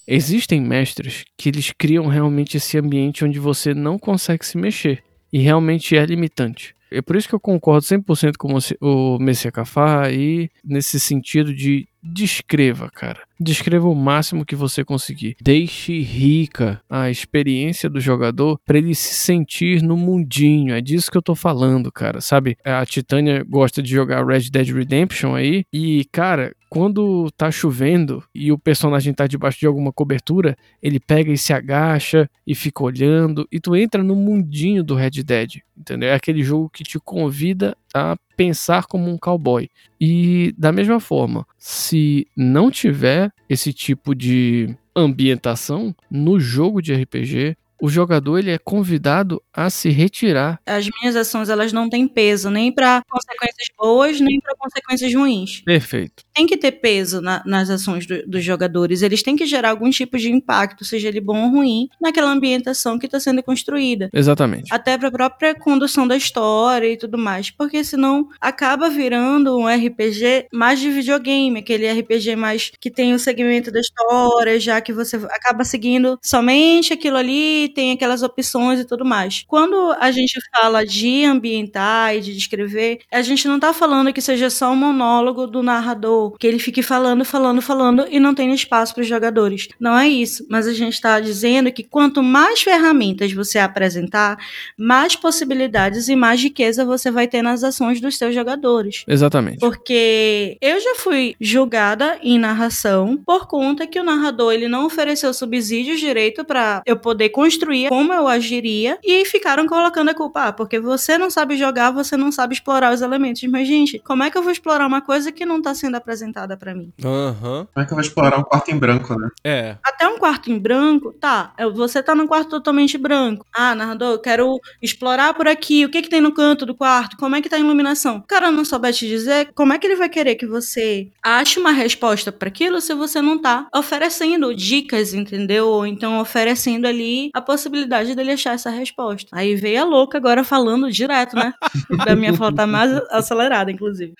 Existem 0.06 0.60
mestres 0.60 1.24
que 1.36 1.48
eles 1.48 1.72
criam 1.76 2.06
realmente 2.06 2.56
esse 2.56 2.78
ambiente 2.78 3.24
onde 3.24 3.40
você 3.40 3.74
não 3.74 3.98
consegue 3.98 4.46
se 4.46 4.56
mexer 4.56 5.02
e 5.32 5.40
realmente 5.40 5.96
é 5.96 6.06
limitante. 6.06 6.76
É 6.92 7.02
por 7.02 7.16
isso 7.16 7.28
que 7.28 7.34
eu 7.34 7.40
concordo 7.40 7.84
100% 7.84 8.36
com 8.36 8.56
o 8.80 9.18
Messias 9.18 9.52
Cafá 9.52 10.06
aí 10.06 10.48
nesse 10.64 11.00
sentido 11.00 11.52
de 11.52 11.88
descreva, 12.00 12.88
cara. 12.88 13.20
Descreva 13.42 13.88
o 13.88 13.94
máximo 13.94 14.44
que 14.44 14.54
você 14.54 14.84
conseguir. 14.84 15.36
Deixe 15.40 16.00
rica 16.00 16.80
a 16.88 17.10
experiência 17.10 17.90
do 17.90 18.00
jogador 18.00 18.58
para 18.64 18.78
ele 18.78 18.94
se 18.94 19.14
sentir 19.14 19.82
no 19.82 19.96
mundinho. 19.96 20.74
É 20.74 20.80
disso 20.80 21.10
que 21.10 21.16
eu 21.16 21.22
tô 21.22 21.34
falando, 21.34 21.90
cara. 21.90 22.20
Sabe? 22.20 22.56
A 22.64 22.84
Titânia 22.86 23.44
gosta 23.48 23.82
de 23.82 23.90
jogar 23.90 24.24
Red 24.24 24.50
Dead 24.50 24.68
Redemption 24.68 25.34
aí 25.34 25.64
e, 25.72 26.06
cara, 26.12 26.54
quando 26.72 27.30
tá 27.36 27.50
chovendo 27.50 28.24
e 28.34 28.50
o 28.50 28.56
personagem 28.56 29.12
tá 29.12 29.26
debaixo 29.26 29.60
de 29.60 29.66
alguma 29.66 29.92
cobertura, 29.92 30.56
ele 30.82 30.98
pega 30.98 31.30
e 31.30 31.36
se 31.36 31.52
agacha 31.52 32.30
e 32.46 32.54
fica 32.54 32.82
olhando 32.82 33.46
e 33.52 33.60
tu 33.60 33.76
entra 33.76 34.02
no 34.02 34.16
mundinho 34.16 34.82
do 34.82 34.94
Red 34.94 35.22
Dead, 35.22 35.56
entendeu? 35.76 36.08
É 36.08 36.14
aquele 36.14 36.42
jogo 36.42 36.70
que 36.70 36.82
te 36.82 36.98
convida 36.98 37.76
a 37.94 38.16
pensar 38.36 38.86
como 38.86 39.10
um 39.10 39.18
cowboy. 39.18 39.68
E 40.00 40.54
da 40.56 40.72
mesma 40.72 40.98
forma, 40.98 41.46
se 41.58 42.26
não 42.36 42.70
tiver 42.70 43.30
esse 43.48 43.72
tipo 43.72 44.14
de 44.14 44.74
ambientação 44.94 45.94
no 46.10 46.38
jogo 46.38 46.80
de 46.80 46.94
RPG, 46.94 47.56
o 47.82 47.88
jogador 47.88 48.38
ele 48.38 48.52
é 48.52 48.58
convidado 48.58 49.42
a 49.52 49.68
se 49.68 49.90
retirar. 49.90 50.60
As 50.64 50.88
minhas 50.88 51.16
ações 51.16 51.48
elas 51.48 51.72
não 51.72 51.90
têm 51.90 52.06
peso 52.06 52.48
nem 52.48 52.70
para 52.72 53.02
consequências 53.10 53.66
boas 53.76 54.20
nem 54.20 54.40
para 54.40 54.54
consequências 54.56 55.12
ruins. 55.12 55.62
Perfeito. 55.62 56.22
Tem 56.34 56.46
que 56.46 56.56
ter 56.56 56.72
peso 56.72 57.20
na, 57.20 57.42
nas 57.44 57.70
ações 57.70 58.06
do, 58.06 58.26
dos 58.26 58.44
jogadores. 58.44 59.02
Eles 59.02 59.22
têm 59.22 59.36
que 59.36 59.46
gerar 59.46 59.70
algum 59.70 59.90
tipo 59.90 60.18
de 60.18 60.30
impacto, 60.30 60.84
seja 60.84 61.08
ele 61.08 61.20
bom 61.20 61.44
ou 61.44 61.50
ruim, 61.50 61.88
naquela 62.00 62.30
ambientação 62.30 62.98
que 62.98 63.06
está 63.06 63.20
sendo 63.20 63.42
construída. 63.42 64.10
Exatamente. 64.12 64.72
Até 64.72 64.96
para 64.96 65.08
a 65.08 65.12
própria 65.12 65.54
condução 65.54 66.06
da 66.06 66.16
história 66.16 66.90
e 66.90 66.96
tudo 66.96 67.18
mais, 67.18 67.50
porque 67.50 67.84
senão 67.84 68.28
acaba 68.40 68.88
virando 68.88 69.56
um 69.58 69.66
RPG 69.66 70.46
mais 70.52 70.80
de 70.80 70.90
videogame, 70.90 71.60
aquele 71.60 71.90
RPG 71.90 72.36
mais 72.36 72.72
que 72.80 72.90
tem 72.90 73.12
o 73.12 73.18
segmento 73.18 73.70
da 73.70 73.80
história, 73.80 74.58
já 74.58 74.80
que 74.80 74.92
você 74.92 75.16
acaba 75.16 75.64
seguindo 75.64 76.18
somente 76.22 76.92
aquilo 76.92 77.16
ali 77.16 77.68
tem 77.74 77.92
aquelas 77.92 78.22
opções 78.22 78.80
e 78.80 78.84
tudo 78.84 79.04
mais. 79.04 79.44
Quando 79.46 79.94
a 79.98 80.10
gente 80.10 80.38
fala 80.54 80.84
de 80.84 81.24
ambientar 81.24 82.16
e 82.16 82.20
de 82.20 82.34
descrever, 82.34 83.00
a 83.10 83.22
gente 83.22 83.46
não 83.48 83.58
tá 83.58 83.72
falando 83.72 84.12
que 84.12 84.20
seja 84.20 84.50
só 84.50 84.72
um 84.72 84.76
monólogo 84.76 85.46
do 85.46 85.62
narrador, 85.62 86.21
que 86.30 86.46
ele 86.46 86.58
fique 86.58 86.82
falando, 86.82 87.24
falando, 87.24 87.60
falando 87.60 88.06
e 88.10 88.18
não 88.18 88.34
tenha 88.34 88.54
espaço 88.54 88.94
para 88.94 89.02
os 89.02 89.06
jogadores. 89.06 89.68
Não 89.78 89.98
é 89.98 90.08
isso, 90.08 90.46
mas 90.48 90.66
a 90.66 90.72
gente 90.72 90.94
está 90.94 91.20
dizendo 91.20 91.72
que 91.72 91.82
quanto 91.82 92.22
mais 92.22 92.62
ferramentas 92.62 93.32
você 93.32 93.58
apresentar, 93.58 94.38
mais 94.78 95.16
possibilidades 95.16 96.08
e 96.08 96.16
mais 96.16 96.42
riqueza 96.42 96.84
você 96.84 97.10
vai 97.10 97.26
ter 97.26 97.42
nas 97.42 97.64
ações 97.64 98.00
dos 98.00 98.16
seus 98.16 98.34
jogadores. 98.34 99.04
Exatamente. 99.06 99.58
Porque 99.58 100.56
eu 100.60 100.80
já 100.80 100.94
fui 100.96 101.34
julgada 101.40 102.18
em 102.22 102.38
narração 102.38 103.16
por 103.24 103.46
conta 103.46 103.86
que 103.86 104.00
o 104.00 104.04
narrador 104.04 104.52
ele 104.52 104.68
não 104.68 104.86
ofereceu 104.86 105.32
subsídios 105.34 106.00
direito 106.00 106.44
para 106.44 106.82
eu 106.86 106.96
poder 106.96 107.30
construir 107.30 107.88
como 107.88 108.12
eu 108.12 108.28
agiria 108.28 108.98
e 109.02 109.24
ficaram 109.24 109.66
colocando 109.66 110.10
a 110.10 110.14
culpa, 110.14 110.48
ah, 110.48 110.52
porque 110.52 110.78
você 110.78 111.16
não 111.18 111.30
sabe 111.30 111.56
jogar, 111.56 111.90
você 111.90 112.16
não 112.16 112.32
sabe 112.32 112.54
explorar 112.54 112.92
os 112.92 113.00
elementos. 113.00 113.42
Mas, 113.44 113.66
gente, 113.66 113.98
como 113.98 114.22
é 114.22 114.30
que 114.30 114.38
eu 114.38 114.42
vou 114.42 114.52
explorar 114.52 114.86
uma 114.86 115.00
coisa 115.00 115.32
que 115.32 115.46
não 115.46 115.60
tá 115.60 115.74
sendo 115.74 115.96
apresentada 115.96 116.11
pra 116.58 116.74
mim. 116.74 116.92
Aham. 117.04 117.66
Como 117.72 117.84
é 117.84 117.84
que 117.84 117.92
eu 117.92 117.96
vou 117.96 118.00
explorar 118.00 118.38
um 118.38 118.42
quarto 118.42 118.70
em 118.70 118.78
branco, 118.78 119.18
né? 119.18 119.28
É. 119.44 119.76
Até 119.84 120.06
um 120.06 120.18
quarto 120.18 120.50
em 120.50 120.58
branco, 120.58 121.12
tá. 121.12 121.52
Você 121.74 122.02
tá 122.02 122.14
num 122.14 122.26
quarto 122.26 122.50
totalmente 122.50 122.98
branco. 122.98 123.46
Ah, 123.54 123.74
narrador, 123.74 124.12
eu 124.12 124.18
quero 124.18 124.60
explorar 124.80 125.34
por 125.34 125.48
aqui. 125.48 125.84
O 125.84 125.90
que 125.90 126.02
que 126.02 126.10
tem 126.10 126.20
no 126.20 126.32
canto 126.32 126.66
do 126.66 126.74
quarto? 126.74 127.16
Como 127.16 127.36
é 127.36 127.42
que 127.42 127.48
tá 127.48 127.56
a 127.56 127.60
iluminação? 127.60 128.18
O 128.18 128.22
cara 128.22 128.50
não 128.50 128.64
souber 128.64 128.92
te 128.92 129.06
dizer, 129.06 129.50
como 129.54 129.72
é 129.72 129.78
que 129.78 129.86
ele 129.86 129.96
vai 129.96 130.08
querer 130.08 130.34
que 130.34 130.46
você 130.46 131.08
ache 131.22 131.58
uma 131.58 131.72
resposta 131.72 132.32
para 132.32 132.48
aquilo 132.48 132.80
se 132.80 132.94
você 132.94 133.20
não 133.20 133.38
tá 133.38 133.66
oferecendo 133.74 134.54
dicas, 134.54 135.14
entendeu? 135.14 135.68
Ou 135.68 135.86
então 135.86 136.20
oferecendo 136.20 136.86
ali 136.86 137.30
a 137.34 137.40
possibilidade 137.40 138.14
dele 138.14 138.32
achar 138.32 138.54
essa 138.54 138.70
resposta. 138.70 139.28
Aí 139.32 139.54
veio 139.54 139.82
a 139.82 139.84
louca 139.84 140.18
agora 140.18 140.44
falando 140.44 140.90
direto, 140.90 141.36
né? 141.36 141.54
da 142.04 142.14
minha 142.16 142.34
fala 142.34 142.54
tá 142.54 142.66
mais 142.66 142.92
acelerada, 143.10 143.70
inclusive. 143.70 144.14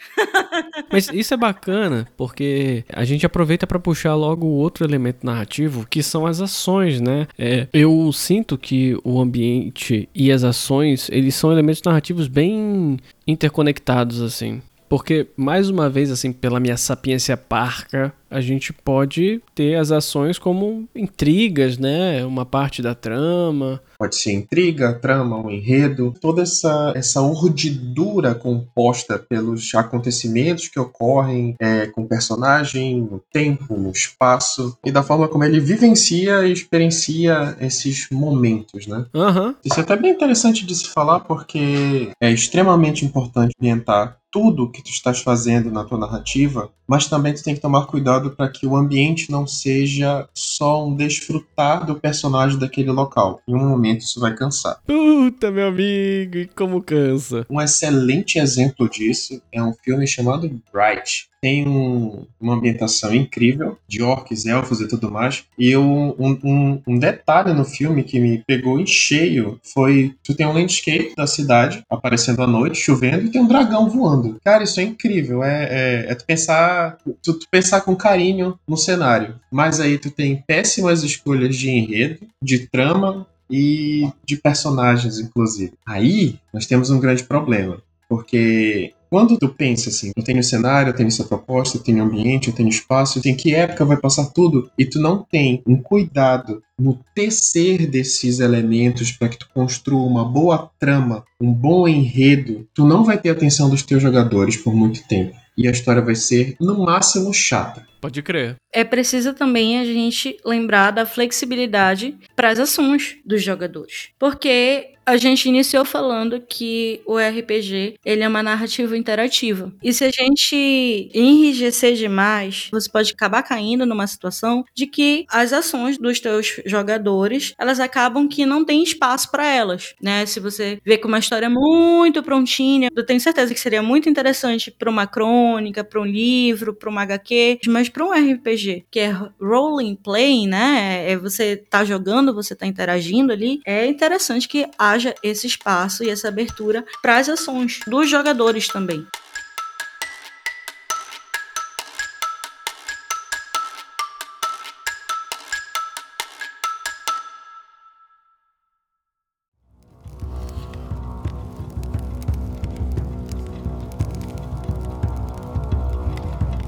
Mas 0.90 1.08
isso 1.12 1.34
é 1.34 1.36
bacana, 1.36 1.81
porque 2.16 2.84
a 2.92 3.04
gente 3.04 3.24
aproveita 3.26 3.66
pra 3.66 3.78
puxar 3.78 4.14
logo 4.14 4.46
o 4.46 4.56
outro 4.56 4.84
elemento 4.84 5.24
narrativo, 5.24 5.86
que 5.88 6.02
são 6.02 6.26
as 6.26 6.40
ações, 6.40 7.00
né? 7.00 7.26
É, 7.38 7.66
eu 7.72 8.10
sinto 8.12 8.58
que 8.58 8.96
o 9.04 9.20
ambiente 9.20 10.08
e 10.14 10.30
as 10.30 10.44
ações, 10.44 11.08
eles 11.10 11.34
são 11.34 11.52
elementos 11.52 11.82
narrativos 11.82 12.28
bem 12.28 12.98
interconectados, 13.26 14.20
assim. 14.20 14.60
Porque, 14.88 15.26
mais 15.38 15.70
uma 15.70 15.88
vez, 15.88 16.10
assim, 16.10 16.32
pela 16.32 16.60
minha 16.60 16.76
sapiência 16.76 17.34
parca, 17.34 18.12
a 18.32 18.40
gente 18.40 18.72
pode 18.72 19.40
ter 19.54 19.76
as 19.76 19.92
ações 19.92 20.38
como 20.38 20.88
intrigas, 20.94 21.78
né? 21.78 22.24
Uma 22.24 22.46
parte 22.46 22.80
da 22.80 22.94
trama. 22.94 23.80
Pode 23.98 24.16
ser 24.16 24.32
intriga, 24.32 24.94
trama, 24.94 25.36
um 25.36 25.50
enredo, 25.50 26.14
toda 26.20 26.42
essa, 26.42 26.92
essa 26.96 27.20
urdidura 27.20 28.34
composta 28.34 29.18
pelos 29.18 29.74
acontecimentos 29.74 30.68
que 30.68 30.80
ocorrem 30.80 31.54
é, 31.60 31.86
com 31.86 32.02
o 32.02 32.08
personagem, 32.08 33.00
no 33.02 33.22
tempo, 33.32 33.76
no 33.76 33.90
espaço, 33.90 34.76
e 34.84 34.90
da 34.90 35.02
forma 35.02 35.28
como 35.28 35.44
ele 35.44 35.60
vivencia 35.60 36.46
e 36.46 36.52
experiencia 36.52 37.56
esses 37.60 38.08
momentos, 38.10 38.86
né? 38.86 39.04
Aham. 39.14 39.54
Isso 39.64 39.78
é 39.78 39.82
até 39.82 39.96
bem 39.96 40.12
interessante 40.12 40.64
de 40.64 40.74
se 40.74 40.88
falar 40.88 41.20
porque 41.20 42.10
é 42.20 42.30
extremamente 42.30 43.04
importante 43.04 43.54
ambientar 43.60 44.16
tudo 44.32 44.70
que 44.70 44.82
tu 44.82 44.88
estás 44.88 45.20
fazendo 45.20 45.70
na 45.70 45.84
tua 45.84 45.98
narrativa, 45.98 46.70
mas 46.88 47.06
também 47.06 47.34
tu 47.34 47.44
tem 47.44 47.54
que 47.54 47.60
tomar 47.60 47.86
cuidado 47.86 48.21
para 48.30 48.48
que 48.48 48.66
o 48.66 48.76
ambiente 48.76 49.30
não 49.30 49.46
seja 49.46 50.28
só 50.34 50.86
um 50.86 50.94
desfrutar 50.94 51.84
do 51.86 51.98
personagem 51.98 52.58
daquele 52.58 52.90
local. 52.90 53.40
Em 53.46 53.54
um 53.54 53.68
momento 53.68 54.00
isso 54.00 54.20
vai 54.20 54.34
cansar. 54.34 54.80
Puta, 54.86 55.50
meu 55.50 55.68
amigo, 55.68 56.38
e 56.38 56.46
como 56.46 56.82
cansa. 56.82 57.46
Um 57.48 57.60
excelente 57.60 58.38
exemplo 58.38 58.88
disso 58.88 59.40
é 59.52 59.62
um 59.62 59.72
filme 59.72 60.06
chamado 60.06 60.48
Bright. 60.72 61.31
Tem 61.42 61.66
um- 61.66 62.24
uma 62.40 62.54
ambientação 62.54 63.12
incrível 63.12 63.76
de 63.88 64.00
orcs, 64.00 64.46
elfos 64.46 64.80
e 64.80 64.86
tudo 64.86 65.10
mais. 65.10 65.44
E 65.58 65.76
um, 65.76 66.10
um- 66.18 66.80
um- 66.86 66.98
detalhe 66.98 67.52
no 67.52 67.64
filme 67.64 68.04
que 68.04 68.20
me 68.20 68.38
pegou 68.46 68.78
em 68.78 68.86
cheio 68.86 69.58
foi: 69.74 70.14
tu 70.22 70.34
tem 70.36 70.46
um 70.46 70.52
landscape 70.52 71.14
da 71.16 71.26
cidade 71.26 71.82
aparecendo 71.90 72.42
à 72.42 72.46
noite, 72.46 72.78
chovendo, 72.78 73.26
e 73.26 73.30
tem 73.30 73.40
um 73.42 73.48
dragão 73.48 73.90
voando. 73.90 74.36
Cara, 74.44 74.62
isso 74.62 74.78
é 74.78 74.84
incrível. 74.84 75.42
É, 75.42 75.64
é, 75.64 76.12
é 76.12 76.14
tu 76.14 76.24
pensar. 76.24 76.96
Tu, 77.22 77.32
tu 77.34 77.46
pensar 77.50 77.80
com 77.80 77.96
carinho 77.96 78.56
no 78.66 78.76
cenário. 78.76 79.34
Mas 79.50 79.80
aí 79.80 79.98
tu 79.98 80.10
tem 80.12 80.42
péssimas 80.46 81.02
escolhas 81.02 81.56
de 81.56 81.68
enredo, 81.70 82.20
de 82.40 82.68
trama 82.68 83.26
e 83.50 84.08
de 84.24 84.36
personagens, 84.36 85.18
inclusive. 85.18 85.72
Aí 85.86 86.36
nós 86.54 86.66
temos 86.66 86.88
um 86.90 87.00
grande 87.00 87.24
problema. 87.24 87.82
Porque 88.08 88.92
quando 89.12 89.36
tu 89.36 89.46
pensa 89.46 89.90
assim, 89.90 90.10
eu 90.16 90.24
tenho 90.24 90.42
cenário, 90.42 90.88
eu 90.88 90.96
tenho 90.96 91.08
essa 91.08 91.22
proposta, 91.22 91.76
eu 91.76 91.82
tenho 91.82 92.02
ambiente, 92.02 92.48
eu 92.48 92.54
tenho 92.54 92.70
espaço, 92.70 93.20
em 93.26 93.36
que 93.36 93.54
época 93.54 93.84
vai 93.84 93.98
passar 93.98 94.30
tudo, 94.30 94.70
e 94.78 94.86
tu 94.86 94.98
não 94.98 95.22
tem 95.22 95.62
um 95.66 95.76
cuidado 95.76 96.62
no 96.78 96.98
tecer 97.14 97.86
desses 97.86 98.40
elementos 98.40 99.12
para 99.12 99.28
que 99.28 99.38
tu 99.38 99.50
construa 99.52 100.02
uma 100.02 100.24
boa 100.24 100.70
trama, 100.80 101.26
um 101.38 101.52
bom 101.52 101.86
enredo, 101.86 102.66
tu 102.72 102.86
não 102.86 103.04
vai 103.04 103.18
ter 103.18 103.28
a 103.28 103.32
atenção 103.32 103.68
dos 103.68 103.82
teus 103.82 104.02
jogadores 104.02 104.56
por 104.56 104.74
muito 104.74 105.06
tempo. 105.06 105.36
E 105.58 105.68
a 105.68 105.70
história 105.70 106.00
vai 106.00 106.14
ser, 106.14 106.56
no 106.58 106.82
máximo, 106.82 107.34
chata. 107.34 107.86
Pode 108.00 108.22
crer. 108.22 108.56
É 108.72 108.82
preciso 108.82 109.34
também 109.34 109.78
a 109.78 109.84
gente 109.84 110.38
lembrar 110.44 110.90
da 110.90 111.04
flexibilidade 111.04 112.16
para 112.34 112.48
as 112.48 112.58
ações 112.58 113.16
dos 113.26 113.42
jogadores. 113.42 114.08
Porque 114.18 114.91
a 115.04 115.16
gente 115.16 115.48
iniciou 115.48 115.84
falando 115.84 116.40
que 116.40 117.00
o 117.06 117.18
RPG 117.18 117.96
ele 118.04 118.22
é 118.22 118.28
uma 118.28 118.42
narrativa 118.42 118.96
interativa. 118.96 119.72
E 119.82 119.92
se 119.92 120.04
a 120.04 120.10
gente 120.10 121.10
enrijecer 121.14 121.94
demais, 121.94 122.68
você 122.70 122.88
pode 122.90 123.12
acabar 123.12 123.42
caindo 123.42 123.84
numa 123.86 124.06
situação 124.06 124.64
de 124.74 124.86
que 124.86 125.24
as 125.28 125.52
ações 125.52 125.98
dos 125.98 126.20
teus 126.20 126.60
jogadores, 126.66 127.54
elas 127.58 127.80
acabam 127.80 128.28
que 128.28 128.46
não 128.46 128.64
tem 128.64 128.82
espaço 128.82 129.30
para 129.30 129.46
elas, 129.46 129.94
né? 130.00 130.24
Se 130.26 130.40
você 130.40 130.78
vê 130.84 130.96
com 130.98 131.08
uma 131.08 131.18
história 131.18 131.50
muito 131.50 132.22
prontinha, 132.22 132.88
eu 132.94 133.04
tenho 133.04 133.20
certeza 133.20 133.52
que 133.52 133.60
seria 133.60 133.82
muito 133.82 134.08
interessante 134.08 134.70
para 134.70 134.90
uma 134.90 135.06
crônica, 135.06 135.82
para 135.84 136.00
um 136.00 136.04
livro, 136.06 136.74
para 136.74 136.90
uma 136.90 137.02
HQ, 137.02 137.60
mas 137.66 137.88
para 137.88 138.04
um 138.04 138.12
RPG, 138.12 138.84
que 138.90 139.00
é 139.00 139.10
role 139.40 139.98
play, 140.02 140.46
né? 140.46 141.10
É 141.10 141.16
você 141.16 141.56
tá 141.56 141.84
jogando, 141.84 142.34
você 142.34 142.54
tá 142.54 142.66
interagindo 142.66 143.32
ali, 143.32 143.60
é 143.66 143.86
interessante 143.86 144.48
que 144.48 144.66
haja 144.92 145.14
esse 145.22 145.46
espaço 145.46 146.04
e 146.04 146.10
essa 146.10 146.28
abertura 146.28 146.84
para 147.00 147.16
as 147.16 147.28
ações 147.28 147.80
dos 147.86 148.08
jogadores 148.08 148.68
também. 148.68 149.06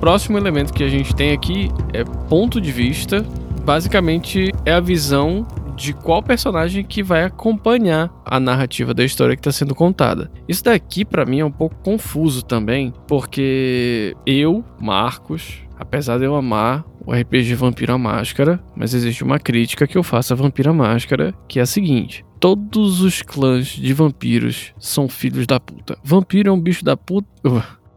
Próximo 0.00 0.36
elemento 0.36 0.74
que 0.74 0.84
a 0.84 0.88
gente 0.88 1.14
tem 1.14 1.32
aqui 1.32 1.70
é 1.94 2.04
ponto 2.28 2.60
de 2.60 2.70
vista. 2.70 3.24
Basicamente 3.64 4.52
é 4.66 4.72
a 4.72 4.80
visão 4.80 5.46
de 5.76 5.92
qual 5.92 6.22
personagem 6.22 6.84
que 6.84 7.02
vai 7.02 7.24
acompanhar 7.24 8.10
a 8.24 8.38
narrativa 8.38 8.94
da 8.94 9.04
história 9.04 9.34
que 9.34 9.40
está 9.40 9.52
sendo 9.52 9.74
contada. 9.74 10.30
Isso 10.48 10.64
daqui 10.64 11.04
pra 11.04 11.24
mim 11.24 11.40
é 11.40 11.44
um 11.44 11.50
pouco 11.50 11.76
confuso 11.76 12.42
também, 12.42 12.92
porque 13.06 14.16
eu, 14.26 14.64
Marcos, 14.80 15.62
apesar 15.78 16.18
de 16.18 16.24
eu 16.24 16.34
amar 16.34 16.84
o 17.04 17.12
RPG 17.12 17.54
Vampiro 17.54 17.92
à 17.92 17.98
Máscara, 17.98 18.62
mas 18.74 18.94
existe 18.94 19.22
uma 19.22 19.38
crítica 19.38 19.86
que 19.86 19.98
eu 19.98 20.02
faço 20.02 20.32
a 20.32 20.36
Vampiro 20.36 20.70
à 20.70 20.74
Máscara, 20.74 21.34
que 21.48 21.58
é 21.58 21.62
a 21.62 21.66
seguinte: 21.66 22.24
todos 22.40 23.00
os 23.00 23.22
clãs 23.22 23.66
de 23.66 23.92
vampiros 23.92 24.72
são 24.78 25.08
filhos 25.08 25.46
da 25.46 25.60
puta. 25.60 25.98
Vampiro 26.02 26.50
é 26.50 26.52
um 26.52 26.60
bicho 26.60 26.84
da 26.84 26.96
puta. 26.96 27.28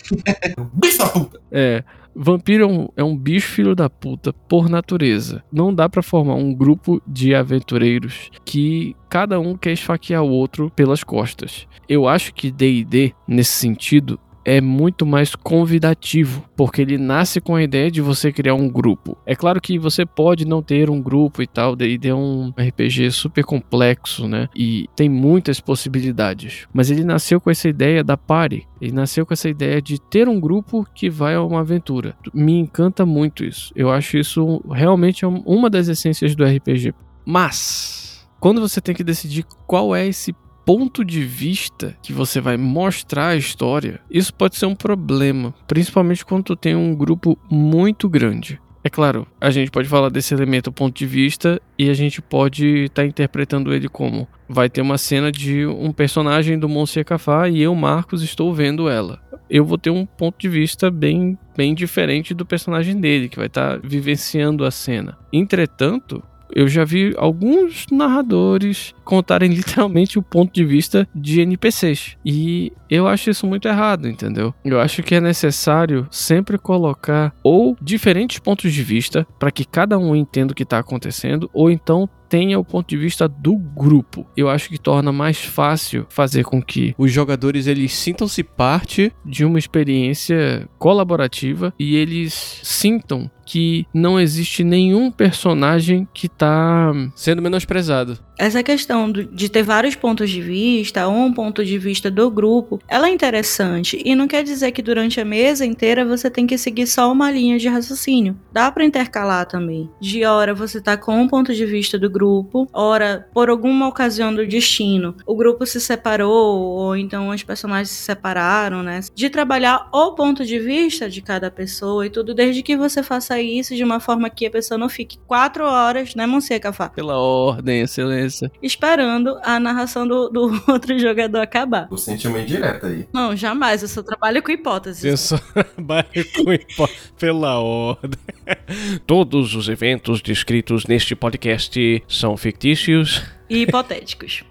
Bicho 0.74 1.00
da 1.00 1.10
puta! 1.10 1.42
É, 1.52 1.84
vampiro 2.18 2.64
é 2.64 2.68
um, 2.68 2.88
é 2.98 3.04
um 3.04 3.16
bicho 3.16 3.50
filho 3.50 3.76
da 3.76 3.90
puta 3.90 4.34
por 4.34 4.70
natureza. 4.70 5.44
Não 5.52 5.74
dá 5.74 5.88
pra 5.88 6.02
formar 6.02 6.36
um 6.36 6.54
grupo 6.54 7.02
de 7.08 7.36
aventureiros 7.36 8.30
que 8.44 8.96
cada 9.10 9.40
um 9.40 9.56
quer 9.56 9.74
esfaquear 9.74 10.24
o 10.24 10.30
outro 10.30 10.72
pelas 10.76 11.04
costas. 11.04 11.68
Eu 11.88 12.08
acho 12.08 12.34
que 12.34 12.52
D&D 12.52 13.14
nesse 13.28 13.52
sentido 13.52 14.20
é 14.48 14.62
muito 14.62 15.06
mais 15.06 15.36
convidativo, 15.36 16.42
porque 16.56 16.82
ele 16.82 16.98
nasce 16.98 17.42
com 17.42 17.54
a 17.54 17.62
ideia 17.62 17.92
de 17.92 18.00
você 18.02 18.32
criar 18.32 18.54
um 18.54 18.70
grupo. 18.70 19.18
É 19.26 19.36
claro 19.36 19.60
que 19.60 19.78
você 19.78 20.06
pode 20.06 20.46
não 20.48 20.62
ter 20.64 20.90
um 20.90 21.02
grupo 21.02 21.42
e 21.42 21.48
tal, 21.48 21.76
D&D 21.76 22.08
é 22.08 22.16
um 22.16 22.54
RPG 22.58 23.12
super 23.12 23.44
complexo, 23.44 24.26
né? 24.26 24.48
E 24.56 24.88
tem 24.96 25.10
muitas 25.10 25.60
possibilidades. 25.60 26.66
Mas 26.74 26.90
ele 26.90 27.04
nasceu 27.04 27.42
com 27.42 27.52
essa 27.52 27.68
ideia 27.68 28.02
da 28.06 28.16
party. 28.16 28.66
Ele 28.80 28.94
nasceu 28.94 29.26
com 29.26 29.34
essa 29.34 29.50
ideia 29.50 29.82
de 29.82 30.00
ter 30.00 30.30
um 30.30 30.40
grupo 30.40 30.88
que 30.96 31.10
vai 31.10 31.36
a 31.36 31.44
uma 31.44 31.60
aventura. 31.60 32.16
Me 32.34 32.54
encanta 32.58 33.06
muito 33.06 33.44
isso. 33.44 33.74
Eu 33.76 33.92
acho 33.92 34.18
isso 34.18 34.64
realmente 34.72 35.26
um- 35.26 35.44
uma 35.46 35.70
das 35.70 35.90
essências 35.90 36.34
do 36.36 36.46
RPG. 36.46 36.94
Mas 37.26 38.26
quando 38.40 38.62
você 38.62 38.80
tem 38.80 38.96
que 38.96 39.04
decidir 39.04 39.44
qual 39.66 39.94
é 39.94 40.08
esse 40.08 40.34
ponto 40.68 41.06
de 41.06 41.24
vista 41.24 41.96
que 42.04 42.12
você 42.12 42.42
vai 42.42 42.58
mostrar 42.58 43.28
a 43.28 43.36
história, 43.38 44.02
isso 44.12 44.34
pode 44.34 44.58
ser 44.58 44.66
um 44.66 44.76
problema, 44.76 45.56
principalmente 45.66 46.26
quando 46.26 46.44
tu 46.44 46.56
tem 46.58 46.76
um 46.76 46.94
grupo 46.94 47.40
muito 47.50 48.10
grande. 48.10 48.60
É 48.84 48.90
claro, 48.90 49.26
a 49.40 49.50
gente 49.50 49.72
pode 49.72 49.88
falar 49.88 50.10
desse 50.10 50.34
elemento 50.34 50.70
ponto 50.70 50.98
de 50.98 51.06
vista 51.06 51.62
e 51.80 51.90
a 51.90 51.94
gente 51.94 52.22
pode 52.22 52.84
estar 52.84 53.06
interpretando 53.06 53.74
ele 53.74 53.88
como 53.88 54.28
vai 54.50 54.70
ter 54.70 54.82
uma 54.82 54.98
cena 54.98 55.32
de 55.32 55.66
um 55.66 55.94
personagem 55.94 56.60
do 56.60 56.68
Monsieur 56.68 57.06
Cafá 57.06 57.48
e 57.48 57.62
eu, 57.62 57.74
Marcos, 57.74 58.22
estou 58.22 58.54
vendo 58.54 58.90
ela. 58.90 59.22
Eu 59.50 59.64
vou 59.64 59.78
ter 59.78 59.90
um 59.90 60.06
ponto 60.06 60.36
de 60.38 60.50
vista 60.50 60.92
bem, 60.92 61.38
bem 61.56 61.74
diferente 61.74 62.34
do 62.34 62.46
personagem 62.46 63.00
dele, 63.00 63.30
que 63.30 63.38
vai 63.38 63.48
estar 63.48 63.80
vivenciando 63.80 64.66
a 64.66 64.72
cena. 64.72 65.18
Entretanto, 65.32 66.22
Eu 66.54 66.68
já 66.68 66.84
vi 66.84 67.14
alguns 67.18 67.86
narradores 67.92 68.94
contarem 69.04 69.50
literalmente 69.54 70.20
o 70.20 70.22
ponto 70.22 70.54
de 70.54 70.66
vista 70.66 71.08
de 71.14 71.42
NPCs. 71.42 72.18
E 72.26 72.72
eu 72.90 73.08
acho 73.08 73.30
isso 73.30 73.46
muito 73.46 73.68
errado, 73.68 74.08
entendeu? 74.08 74.54
Eu 74.64 74.80
acho 74.80 75.04
que 75.04 75.16
é 75.16 75.22
necessário 75.22 76.08
sempre 76.12 76.58
colocar 76.58 77.34
ou 77.44 77.76
diferentes 77.82 78.40
pontos 78.40 78.74
de 78.74 78.84
vista 78.84 79.28
para 79.40 79.52
que 79.52 79.66
cada 79.66 79.98
um 79.98 80.16
entenda 80.16 80.52
o 80.52 80.56
que 80.56 80.64
está 80.64 80.80
acontecendo, 80.80 81.50
ou 81.54 81.70
então 81.70 82.10
tenha 82.28 82.60
o 82.60 82.66
ponto 82.66 82.90
de 82.90 82.98
vista 82.98 83.28
do 83.28 83.56
grupo. 83.56 84.28
Eu 84.36 84.50
acho 84.50 84.70
que 84.70 84.78
torna 84.78 85.12
mais 85.12 85.38
fácil 85.38 86.06
fazer 86.10 86.44
com 86.44 86.62
que 86.62 86.94
os 86.98 87.12
jogadores 87.12 87.68
eles 87.68 87.94
sintam-se 87.94 88.44
parte 88.44 89.12
de 89.26 89.46
uma 89.46 89.60
experiência 89.60 90.68
colaborativa 90.78 91.74
e 91.80 91.96
eles 91.96 92.60
sintam 92.64 93.32
que 93.48 93.88
não 93.94 94.20
existe 94.20 94.62
nenhum 94.62 95.10
personagem 95.10 96.06
que 96.14 96.28
tá 96.28 96.92
sendo 97.16 97.42
menosprezado. 97.42 98.20
Essa 98.38 98.62
questão 98.62 99.12
de 99.12 99.50
ter 99.50 99.64
vários 99.64 99.96
pontos 99.96 100.30
de 100.30 100.42
vista, 100.42 101.08
um 101.08 101.34
ponto 101.34 101.66
de 101.66 101.80
vista 101.80 102.12
do 102.12 102.30
grupo, 102.30 102.80
ela 102.88 103.08
é 103.08 103.12
interessante. 103.12 104.00
E 104.06 104.14
não 104.14 104.28
quer 104.28 104.44
dizer 104.44 104.72
que 104.72 104.82
durante 104.82 105.20
a 105.20 105.26
mesa 105.26 105.66
inteira 105.66 106.06
você 106.06 106.30
tem 106.30 106.46
que 106.46 106.58
seguir 106.58 106.86
só 106.86 107.12
uma 107.12 107.32
linha 107.32 107.58
de 107.58 107.68
raciocínio. 107.68 108.38
Dá 108.52 108.72
pra 108.72 108.86
intercalar 108.86 109.48
também. 109.48 109.90
De 110.00 110.24
hora 110.26 110.54
você 110.54 110.80
tá 110.80 110.96
com 110.98 111.20
um 111.20 111.28
ponto 111.28 111.54
de 111.54 111.66
vista 111.66 111.98
do 111.98 112.10
grupo, 112.10 112.68
ora, 112.72 113.28
por 113.34 113.50
alguma 113.50 113.88
ocasião 113.88 114.36
do 114.36 114.46
destino, 114.46 115.16
o 115.26 115.36
grupo 115.36 115.66
se 115.66 115.80
separou, 115.80 116.60
ou 116.60 116.96
então 116.96 117.30
os 117.30 117.44
personagens 117.44 117.90
se 117.90 118.04
separaram, 118.04 118.84
né? 118.84 119.00
De 119.16 119.30
trabalhar 119.30 119.90
o 119.92 120.12
ponto 120.12 120.46
de 120.46 120.60
vista 120.60 121.10
de 121.10 121.22
cada 121.22 121.50
pessoa 121.50 122.06
e 122.06 122.10
tudo, 122.10 122.36
desde 122.36 122.62
que 122.62 122.76
você 122.76 123.02
faça 123.02 123.37
isso 123.42 123.76
de 123.76 123.84
uma 123.84 124.00
forma 124.00 124.30
que 124.30 124.46
a 124.46 124.52
pessoa 124.52 124.78
não 124.78 124.90
fique 124.90 125.18
quatro 125.28 125.64
horas, 125.66 126.16
né, 126.16 126.26
Monsieur 126.26 126.60
Cafá? 126.60 126.90
Pela 126.90 127.18
ordem, 127.18 127.82
excelência. 127.82 128.52
esperando 128.62 129.38
a 129.44 129.60
narração 129.60 130.08
do, 130.08 130.30
do 130.30 130.64
outro 130.72 130.98
jogador 131.00 131.40
acabar. 131.40 131.88
Vou 131.90 131.98
sentir 131.98 132.28
uma 132.28 132.40
indireta 132.40 132.88
aí. 132.88 133.08
Não, 133.14 133.36
jamais. 133.36 133.82
Eu 133.82 133.88
só 133.88 134.02
trabalho 134.04 134.42
com 134.44 134.52
hipóteses 134.52 135.04
Eu 135.04 135.18
só 135.18 135.38
trabalho 135.76 136.08
com 136.36 136.54
hipó- 136.54 136.90
pela 137.20 137.60
ordem. 137.60 138.20
Todos 139.06 139.56
os 139.56 139.68
eventos 139.70 140.22
descritos 140.22 140.86
neste 140.86 141.16
podcast 141.16 142.04
são 142.08 142.36
fictícios. 142.38 143.24
e 143.50 143.60
hipotéticos. 143.64 144.44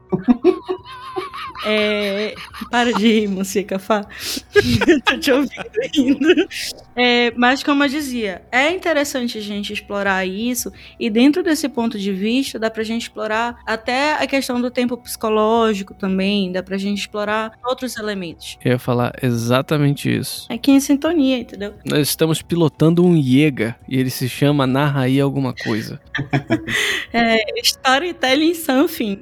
É, 1.65 2.35
para 2.71 2.93
de 2.93 3.07
rir, 3.07 3.29
Monsieur 3.29 3.65
Cafá. 3.65 4.07
Tô 5.05 5.19
te 5.19 5.33
ouvindo 5.33 5.55
ainda. 5.95 6.49
É, 6.95 7.31
mas, 7.37 7.63
como 7.63 7.85
eu 7.85 7.89
dizia, 7.89 8.43
é 8.51 8.71
interessante 8.71 9.39
a 9.39 9.41
gente 9.41 9.73
explorar 9.73 10.27
isso, 10.27 10.73
e 10.99 11.11
dentro 11.11 11.43
desse 11.43 11.69
ponto 11.69 11.99
de 11.99 12.13
vista, 12.13 12.59
dá 12.59 12.71
pra 12.71 12.83
gente 12.83 13.03
explorar 13.03 13.59
até 13.67 14.15
a 14.15 14.27
questão 14.27 14.61
do 14.61 14.71
tempo 14.71 14.97
psicológico 14.97 15.95
também, 15.95 16.53
dá 16.53 16.63
pra 16.63 16.79
gente 16.79 17.01
explorar 17.01 17.53
outros 17.65 17.97
elementos. 17.97 18.59
Eu 18.65 18.73
ia 18.73 18.79
falar 18.79 19.13
exatamente 19.23 20.15
isso. 20.15 20.47
Aqui 20.51 20.71
em 20.71 20.81
sintonia, 20.81 21.39
entendeu? 21.39 21.75
Nós 21.85 22.09
estamos 22.09 22.43
pilotando 22.43 23.05
um 23.05 23.17
Iega 23.17 23.77
e 23.89 23.99
ele 23.99 24.11
se 24.11 24.29
chama 24.29 24.67
Narra 24.67 25.03
aí 25.03 25.21
alguma 25.21 25.55
coisa. 25.55 26.01
É, 27.13 27.39
storytelling 27.63 28.55
something. 28.55 29.21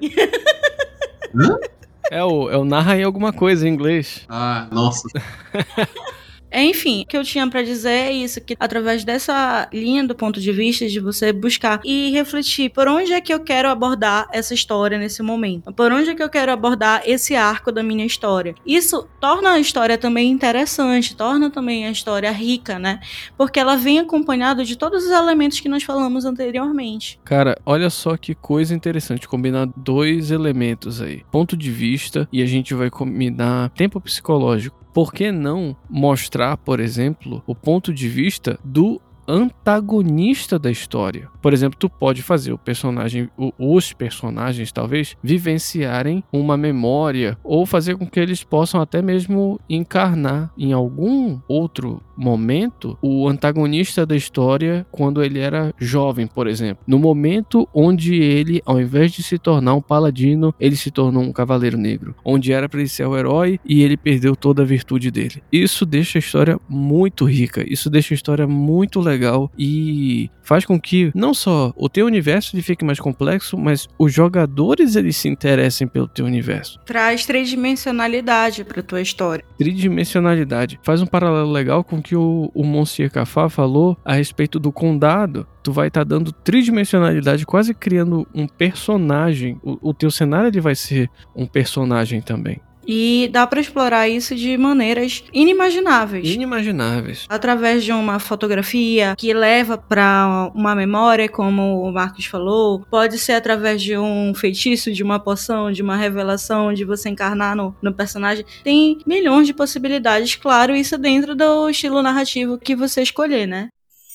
É 2.10 2.22
o, 2.22 2.50
é 2.50 2.56
o 2.56 2.64
Narra 2.64 2.94
aí 2.94 3.02
alguma 3.02 3.32
coisa 3.32 3.66
em 3.66 3.72
inglês. 3.72 4.22
Ah, 4.28 4.66
nossa. 4.70 5.08
Enfim, 6.54 7.02
o 7.02 7.06
que 7.06 7.16
eu 7.16 7.24
tinha 7.24 7.48
pra 7.48 7.62
dizer 7.62 7.90
é 7.90 8.12
isso, 8.12 8.40
que 8.40 8.56
através 8.58 9.04
dessa 9.04 9.68
linha 9.72 10.06
do 10.06 10.14
ponto 10.14 10.40
de 10.40 10.52
vista 10.52 10.86
de 10.86 11.00
você 11.00 11.32
buscar 11.32 11.80
e 11.84 12.10
refletir 12.10 12.70
por 12.70 12.86
onde 12.88 13.12
é 13.12 13.20
que 13.20 13.32
eu 13.32 13.40
quero 13.40 13.68
abordar 13.68 14.28
essa 14.32 14.54
história 14.54 14.98
nesse 14.98 15.22
momento, 15.22 15.72
por 15.72 15.90
onde 15.92 16.10
é 16.10 16.14
que 16.14 16.22
eu 16.22 16.28
quero 16.28 16.52
abordar 16.52 17.02
esse 17.04 17.34
arco 17.34 17.72
da 17.72 17.82
minha 17.82 18.06
história. 18.06 18.54
Isso 18.64 19.08
torna 19.20 19.52
a 19.52 19.58
história 19.58 19.98
também 19.98 20.30
interessante, 20.30 21.16
torna 21.16 21.50
também 21.50 21.86
a 21.86 21.90
história 21.90 22.30
rica, 22.30 22.78
né? 22.78 23.00
Porque 23.36 23.58
ela 23.58 23.76
vem 23.76 23.98
acompanhada 23.98 24.64
de 24.64 24.76
todos 24.76 25.04
os 25.04 25.10
elementos 25.10 25.60
que 25.60 25.68
nós 25.68 25.82
falamos 25.82 26.24
anteriormente. 26.24 27.18
Cara, 27.24 27.56
olha 27.66 27.90
só 27.90 28.16
que 28.16 28.34
coisa 28.34 28.74
interessante, 28.74 29.28
combinar 29.28 29.68
dois 29.76 30.30
elementos 30.30 31.00
aí. 31.00 31.22
Ponto 31.30 31.56
de 31.56 31.70
vista 31.70 32.28
e 32.32 32.42
a 32.42 32.46
gente 32.46 32.74
vai 32.74 32.90
combinar 32.90 33.70
tempo 33.70 34.00
psicológico. 34.00 34.83
Por 34.94 35.12
que 35.12 35.32
não 35.32 35.76
mostrar, 35.90 36.56
por 36.56 36.78
exemplo, 36.78 37.42
o 37.48 37.54
ponto 37.54 37.92
de 37.92 38.08
vista 38.08 38.58
do 38.64 39.02
antagonista 39.26 40.58
da 40.58 40.70
história. 40.70 41.28
Por 41.40 41.52
exemplo, 41.52 41.78
tu 41.78 41.88
pode 41.88 42.22
fazer 42.22 42.52
o 42.52 42.58
personagem, 42.58 43.28
os 43.58 43.92
personagens 43.92 44.72
talvez 44.72 45.16
vivenciarem 45.22 46.22
uma 46.32 46.56
memória 46.56 47.38
ou 47.42 47.66
fazer 47.66 47.96
com 47.96 48.06
que 48.06 48.20
eles 48.20 48.42
possam 48.44 48.80
até 48.80 49.00
mesmo 49.02 49.60
encarnar 49.68 50.52
em 50.56 50.72
algum 50.72 51.38
outro 51.48 52.02
momento 52.16 52.96
o 53.02 53.28
antagonista 53.28 54.06
da 54.06 54.14
história 54.14 54.86
quando 54.92 55.22
ele 55.22 55.38
era 55.38 55.74
jovem, 55.78 56.26
por 56.26 56.46
exemplo. 56.46 56.84
No 56.86 56.98
momento 56.98 57.68
onde 57.74 58.14
ele, 58.14 58.62
ao 58.64 58.80
invés 58.80 59.12
de 59.12 59.22
se 59.22 59.38
tornar 59.38 59.74
um 59.74 59.82
paladino, 59.82 60.54
ele 60.60 60.76
se 60.76 60.90
tornou 60.90 61.22
um 61.22 61.32
cavaleiro 61.32 61.76
negro, 61.76 62.14
onde 62.24 62.52
era 62.52 62.68
para 62.68 62.80
ele 62.80 62.88
ser 62.88 63.06
o 63.06 63.16
herói 63.16 63.58
e 63.64 63.82
ele 63.82 63.96
perdeu 63.96 64.36
toda 64.36 64.62
a 64.62 64.66
virtude 64.66 65.10
dele. 65.10 65.42
Isso 65.52 65.84
deixa 65.84 66.18
a 66.18 66.20
história 66.20 66.58
muito 66.68 67.24
rica, 67.24 67.64
isso 67.66 67.90
deixa 67.90 68.14
a 68.14 68.16
história 68.16 68.46
muito 68.46 69.00
legal 69.00 69.13
e 69.58 70.30
faz 70.42 70.64
com 70.64 70.80
que 70.80 71.10
não 71.14 71.32
só 71.32 71.72
o 71.76 71.88
teu 71.88 72.06
universo 72.06 72.54
ele 72.54 72.62
fique 72.62 72.84
mais 72.84 73.00
complexo, 73.00 73.56
mas 73.56 73.88
os 73.98 74.12
jogadores 74.12 74.96
eles 74.96 75.16
se 75.16 75.28
interessem 75.28 75.86
pelo 75.86 76.06
teu 76.06 76.26
universo. 76.26 76.78
Traz 76.84 77.24
tridimensionalidade 77.24 78.64
pra 78.64 78.82
tua 78.82 79.00
história. 79.00 79.44
Tridimensionalidade. 79.58 80.78
Faz 80.82 81.00
um 81.00 81.06
paralelo 81.06 81.50
legal 81.50 81.82
com 81.82 81.96
o 81.96 82.02
que 82.02 82.16
o, 82.16 82.50
o 82.54 82.64
Monsieur 82.64 83.10
Cafá 83.10 83.48
falou 83.48 83.96
a 84.04 84.14
respeito 84.14 84.58
do 84.58 84.70
condado. 84.70 85.46
Tu 85.62 85.72
vai 85.72 85.88
estar 85.88 86.04
dando 86.04 86.30
tridimensionalidade, 86.30 87.46
quase 87.46 87.72
criando 87.72 88.26
um 88.34 88.46
personagem. 88.46 89.58
O, 89.62 89.90
o 89.90 89.94
teu 89.94 90.10
cenário 90.10 90.48
ele 90.48 90.60
vai 90.60 90.74
ser 90.74 91.10
um 91.34 91.46
personagem 91.46 92.20
também. 92.20 92.60
E 92.86 93.28
dá 93.32 93.46
pra 93.46 93.60
explorar 93.60 94.08
isso 94.08 94.34
de 94.34 94.56
maneiras 94.56 95.24
inimagináveis. 95.32 96.28
Inimagináveis. 96.28 97.26
através 97.28 97.84
de 97.84 97.92
uma 97.92 98.18
fotografia 98.18 99.14
que 99.16 99.32
leva 99.32 99.76
para 99.76 100.50
uma 100.54 100.74
memória, 100.74 101.28
como 101.28 101.82
o 101.82 101.92
Marcos 101.92 102.26
falou, 102.26 102.80
pode 102.90 103.18
ser 103.18 103.32
através 103.32 103.82
de 103.82 103.96
um 103.96 104.34
feitiço, 104.34 104.92
de 104.92 105.02
uma 105.02 105.18
poção, 105.18 105.72
de 105.72 105.82
uma 105.82 105.96
revelação, 105.96 106.72
de 106.72 106.84
você 106.84 107.08
encarnar 107.08 107.56
no, 107.56 107.74
no 107.82 107.92
personagem. 107.92 108.44
Tem 108.62 108.98
milhões 109.06 109.46
de 109.46 109.54
possibilidades, 109.54 110.34
claro, 110.36 110.74
isso 110.74 110.96
dentro 110.98 111.34
do 111.34 111.68
estilo 111.68 112.02
narrativo 112.02 112.58
que 112.58 112.76
você 112.76 113.02
escolher, 113.02 113.46
né? 113.46 113.68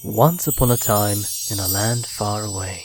Once 0.03 0.49
upon 0.49 0.71
a 0.71 0.77
time 0.77 1.21
in 1.51 1.59
a 1.59 1.67
land 1.67 2.07
far 2.07 2.43
away. 2.45 2.79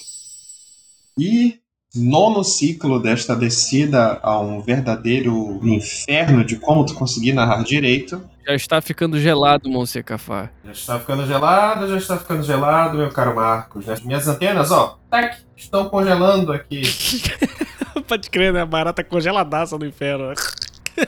E 1.17 1.61
nono 1.95 2.43
ciclo 2.43 2.99
desta 2.99 3.37
descida 3.37 4.19
a 4.23 4.41
um 4.41 4.61
verdadeiro 4.61 5.61
inferno 5.63 6.45
de 6.45 6.57
como 6.57 6.85
tu 6.85 6.95
conseguir 6.95 7.33
narrar 7.33 7.63
direito. 7.63 8.23
Já 8.47 8.55
está 8.55 8.81
ficando 8.83 9.19
gelado, 9.19 9.71
Monsieur 9.71 10.05
Cafá. 10.05 10.51
Já 10.65 10.73
está 10.73 10.99
ficando 10.99 11.27
gelado, 11.27 11.89
já 11.89 11.97
está 11.97 12.19
ficando 12.19 12.43
gelado, 12.43 12.99
meu 12.99 13.09
caro 13.11 13.37
Marcos. 13.37 13.89
As 13.89 14.01
minhas 14.03 14.27
antenas, 14.27 14.71
ó, 14.71 14.99
tac, 15.09 15.39
estão 15.57 15.89
congelando 15.89 16.53
aqui. 16.53 16.83
Pode 18.07 18.29
crer, 18.29 18.53
né? 18.53 18.61
A 18.61 18.67
barata 18.67 19.03
congeladaça 19.03 19.79
no 19.79 19.87
inferno. 19.87 20.35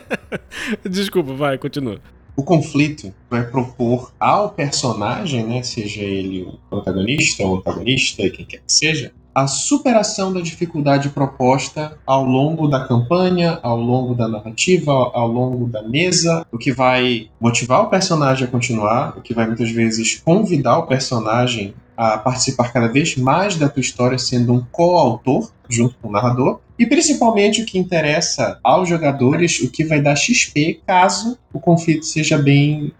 Desculpa, 0.88 1.34
vai, 1.34 1.58
continua. 1.58 2.00
O 2.36 2.42
conflito 2.42 3.12
vai 3.30 3.44
propor 3.44 4.12
ao 4.20 4.50
personagem, 4.50 5.42
né, 5.44 5.62
seja 5.62 6.02
ele 6.02 6.42
o 6.42 6.58
protagonista 6.68 7.42
ou 7.42 7.54
o 7.54 7.56
antagonista, 7.58 8.28
quem 8.28 8.44
quer 8.44 8.58
que 8.58 8.72
seja, 8.72 9.10
a 9.36 9.46
superação 9.46 10.32
da 10.32 10.40
dificuldade 10.40 11.10
proposta 11.10 11.98
ao 12.06 12.24
longo 12.24 12.66
da 12.66 12.88
campanha, 12.88 13.58
ao 13.62 13.78
longo 13.78 14.14
da 14.14 14.26
narrativa, 14.26 14.90
ao 14.90 15.28
longo 15.28 15.66
da 15.66 15.82
mesa, 15.82 16.46
o 16.50 16.56
que 16.56 16.72
vai 16.72 17.28
motivar 17.38 17.82
o 17.82 17.90
personagem 17.90 18.48
a 18.48 18.50
continuar, 18.50 19.14
o 19.14 19.20
que 19.20 19.34
vai 19.34 19.46
muitas 19.46 19.70
vezes 19.70 20.22
convidar 20.24 20.78
o 20.78 20.86
personagem 20.86 21.74
a 21.94 22.16
participar 22.16 22.72
cada 22.72 22.88
vez 22.88 23.14
mais 23.18 23.56
da 23.56 23.68
tua 23.68 23.82
história, 23.82 24.16
sendo 24.16 24.54
um 24.54 24.64
coautor 24.72 25.50
junto 25.68 25.96
com 26.00 26.08
o 26.08 26.12
narrador, 26.12 26.60
e 26.78 26.86
principalmente 26.86 27.60
o 27.60 27.66
que 27.66 27.78
interessa 27.78 28.58
aos 28.64 28.88
jogadores, 28.88 29.60
o 29.60 29.70
que 29.70 29.84
vai 29.84 30.00
dar 30.00 30.16
XP 30.16 30.80
caso 30.86 31.36
o 31.52 31.60
conflito 31.60 32.06
seja 32.06 32.38
bem. 32.38 32.90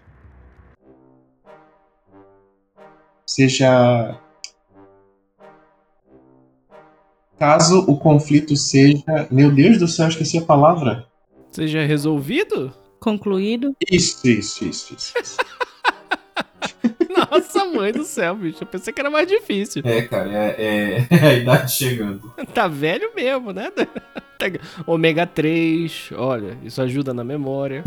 seja. 3.25 4.19
Caso 7.39 7.85
o 7.87 7.97
conflito 7.97 8.55
seja. 8.55 9.27
Meu 9.29 9.51
Deus 9.51 9.77
do 9.77 9.87
céu, 9.87 10.07
esqueci 10.07 10.37
a 10.37 10.41
palavra. 10.41 11.05
Seja 11.51 11.85
resolvido? 11.85 12.73
Concluído. 12.99 13.75
Isso, 13.91 14.27
isso, 14.27 14.65
isso, 14.65 14.95
isso. 14.95 15.37
Nossa, 17.15 17.65
Mãe 17.65 17.91
do 17.91 18.03
céu, 18.03 18.35
bicho. 18.35 18.59
Eu 18.61 18.67
pensei 18.67 18.91
que 18.91 18.99
era 18.99 19.09
mais 19.09 19.27
difícil. 19.27 19.81
É, 19.85 20.01
cara, 20.01 20.31
é, 20.31 21.07
é 21.09 21.17
a 21.27 21.33
idade 21.33 21.71
chegando. 21.71 22.33
Tá 22.53 22.67
velho 22.67 23.11
mesmo, 23.15 23.51
né? 23.51 23.71
Ômega 24.85 25.25
3, 25.25 26.11
olha, 26.15 26.57
isso 26.63 26.81
ajuda 26.81 27.13
na 27.13 27.23
memória. 27.23 27.83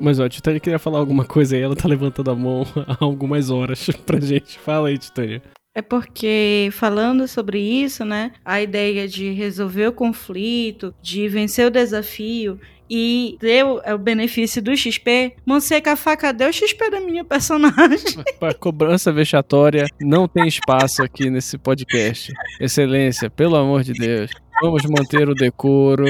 Mas 0.00 0.18
ó, 0.18 0.24
a 0.24 0.28
Titânia 0.28 0.60
queria 0.60 0.78
falar 0.78 0.98
alguma 0.98 1.24
coisa 1.24 1.56
aí, 1.56 1.62
ela 1.62 1.76
tá 1.76 1.88
levantando 1.88 2.30
a 2.30 2.34
mão 2.34 2.66
há 2.86 2.96
algumas 3.04 3.50
horas 3.50 3.88
pra 4.04 4.20
gente. 4.20 4.58
Fala 4.58 4.88
aí, 4.88 4.98
Titânia. 4.98 5.40
É 5.74 5.82
porque, 5.82 6.68
falando 6.70 7.26
sobre 7.26 7.58
isso, 7.58 8.04
né, 8.04 8.30
a 8.44 8.62
ideia 8.62 9.08
de 9.08 9.32
resolver 9.32 9.88
o 9.88 9.92
conflito, 9.92 10.94
de 11.02 11.28
vencer 11.28 11.66
o 11.66 11.70
desafio 11.70 12.60
e 12.88 13.36
ter 13.40 13.64
o, 13.64 13.80
o 13.92 13.98
benefício 13.98 14.62
do 14.62 14.76
XP, 14.76 15.34
Monseca 15.44 15.96
cadê 16.16 16.46
o 16.46 16.52
XP 16.52 16.90
da 16.90 17.00
minha 17.00 17.24
personagem? 17.24 18.22
Pra 18.38 18.54
cobrança 18.54 19.12
vexatória, 19.12 19.86
não 20.00 20.28
tem 20.28 20.46
espaço 20.46 21.02
aqui 21.02 21.28
nesse 21.28 21.58
podcast. 21.58 22.32
Excelência, 22.60 23.28
pelo 23.28 23.56
amor 23.56 23.82
de 23.82 23.94
Deus. 23.94 24.30
Vamos 24.62 24.84
manter 24.84 25.28
o 25.28 25.34
decoro. 25.34 26.04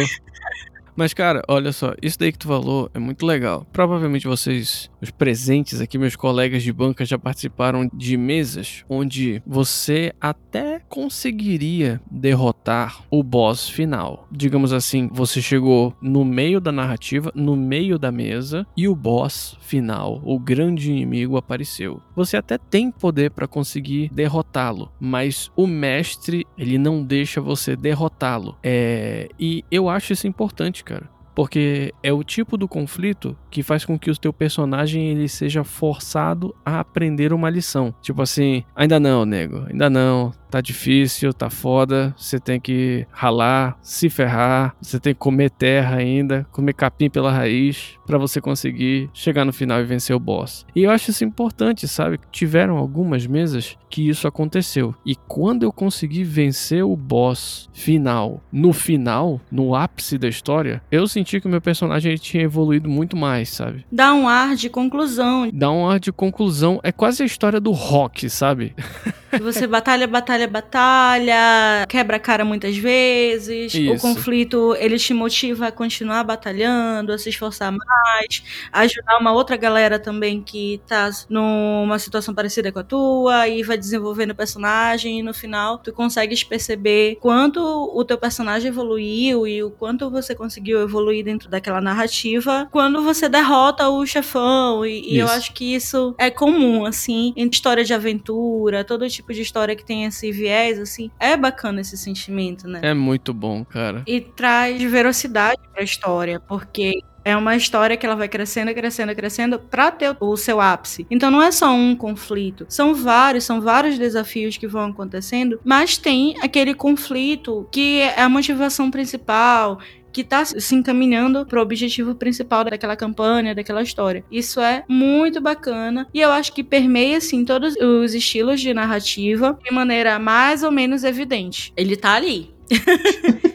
Mas, 0.97 1.13
cara, 1.13 1.43
olha 1.49 1.73
só, 1.73 1.95
isso 2.01 2.19
daí 2.19 2.31
que 2.31 2.39
tu 2.39 2.49
falou 2.49 2.91
é 2.95 2.99
muito 2.99 3.27
legal. 3.27 3.67
Provavelmente 3.73 4.27
vocês, 4.27 4.91
os 5.01 5.11
presentes 5.11 5.81
aqui, 5.81 5.99
meus 5.99 6.15
colegas 6.17 6.63
de 6.63 6.73
banca, 6.73 7.05
já 7.05 7.19
participaram 7.19 7.91
de 7.93 8.17
mesas 8.17 8.85
onde 8.89 9.43
você 9.47 10.13
até 10.21 10.81
conseguiria 10.89 12.01
derrotar 12.11 13.03
o 13.11 13.23
boss 13.23 13.69
final. 13.69 14.29
Digamos 14.31 14.73
assim, 14.73 15.09
você 15.13 15.43
chegou 15.43 15.95
no 16.01 16.25
meio 16.25 16.61
da 16.61 16.71
narrativa, 16.71 17.33
no 17.35 17.57
meio 17.57 17.99
da 17.99 18.13
mesa, 18.13 18.67
e 18.77 18.87
o 18.87 18.95
boss 18.95 19.57
final, 19.61 20.21
o 20.25 20.39
grande 20.39 20.91
inimigo, 20.91 21.37
apareceu. 21.37 22.01
Você 22.15 22.37
até 22.37 22.57
tem 22.57 22.91
poder 22.91 23.31
para 23.31 23.49
conseguir 23.49 24.11
derrotá-lo, 24.13 24.93
mas 25.01 25.51
o 25.57 25.67
mestre, 25.67 26.47
ele 26.57 26.79
não 26.79 27.03
deixa 27.03 27.41
você 27.41 27.75
derrotá-lo. 27.75 28.57
É... 28.63 29.29
E 29.39 29.65
eu 29.71 29.89
acho 29.89 30.13
isso 30.13 30.27
importante, 30.27 30.84
cara. 30.85 31.09
Porque 31.35 31.93
é 32.01 32.13
o 32.13 32.23
tipo 32.23 32.57
do 32.57 32.69
conflito 32.69 33.37
que 33.51 33.63
faz 33.63 33.85
com 33.85 33.99
que 33.99 34.09
o 34.11 34.17
teu 34.17 34.33
personagem 34.33 35.09
ele 35.09 35.29
seja 35.29 35.65
forçado 35.65 36.55
a 36.65 36.79
aprender 36.79 37.33
uma 37.33 37.51
lição. 37.51 37.93
Tipo 38.01 38.23
assim, 38.23 38.63
ainda 38.77 39.01
não, 39.01 39.25
nego, 39.25 39.65
ainda 39.69 39.91
não, 39.91 40.33
tá 40.55 40.61
difícil, 40.61 41.35
tá 41.35 41.51
foda, 41.51 42.15
você 42.17 42.39
tem 42.39 42.61
que 42.61 43.05
ralar, 43.11 43.77
se 43.83 44.09
ferrar, 44.09 44.77
você 44.81 45.01
tem 45.01 45.13
que 45.13 45.19
comer 45.19 45.51
terra 45.51 45.97
ainda, 45.97 46.47
comer 46.53 46.75
capim 46.75 47.11
pela 47.11 47.33
raiz 47.33 47.99
para 48.07 48.19
você 48.19 48.41
conseguir 48.41 49.11
chegar 49.13 49.45
no 49.45 49.53
final 49.53 49.81
e 49.81 49.85
vencer 49.85 50.15
o 50.15 50.21
boss. 50.21 50.65
E 50.73 50.85
eu 50.85 50.93
acho 50.93 51.11
isso 51.11 51.25
importante, 51.25 51.89
sabe? 51.89 52.21
Tiveram 52.31 52.77
algumas 52.77 53.27
mesas 53.27 53.77
que 53.91 54.09
isso 54.09 54.29
aconteceu. 54.29 54.95
E 55.05 55.17
quando 55.17 55.65
eu 55.65 55.73
consegui 55.73 56.23
vencer 56.23 56.85
o 56.85 56.97
boss 56.97 57.69
final, 57.73 58.41
no 58.53 58.73
final, 58.73 59.41
no 59.51 59.75
ápice 59.75 60.17
da 60.17 60.29
história, 60.29 60.81
eu 60.89 61.09
senti 61.09 61.41
que 61.41 61.49
o 61.49 61.51
meu 61.51 61.61
personagem 61.61 62.15
tinha 62.15 62.45
evoluído 62.45 62.89
muito 62.89 63.17
mais, 63.17 63.49
sabe? 63.49 63.85
Dá 63.91 64.15
um 64.15 64.29
ar 64.29 64.55
de 64.55 64.69
conclusão. 64.69 65.51
Dá 65.53 65.73
um 65.73 65.89
ar 65.89 65.99
de 65.99 66.13
conclusão. 66.13 66.79
É 66.85 66.93
quase 66.93 67.25
a 67.25 67.27
história 67.27 67.61
do 67.61 67.73
rock, 67.73 68.31
sabe? 68.31 68.73
Você 69.41 69.67
batalha, 69.67 70.07
batalha, 70.07 70.47
batalha, 70.47 71.87
quebra 71.89 72.17
a 72.17 72.21
cara 72.21 72.45
muitas 72.45 72.77
vezes. 72.77 73.75
Isso. 73.75 73.93
O 73.93 73.99
conflito, 73.99 74.75
ele 74.79 74.99
te 74.99 75.13
motiva 75.13 75.69
a 75.69 75.73
continuar 75.73 76.25
batalhando, 76.25 77.13
a 77.13 77.19
se 77.19 77.29
esforçar 77.29 77.73
mais, 77.73 78.43
a 78.73 78.81
ajudar 78.81 79.19
uma 79.19 79.33
outra 79.33 79.57
galera 79.57 79.99
também 79.99 80.43
que 80.43 80.81
tá 80.87 81.11
numa 81.29 81.99
situação 81.99 82.35
parecida 82.35 82.71
com 82.71 82.79
a 82.79 82.85
tua 82.85 83.49
e 83.49 83.63
vai 83.63 83.77
desenvolvendo 83.77 84.31
o 84.31 84.35
personagem 84.35 85.21
e 85.21 85.23
no 85.23 85.35
final 85.35 85.79
tu 85.79 85.93
consegues 85.93 86.45
perceber 86.45 87.17
quanto 87.21 87.61
o 87.61 88.05
teu 88.05 88.19
personagem 88.19 88.69
evoluiu 88.69 89.47
e 89.47 89.63
o 89.63 89.71
quanto 89.71 90.11
você 90.11 90.35
conseguiu 90.35 90.83
evoluir 90.83 91.25
dentro 91.25 91.49
daquela 91.49 91.81
narrativa 91.81 92.69
quando 92.71 93.03
você 93.03 93.29
derrota 93.29 93.89
o 93.89 94.05
chefão 94.07 94.85
e, 94.85 95.15
e 95.15 95.19
eu 95.19 95.29
acho 95.29 95.53
que 95.53 95.75
isso 95.75 96.15
é 96.19 96.31
comum 96.31 96.85
assim 96.85 97.33
em 97.37 97.49
história 97.49 97.85
de 97.85 97.95
aventura, 97.95 98.85
todo 98.85 99.09
tipo 99.09 99.24
de 99.33 99.41
história 99.41 99.77
que 99.77 99.85
tem 99.85 100.05
esse 100.05 100.31
viés 100.31 100.79
assim, 100.79 101.11
é 101.19 101.37
bacana 101.37 101.81
esse 101.81 101.97
sentimento, 101.97 102.69
né? 102.69 102.81
É 102.83 102.95
muito 102.95 103.33
bom, 103.33 103.65
cara. 103.65 104.03
E 104.07 104.21
traz 104.21 104.83
velocidade 104.83 105.61
pra 105.73 105.83
história, 105.83 106.41
porque 106.41 107.03
é 107.25 107.35
uma 107.37 107.57
história 107.57 107.97
que 107.97 108.05
ela 108.05 108.15
vai 108.15 108.29
crescendo, 108.29 108.73
crescendo, 108.75 109.15
crescendo 109.15 109.59
pra 109.59 109.91
ter 109.91 110.15
o 110.21 110.37
seu 110.37 110.61
ápice. 110.61 111.07
Então 111.11 111.31
não 111.31 111.43
é 111.43 111.51
só 111.51 111.73
um 111.73 111.97
conflito, 111.97 112.67
são 112.69 112.95
vários, 112.95 113.45
são 113.45 113.61
vários 113.61 113.99
desafios 113.99 114.59
que 114.59 114.67
vão 114.67 114.91
acontecendo, 114.91 115.59
mas 115.65 115.97
tem 115.97 116.35
aquele 116.43 116.75
conflito 116.75 117.67
que 117.73 118.01
é 118.01 118.21
a 118.21 118.29
motivação 118.29 118.91
principal, 118.91 119.79
que 120.15 120.23
tá 120.23 120.45
se 120.45 120.75
encaminhando 120.77 121.45
pro 121.45 121.61
objetivo 121.61 122.15
principal 122.15 122.65
daquela 122.65 122.97
campanha, 122.97 123.55
daquela 123.55 123.83
história. 123.83 124.25
Isso 124.31 124.61
é 124.61 124.85
muito 124.89 125.41
bacana 125.41 126.07
e 126.15 126.21
eu 126.21 126.31
acho 126.31 126.53
que 126.53 126.63
permeia 126.63 127.19
assim 127.19 127.45
todos 127.45 127.75
os 127.77 128.15
estilos 128.15 128.61
de 128.61 128.73
narrativa 128.73 129.59
de 129.63 129.73
maneira 129.73 130.19
mais 130.21 130.63
ou 130.63 130.71
menos 130.71 131.03
evidente. 131.03 131.73
Ele 131.77 131.97
tá 131.97 132.15
ali. 132.15 132.55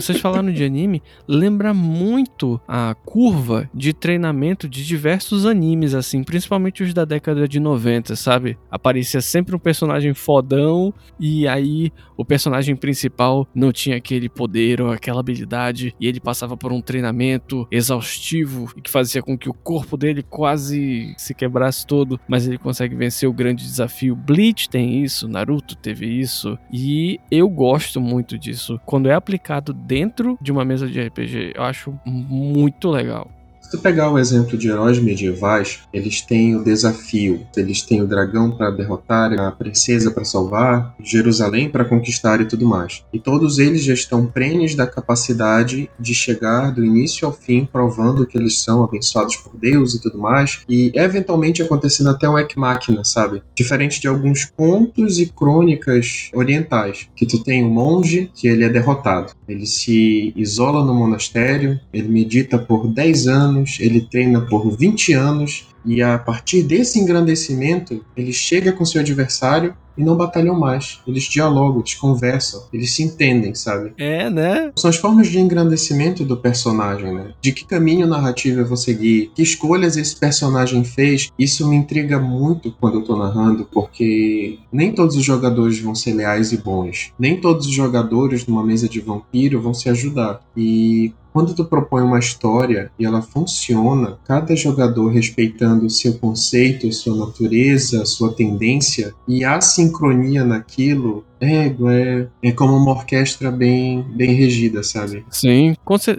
Vocês 0.00 0.18
falaram 0.18 0.50
de 0.50 0.64
anime, 0.64 1.02
lembra 1.28 1.74
muito 1.74 2.58
a 2.66 2.94
curva 3.04 3.68
de 3.74 3.92
treinamento 3.92 4.66
de 4.66 4.82
diversos 4.82 5.44
animes, 5.44 5.94
assim, 5.94 6.24
principalmente 6.24 6.82
os 6.82 6.94
da 6.94 7.04
década 7.04 7.46
de 7.46 7.60
90, 7.60 8.16
sabe? 8.16 8.58
Aparecia 8.70 9.20
sempre 9.20 9.54
um 9.54 9.58
personagem 9.58 10.14
fodão 10.14 10.94
e 11.18 11.46
aí 11.46 11.92
o 12.16 12.24
personagem 12.24 12.74
principal 12.74 13.46
não 13.54 13.72
tinha 13.72 13.96
aquele 13.96 14.28
poder 14.28 14.80
ou 14.80 14.90
aquela 14.90 15.20
habilidade 15.20 15.94
e 16.00 16.06
ele 16.06 16.18
passava 16.18 16.56
por 16.56 16.72
um 16.72 16.80
treinamento 16.80 17.68
exaustivo 17.70 18.74
que 18.82 18.90
fazia 18.90 19.22
com 19.22 19.36
que 19.36 19.50
o 19.50 19.54
corpo 19.54 19.98
dele 19.98 20.22
quase 20.22 21.14
se 21.18 21.34
quebrasse 21.34 21.86
todo, 21.86 22.18
mas 22.26 22.46
ele 22.46 22.56
consegue 22.56 22.94
vencer 22.94 23.28
o 23.28 23.34
grande 23.34 23.64
desafio. 23.64 24.16
Bleach 24.16 24.70
tem 24.70 25.02
isso, 25.02 25.28
Naruto 25.28 25.76
teve 25.76 26.06
isso 26.06 26.58
e 26.72 27.18
eu 27.30 27.48
gosto 27.48 28.00
muito 28.00 28.38
disso. 28.38 28.80
Quando 28.86 29.10
é 29.10 29.14
aplicado 29.14 29.74
dentro 29.90 30.38
de 30.40 30.52
uma 30.52 30.64
mesa 30.64 30.86
de 30.86 31.00
RPG, 31.00 31.54
eu 31.56 31.64
acho 31.64 31.98
muito 32.06 32.88
legal. 32.88 33.28
Se 33.70 33.78
pegar 33.78 34.10
o 34.10 34.18
exemplo 34.18 34.58
de 34.58 34.68
heróis 34.68 34.98
medievais, 34.98 35.78
eles 35.92 36.20
têm 36.20 36.56
o 36.56 36.64
desafio, 36.64 37.46
eles 37.56 37.82
têm 37.82 38.02
o 38.02 38.06
dragão 38.06 38.50
para 38.50 38.68
derrotar, 38.72 39.32
a 39.38 39.52
princesa 39.52 40.10
para 40.10 40.24
salvar, 40.24 40.96
Jerusalém 41.00 41.70
para 41.70 41.84
conquistar 41.84 42.40
e 42.40 42.46
tudo 42.46 42.66
mais. 42.66 43.04
E 43.12 43.20
todos 43.20 43.60
eles 43.60 43.84
já 43.84 43.94
estão 43.94 44.26
prenhes 44.26 44.74
da 44.74 44.88
capacidade 44.88 45.88
de 46.00 46.12
chegar 46.12 46.72
do 46.72 46.84
início 46.84 47.24
ao 47.24 47.32
fim, 47.32 47.64
provando 47.64 48.26
que 48.26 48.36
eles 48.36 48.60
são 48.60 48.82
abençoados 48.82 49.36
por 49.36 49.56
Deus 49.56 49.94
e 49.94 50.02
tudo 50.02 50.18
mais, 50.18 50.64
e 50.68 50.90
eventualmente 50.96 51.62
acontecendo 51.62 52.10
até 52.10 52.28
um 52.28 52.36
Ek 52.36 52.58
Machina, 52.58 53.04
sabe? 53.04 53.40
Diferente 53.54 54.00
de 54.00 54.08
alguns 54.08 54.46
contos 54.46 55.20
e 55.20 55.26
crônicas 55.26 56.28
orientais, 56.34 57.08
que 57.14 57.24
tu 57.24 57.40
tem 57.44 57.64
um 57.64 57.70
monge 57.70 58.32
que 58.34 58.48
ele 58.48 58.64
é 58.64 58.68
derrotado. 58.68 59.32
Ele 59.46 59.64
se 59.64 60.32
isola 60.34 60.84
no 60.84 60.92
monastério, 60.92 61.78
ele 61.92 62.08
medita 62.08 62.58
por 62.58 62.88
10 62.88 63.28
anos, 63.28 63.59
ele 63.80 64.00
treina 64.00 64.40
por 64.40 64.70
20 64.70 65.12
anos 65.12 65.68
e 65.84 66.02
a 66.02 66.18
partir 66.18 66.62
desse 66.62 66.98
engrandecimento 66.98 68.04
ele 68.16 68.32
chega 68.32 68.72
com 68.72 68.84
seu 68.84 69.00
adversário 69.00 69.74
e 69.96 70.04
não 70.04 70.16
batalham 70.16 70.58
mais. 70.58 71.00
Eles 71.06 71.24
dialogam, 71.24 71.80
eles 71.80 71.94
conversam, 71.94 72.64
eles 72.72 72.92
se 72.92 73.02
entendem, 73.02 73.54
sabe? 73.54 73.92
É, 73.98 74.30
né? 74.30 74.72
São 74.76 74.88
as 74.88 74.96
formas 74.96 75.28
de 75.28 75.38
engrandecimento 75.38 76.24
do 76.24 76.36
personagem, 76.36 77.12
né? 77.12 77.32
De 77.40 77.52
que 77.52 77.66
caminho 77.66 78.06
narrativo 78.06 78.60
eu 78.60 78.66
vou 78.66 78.76
seguir, 78.76 79.30
que 79.34 79.42
escolhas 79.42 79.96
esse 79.96 80.16
personagem 80.16 80.84
fez. 80.84 81.28
Isso 81.38 81.68
me 81.68 81.76
intriga 81.76 82.18
muito 82.18 82.72
quando 82.80 82.98
eu 82.98 83.04
tô 83.04 83.16
narrando, 83.16 83.68
porque 83.70 84.58
nem 84.72 84.92
todos 84.92 85.16
os 85.16 85.24
jogadores 85.24 85.78
vão 85.80 85.94
ser 85.94 86.14
leais 86.14 86.52
e 86.52 86.56
bons. 86.56 87.12
Nem 87.18 87.40
todos 87.40 87.66
os 87.66 87.72
jogadores 87.72 88.46
numa 88.46 88.64
mesa 88.64 88.88
de 88.88 89.00
vampiro 89.00 89.60
vão 89.60 89.74
se 89.74 89.88
ajudar. 89.88 90.40
E 90.56 91.12
quando 91.32 91.54
tu 91.54 91.64
propõe 91.64 92.02
uma 92.02 92.18
história 92.18 92.90
e 92.98 93.04
ela 93.04 93.22
funciona, 93.22 94.18
cada 94.24 94.54
jogador 94.56 95.08
respeitando 95.08 95.88
seu 95.90 96.14
conceito, 96.14 96.92
sua 96.92 97.16
natureza, 97.16 98.04
sua 98.04 98.32
tendência 98.32 99.14
e 99.26 99.44
a 99.44 99.60
sincronia 99.60 100.44
naquilo, 100.44 101.24
é, 101.40 101.66
é, 101.68 102.26
é 102.42 102.52
como 102.52 102.76
uma 102.76 102.90
orquestra 102.90 103.50
bem, 103.50 104.04
bem 104.14 104.34
regida, 104.34 104.82
sabe? 104.82 105.24
Sim. 105.30 105.74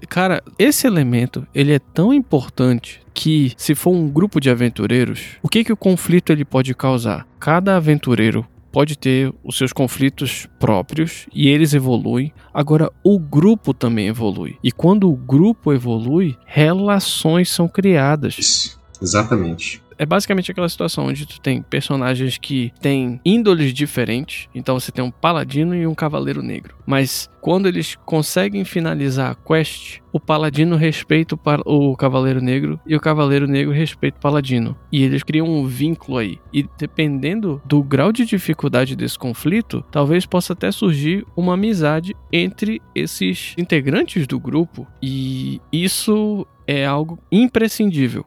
Cara, 0.09 0.43
esse 0.57 0.87
elemento, 0.87 1.45
ele 1.53 1.73
é 1.73 1.79
tão 1.79 2.13
importante 2.13 3.01
que 3.13 3.53
se 3.57 3.75
for 3.75 3.91
um 3.91 4.07
grupo 4.07 4.39
de 4.39 4.49
aventureiros, 4.49 5.37
o 5.43 5.49
que 5.49 5.63
que 5.63 5.73
o 5.73 5.77
conflito 5.77 6.31
ele 6.31 6.45
pode 6.45 6.73
causar? 6.73 7.27
Cada 7.39 7.75
aventureiro 7.75 8.45
pode 8.71 8.97
ter 8.97 9.33
os 9.43 9.57
seus 9.57 9.73
conflitos 9.73 10.47
próprios 10.59 11.27
e 11.33 11.47
eles 11.47 11.73
evoluem. 11.73 12.33
Agora, 12.53 12.91
o 13.03 13.19
grupo 13.19 13.73
também 13.73 14.07
evolui. 14.07 14.57
E 14.63 14.71
quando 14.71 15.09
o 15.09 15.15
grupo 15.15 15.73
evolui, 15.73 16.37
relações 16.45 17.49
são 17.49 17.67
criadas. 17.67 18.37
Isso, 18.37 18.79
exatamente. 19.01 19.81
É 20.01 20.05
basicamente 20.05 20.49
aquela 20.49 20.67
situação 20.67 21.05
onde 21.05 21.27
tu 21.27 21.39
tem 21.39 21.61
personagens 21.61 22.35
que 22.35 22.73
têm 22.81 23.21
índoles 23.23 23.71
diferentes. 23.71 24.49
Então 24.55 24.79
você 24.79 24.91
tem 24.91 25.05
um 25.05 25.11
paladino 25.11 25.75
e 25.75 25.85
um 25.85 25.93
cavaleiro 25.93 26.41
negro. 26.41 26.75
Mas 26.87 27.29
quando 27.39 27.67
eles 27.67 27.95
conseguem 28.03 28.65
finalizar 28.65 29.29
a 29.29 29.35
quest, 29.35 29.99
o 30.11 30.19
paladino 30.19 30.75
respeita 30.75 31.37
o, 31.63 31.95
cavaleiro 31.95 32.41
negro 32.41 32.79
e 32.87 32.95
o 32.95 32.99
cavaleiro 32.99 33.45
negro 33.45 33.71
respeita 33.71 34.17
o 34.17 34.21
paladino. 34.21 34.75
E 34.91 35.03
eles 35.03 35.21
criam 35.21 35.47
um 35.47 35.67
vínculo 35.67 36.17
aí. 36.17 36.39
E 36.51 36.65
dependendo 36.79 37.61
do 37.63 37.83
grau 37.83 38.11
de 38.11 38.25
dificuldade 38.25 38.95
desse 38.95 39.19
conflito, 39.19 39.85
talvez 39.91 40.25
possa 40.25 40.53
até 40.53 40.71
surgir 40.71 41.23
uma 41.37 41.53
amizade 41.53 42.15
entre 42.33 42.81
esses 42.95 43.53
integrantes 43.55 44.25
do 44.25 44.39
grupo. 44.39 44.87
E 44.99 45.61
isso 45.71 46.47
é 46.65 46.87
algo 46.87 47.19
imprescindível. 47.31 48.25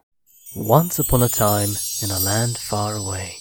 Once 0.57 1.01
upon 1.01 1.21
a 1.21 1.27
time 1.27 1.75
in 2.01 2.09
a 2.11 2.19
land 2.19 2.57
far 2.57 2.95
away. 2.95 3.31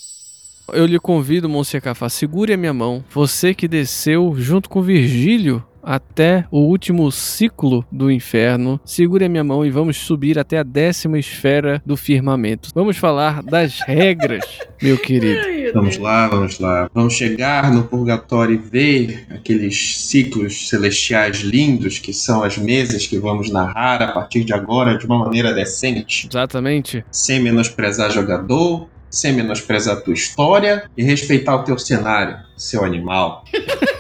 Eu 0.72 0.84
lhe 0.84 0.98
convido, 0.98 1.48
Monsieur 1.48 1.80
Cafá, 1.80 2.08
segure 2.08 2.52
a 2.52 2.56
minha 2.56 2.74
mão. 2.74 3.04
Você 3.12 3.54
que 3.54 3.68
desceu 3.68 4.34
junto 4.36 4.68
com 4.68 4.82
Virgílio 4.82 5.64
até 5.85 6.45
o 6.51 6.61
último 6.61 7.11
ciclo 7.11 7.85
do 7.91 8.11
inferno. 8.11 8.80
Segure 8.85 9.24
a 9.24 9.28
minha 9.28 9.45
mão 9.45 9.64
e 9.64 9.70
vamos 9.70 9.97
subir 9.97 10.39
até 10.39 10.59
a 10.59 10.62
décima 10.62 11.18
esfera 11.18 11.82
do 11.85 11.97
firmamento. 11.97 12.70
Vamos 12.74 12.97
falar 12.97 13.43
das 13.43 13.80
regras, 13.80 14.45
meu 14.82 14.99
querido. 14.99 15.41
Vamos 15.72 15.99
lá, 15.99 16.28
vamos 16.28 16.59
lá. 16.59 16.91
Vamos 16.95 17.14
chegar 17.14 17.72
no 17.72 17.85
purgatório 17.85 18.55
e 18.55 18.59
ver 18.59 19.26
aqueles 19.30 20.07
ciclos 20.09 20.68
celestiais 20.68 21.39
lindos 21.39 21.99
que 21.99 22.12
são 22.12 22.43
as 22.43 22.57
mesas 22.57 23.07
que 23.07 23.18
vamos 23.18 23.51
narrar 23.51 24.03
a 24.03 24.12
partir 24.12 24.45
de 24.45 24.53
agora 24.53 24.97
de 24.97 25.07
uma 25.07 25.18
maneira 25.18 25.53
decente, 25.53 26.28
Exatamente. 26.30 27.05
sem 27.11 27.41
menosprezar 27.41 28.11
jogador, 28.11 28.89
sem 29.11 29.32
menosprezar 29.32 29.97
a 29.97 30.01
tua 30.01 30.14
história 30.14 30.91
e 30.97 31.03
respeitar 31.03 31.57
o 31.57 31.64
teu 31.64 31.78
cenário, 31.78 32.39
seu 32.57 32.85
animal. 32.85 33.45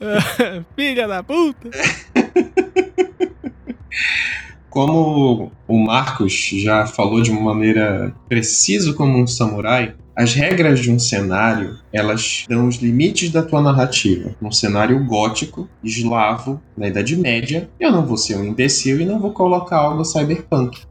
Filha 0.76 1.06
da 1.06 1.22
puta! 1.22 1.70
Como 4.70 5.50
o 5.66 5.78
Marcos 5.84 6.32
já 6.32 6.86
falou 6.86 7.20
de 7.20 7.30
uma 7.30 7.40
maneira 7.52 8.14
precisa 8.28 8.94
como 8.94 9.18
um 9.18 9.26
samurai, 9.26 9.96
as 10.16 10.32
regras 10.34 10.78
de 10.78 10.92
um 10.92 10.98
cenário, 10.98 11.78
elas 11.92 12.44
dão 12.48 12.68
os 12.68 12.76
limites 12.76 13.30
da 13.30 13.42
tua 13.42 13.60
narrativa. 13.60 14.36
Num 14.40 14.52
cenário 14.52 15.04
gótico, 15.04 15.68
eslavo, 15.82 16.62
na 16.76 16.86
Idade 16.86 17.16
Média, 17.16 17.68
eu 17.80 17.90
não 17.90 18.06
vou 18.06 18.16
ser 18.16 18.36
um 18.36 18.44
imbecil 18.44 19.00
e 19.00 19.04
não 19.04 19.18
vou 19.18 19.32
colocar 19.32 19.78
algo 19.78 20.04
cyberpunk. 20.04 20.80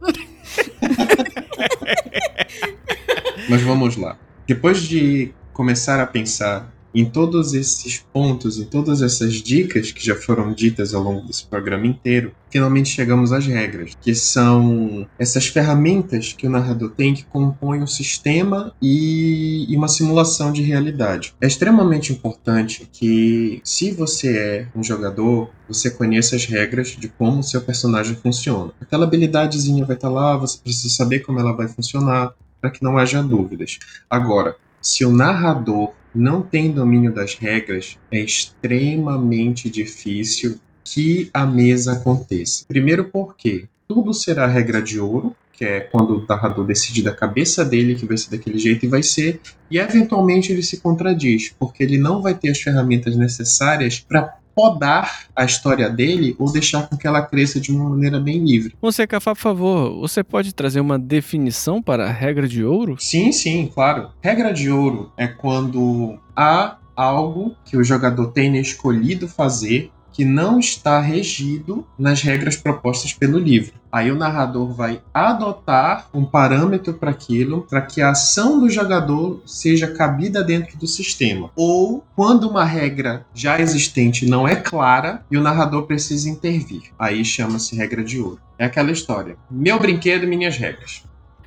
Mas 3.48 3.62
vamos 3.62 3.96
lá. 3.96 4.18
Depois 4.46 4.82
de 4.82 5.32
começar 5.54 6.00
a 6.00 6.06
pensar 6.06 6.70
em 6.94 7.04
todos 7.04 7.54
esses 7.54 8.04
pontos, 8.12 8.58
em 8.58 8.64
todas 8.64 9.02
essas 9.02 9.34
dicas 9.34 9.92
que 9.92 10.04
já 10.04 10.14
foram 10.14 10.52
ditas 10.52 10.94
ao 10.94 11.02
longo 11.02 11.26
desse 11.26 11.46
programa 11.46 11.86
inteiro, 11.86 12.32
finalmente 12.50 12.88
chegamos 12.88 13.32
às 13.32 13.46
regras, 13.46 13.96
que 14.00 14.14
são 14.14 15.06
essas 15.18 15.46
ferramentas 15.46 16.32
que 16.32 16.46
o 16.46 16.50
narrador 16.50 16.90
tem 16.90 17.14
que 17.14 17.24
compõem 17.24 17.82
um 17.82 17.86
sistema 17.86 18.72
e, 18.82 19.66
uma 19.76 19.88
simulação 19.88 20.52
de 20.52 20.62
realidade. 20.62 21.34
É 21.40 21.46
extremamente 21.46 22.12
importante 22.12 22.88
que, 22.92 23.60
se 23.64 23.92
você 23.92 24.36
é 24.36 24.66
um 24.74 24.82
jogador, 24.82 25.50
você 25.68 25.90
conheça 25.90 26.36
as 26.36 26.44
regras 26.44 26.88
de 26.88 27.08
como 27.08 27.40
o 27.40 27.44
seu 27.44 27.60
personagem 27.60 28.16
funciona. 28.16 28.72
Aquela 28.80 29.04
habilidadezinha 29.04 29.84
vai 29.84 29.96
estar 29.96 30.10
lá, 30.10 30.36
você 30.36 30.58
precisa 30.58 30.92
saber 30.92 31.20
como 31.20 31.38
ela 31.38 31.52
vai 31.52 31.68
funcionar, 31.68 32.34
para 32.60 32.70
que 32.70 32.82
não 32.82 32.98
haja 32.98 33.22
dúvidas. 33.22 33.78
Agora, 34.08 34.56
se 34.82 35.04
o 35.04 35.10
narrador 35.10 35.92
não 36.14 36.42
tem 36.42 36.72
domínio 36.72 37.12
das 37.12 37.34
regras, 37.34 37.98
é 38.10 38.20
extremamente 38.20 39.68
difícil 39.70 40.58
que 40.84 41.30
a 41.32 41.46
mesa 41.46 41.92
aconteça. 41.92 42.64
Primeiro 42.66 43.04
porque 43.04 43.68
tudo 43.86 44.12
será 44.12 44.46
regra 44.46 44.80
de 44.82 44.98
ouro, 44.98 45.34
que 45.52 45.64
é 45.64 45.80
quando 45.80 46.16
o 46.16 46.26
narrador 46.26 46.66
decide 46.66 47.02
da 47.02 47.14
cabeça 47.14 47.64
dele 47.64 47.94
que 47.94 48.06
vai 48.06 48.16
ser 48.16 48.30
daquele 48.30 48.58
jeito 48.58 48.86
e 48.86 48.88
vai 48.88 49.02
ser, 49.02 49.40
e 49.70 49.78
eventualmente 49.78 50.50
ele 50.50 50.62
se 50.62 50.78
contradiz, 50.78 51.54
porque 51.58 51.82
ele 51.82 51.98
não 51.98 52.22
vai 52.22 52.34
ter 52.34 52.50
as 52.50 52.60
ferramentas 52.60 53.14
necessárias 53.14 54.00
para 54.00 54.38
podar 54.54 55.26
a 55.34 55.44
história 55.44 55.88
dele 55.88 56.34
ou 56.38 56.52
deixar 56.52 56.88
com 56.88 56.96
que 56.96 57.06
ela 57.06 57.22
cresça 57.22 57.60
de 57.60 57.72
uma 57.72 57.88
maneira 57.90 58.20
bem 58.20 58.44
livre. 58.44 58.74
Monsieur 58.82 59.08
Cafá, 59.08 59.34
por 59.34 59.40
favor, 59.40 60.00
você 60.00 60.22
pode 60.22 60.54
trazer 60.54 60.80
uma 60.80 60.98
definição 60.98 61.82
para 61.82 62.06
a 62.06 62.12
regra 62.12 62.46
de 62.46 62.64
ouro? 62.64 62.96
Sim, 62.98 63.32
sim, 63.32 63.70
claro. 63.72 64.10
Regra 64.20 64.52
de 64.52 64.70
ouro 64.70 65.12
é 65.16 65.26
quando 65.26 66.18
há 66.36 66.76
algo 66.94 67.56
que 67.64 67.76
o 67.76 67.84
jogador 67.84 68.28
tenha 68.32 68.60
escolhido 68.60 69.26
fazer 69.26 69.90
que 70.12 70.24
não 70.24 70.58
está 70.58 71.00
regido 71.00 71.86
nas 71.98 72.20
regras 72.22 72.56
propostas 72.56 73.12
pelo 73.12 73.38
livro. 73.38 73.72
Aí 73.92 74.10
o 74.10 74.16
narrador 74.16 74.72
vai 74.72 75.00
adotar 75.12 76.08
um 76.14 76.24
parâmetro 76.24 76.94
para 76.94 77.10
aquilo, 77.10 77.66
para 77.68 77.82
que 77.82 78.00
a 78.00 78.10
ação 78.10 78.60
do 78.60 78.70
jogador 78.70 79.42
seja 79.44 79.88
cabida 79.88 80.42
dentro 80.42 80.78
do 80.78 80.86
sistema. 80.86 81.50
Ou 81.56 82.04
quando 82.14 82.48
uma 82.48 82.64
regra 82.64 83.26
já 83.34 83.60
existente 83.60 84.26
não 84.26 84.46
é 84.46 84.56
clara 84.56 85.24
e 85.30 85.36
o 85.36 85.42
narrador 85.42 85.84
precisa 85.84 86.28
intervir. 86.28 86.82
Aí 86.98 87.24
chama-se 87.24 87.76
regra 87.76 88.04
de 88.04 88.20
ouro. 88.20 88.40
É 88.58 88.64
aquela 88.64 88.92
história. 88.92 89.36
Meu 89.50 89.78
brinquedo, 89.78 90.26
minhas 90.26 90.56
regras. 90.56 91.02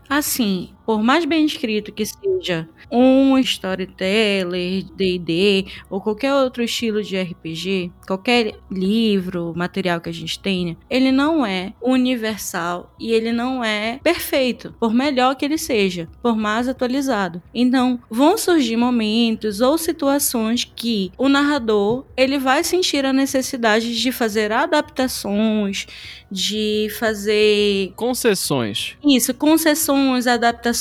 Assim, 0.09 0.69
por 0.85 1.01
mais 1.01 1.25
bem 1.25 1.45
escrito 1.45 1.91
que 1.91 2.05
seja 2.05 2.67
um 2.91 3.37
storyteller, 3.39 4.83
D&D 4.95 5.65
ou 5.89 6.01
qualquer 6.01 6.33
outro 6.33 6.63
estilo 6.63 7.01
de 7.01 7.19
RPG, 7.19 7.91
qualquer 8.05 8.55
livro, 8.69 9.53
material 9.55 9.99
que 10.01 10.09
a 10.09 10.13
gente 10.13 10.39
tenha, 10.39 10.77
ele 10.89 11.11
não 11.11 11.45
é 11.45 11.73
universal 11.81 12.93
e 12.99 13.11
ele 13.11 13.31
não 13.31 13.63
é 13.63 13.99
perfeito, 14.03 14.75
por 14.79 14.93
melhor 14.93 15.35
que 15.35 15.45
ele 15.45 15.57
seja, 15.57 16.07
por 16.21 16.35
mais 16.35 16.67
atualizado. 16.67 17.41
Então, 17.53 17.99
vão 18.09 18.37
surgir 18.37 18.75
momentos 18.77 19.61
ou 19.61 19.77
situações 19.77 20.63
que 20.75 21.11
o 21.17 21.29
narrador, 21.29 22.05
ele 22.15 22.37
vai 22.37 22.63
sentir 22.63 23.05
a 23.05 23.13
necessidade 23.13 23.99
de 23.99 24.11
fazer 24.11 24.51
adaptações, 24.51 25.87
de 26.29 26.87
fazer 26.99 27.93
Concessões. 27.95 28.97
isso, 29.05 29.33
concessões, 29.33 30.27
adaptações. 30.27 30.72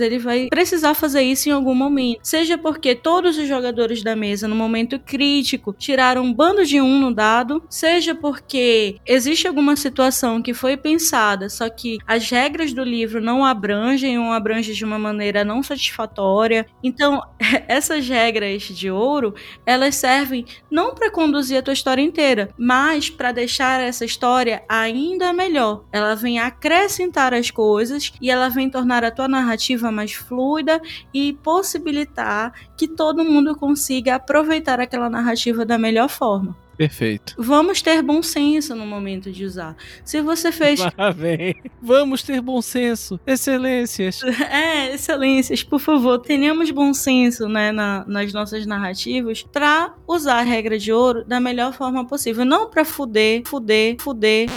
Ele 0.00 0.18
vai 0.18 0.48
precisar 0.48 0.94
fazer 0.94 1.22
isso 1.22 1.48
em 1.48 1.52
algum 1.52 1.74
momento. 1.74 2.20
Seja 2.22 2.58
porque 2.58 2.94
todos 2.94 3.38
os 3.38 3.46
jogadores 3.46 4.02
da 4.02 4.16
mesa, 4.16 4.48
no 4.48 4.56
momento 4.56 4.98
crítico, 4.98 5.74
tiraram 5.76 6.22
um 6.22 6.32
bando 6.32 6.64
de 6.64 6.80
um 6.80 6.98
no 6.98 7.14
dado, 7.14 7.62
seja 7.68 8.14
porque 8.14 8.96
existe 9.06 9.46
alguma 9.46 9.76
situação 9.76 10.42
que 10.42 10.54
foi 10.54 10.76
pensada, 10.76 11.48
só 11.48 11.68
que 11.68 11.98
as 12.06 12.28
regras 12.30 12.72
do 12.72 12.82
livro 12.82 13.20
não 13.20 13.44
abrangem 13.44 14.18
ou 14.18 14.32
abrangem 14.32 14.74
de 14.74 14.84
uma 14.84 14.98
maneira 14.98 15.44
não 15.44 15.62
satisfatória. 15.62 16.66
Então, 16.82 17.22
essas 17.68 18.08
regras 18.08 18.62
de 18.62 18.90
ouro, 18.90 19.34
elas 19.64 19.94
servem 19.96 20.44
não 20.70 20.94
para 20.94 21.10
conduzir 21.10 21.58
a 21.58 21.62
tua 21.62 21.72
história 21.74 22.02
inteira, 22.02 22.50
mas 22.58 23.10
para 23.10 23.32
deixar 23.32 23.80
essa 23.80 24.04
história 24.04 24.62
ainda 24.68 25.32
melhor. 25.32 25.84
Ela 25.92 26.14
vem 26.14 26.38
acrescentar 26.38 27.34
as 27.34 27.50
coisas 27.50 28.12
e 28.20 28.30
ela 28.30 28.48
vem 28.48 28.70
tornar 28.70 29.03
a 29.04 29.10
tua 29.10 29.28
narrativa 29.28 29.90
mais 29.90 30.12
fluida 30.12 30.80
e 31.12 31.32
possibilitar 31.34 32.52
que 32.76 32.88
todo 32.88 33.24
mundo 33.24 33.54
consiga 33.56 34.16
aproveitar 34.16 34.80
aquela 34.80 35.10
narrativa 35.10 35.64
da 35.64 35.78
melhor 35.78 36.08
forma. 36.08 36.63
Perfeito. 36.76 37.34
Vamos 37.38 37.80
ter 37.82 38.02
bom 38.02 38.22
senso 38.22 38.74
no 38.74 38.84
momento 38.86 39.30
de 39.30 39.44
usar. 39.44 39.76
Se 40.04 40.20
você 40.20 40.50
fez 40.50 40.80
Lá 40.98 41.10
vem. 41.14 41.54
Vamos 41.80 42.22
ter 42.22 42.40
bom 42.40 42.60
senso. 42.60 43.18
Excelências. 43.26 44.20
É, 44.50 44.94
excelências, 44.94 45.62
por 45.62 45.78
favor, 45.80 46.18
tenhamos 46.18 46.70
bom 46.70 46.92
senso 46.94 47.48
né, 47.48 47.72
na- 47.72 48.04
nas 48.06 48.32
nossas 48.32 48.66
narrativas 48.66 49.42
pra 49.42 49.94
usar 50.06 50.38
a 50.38 50.42
regra 50.42 50.78
de 50.78 50.92
ouro 50.92 51.24
da 51.24 51.40
melhor 51.40 51.72
forma 51.72 52.06
possível. 52.06 52.44
Não 52.44 52.68
pra 52.70 52.84
fuder, 52.84 53.42
fuder, 53.46 53.96
fuder. 54.00 54.48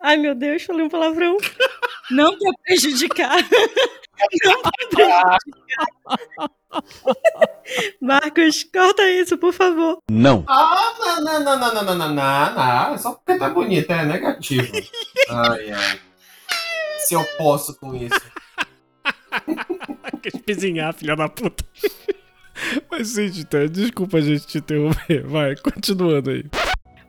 Ai, 0.00 0.16
meu 0.16 0.34
Deus, 0.34 0.62
falei 0.62 0.84
um 0.84 0.88
palavrão. 0.88 1.36
Não 2.10 2.38
pra 2.38 2.52
prejudicar. 2.64 3.36
Marcos, 8.00 8.64
corta 8.72 9.08
isso, 9.10 9.36
por 9.38 9.52
favor. 9.52 9.98
Não. 10.10 10.44
Ah, 10.46 10.94
não, 10.98 11.20
não, 11.22 11.40
não, 11.40 11.58
não, 11.58 11.74
não, 11.74 11.84
não, 11.84 11.94
não, 11.94 12.14
não, 12.14 12.54
não. 12.54 12.98
Só 12.98 13.12
porque 13.12 13.38
tá 13.38 13.48
bonita, 13.50 13.94
é 13.94 14.04
negativo. 14.04 14.72
Ai, 15.28 15.70
ai. 15.70 16.00
Se 16.98 17.14
eu 17.14 17.24
posso 17.38 17.78
com 17.78 17.94
isso. 17.94 18.20
Que 20.22 20.28
espizinhar, 20.28 20.94
filha 20.94 21.14
da 21.14 21.28
puta. 21.28 21.62
Mas 22.90 23.08
sim, 23.08 23.30
Titã, 23.30 23.68
desculpa 23.68 24.16
a 24.16 24.20
gente 24.20 24.46
te 24.46 24.58
interromper. 24.58 25.26
Vai, 25.26 25.54
continuando 25.56 26.30
aí. 26.30 26.44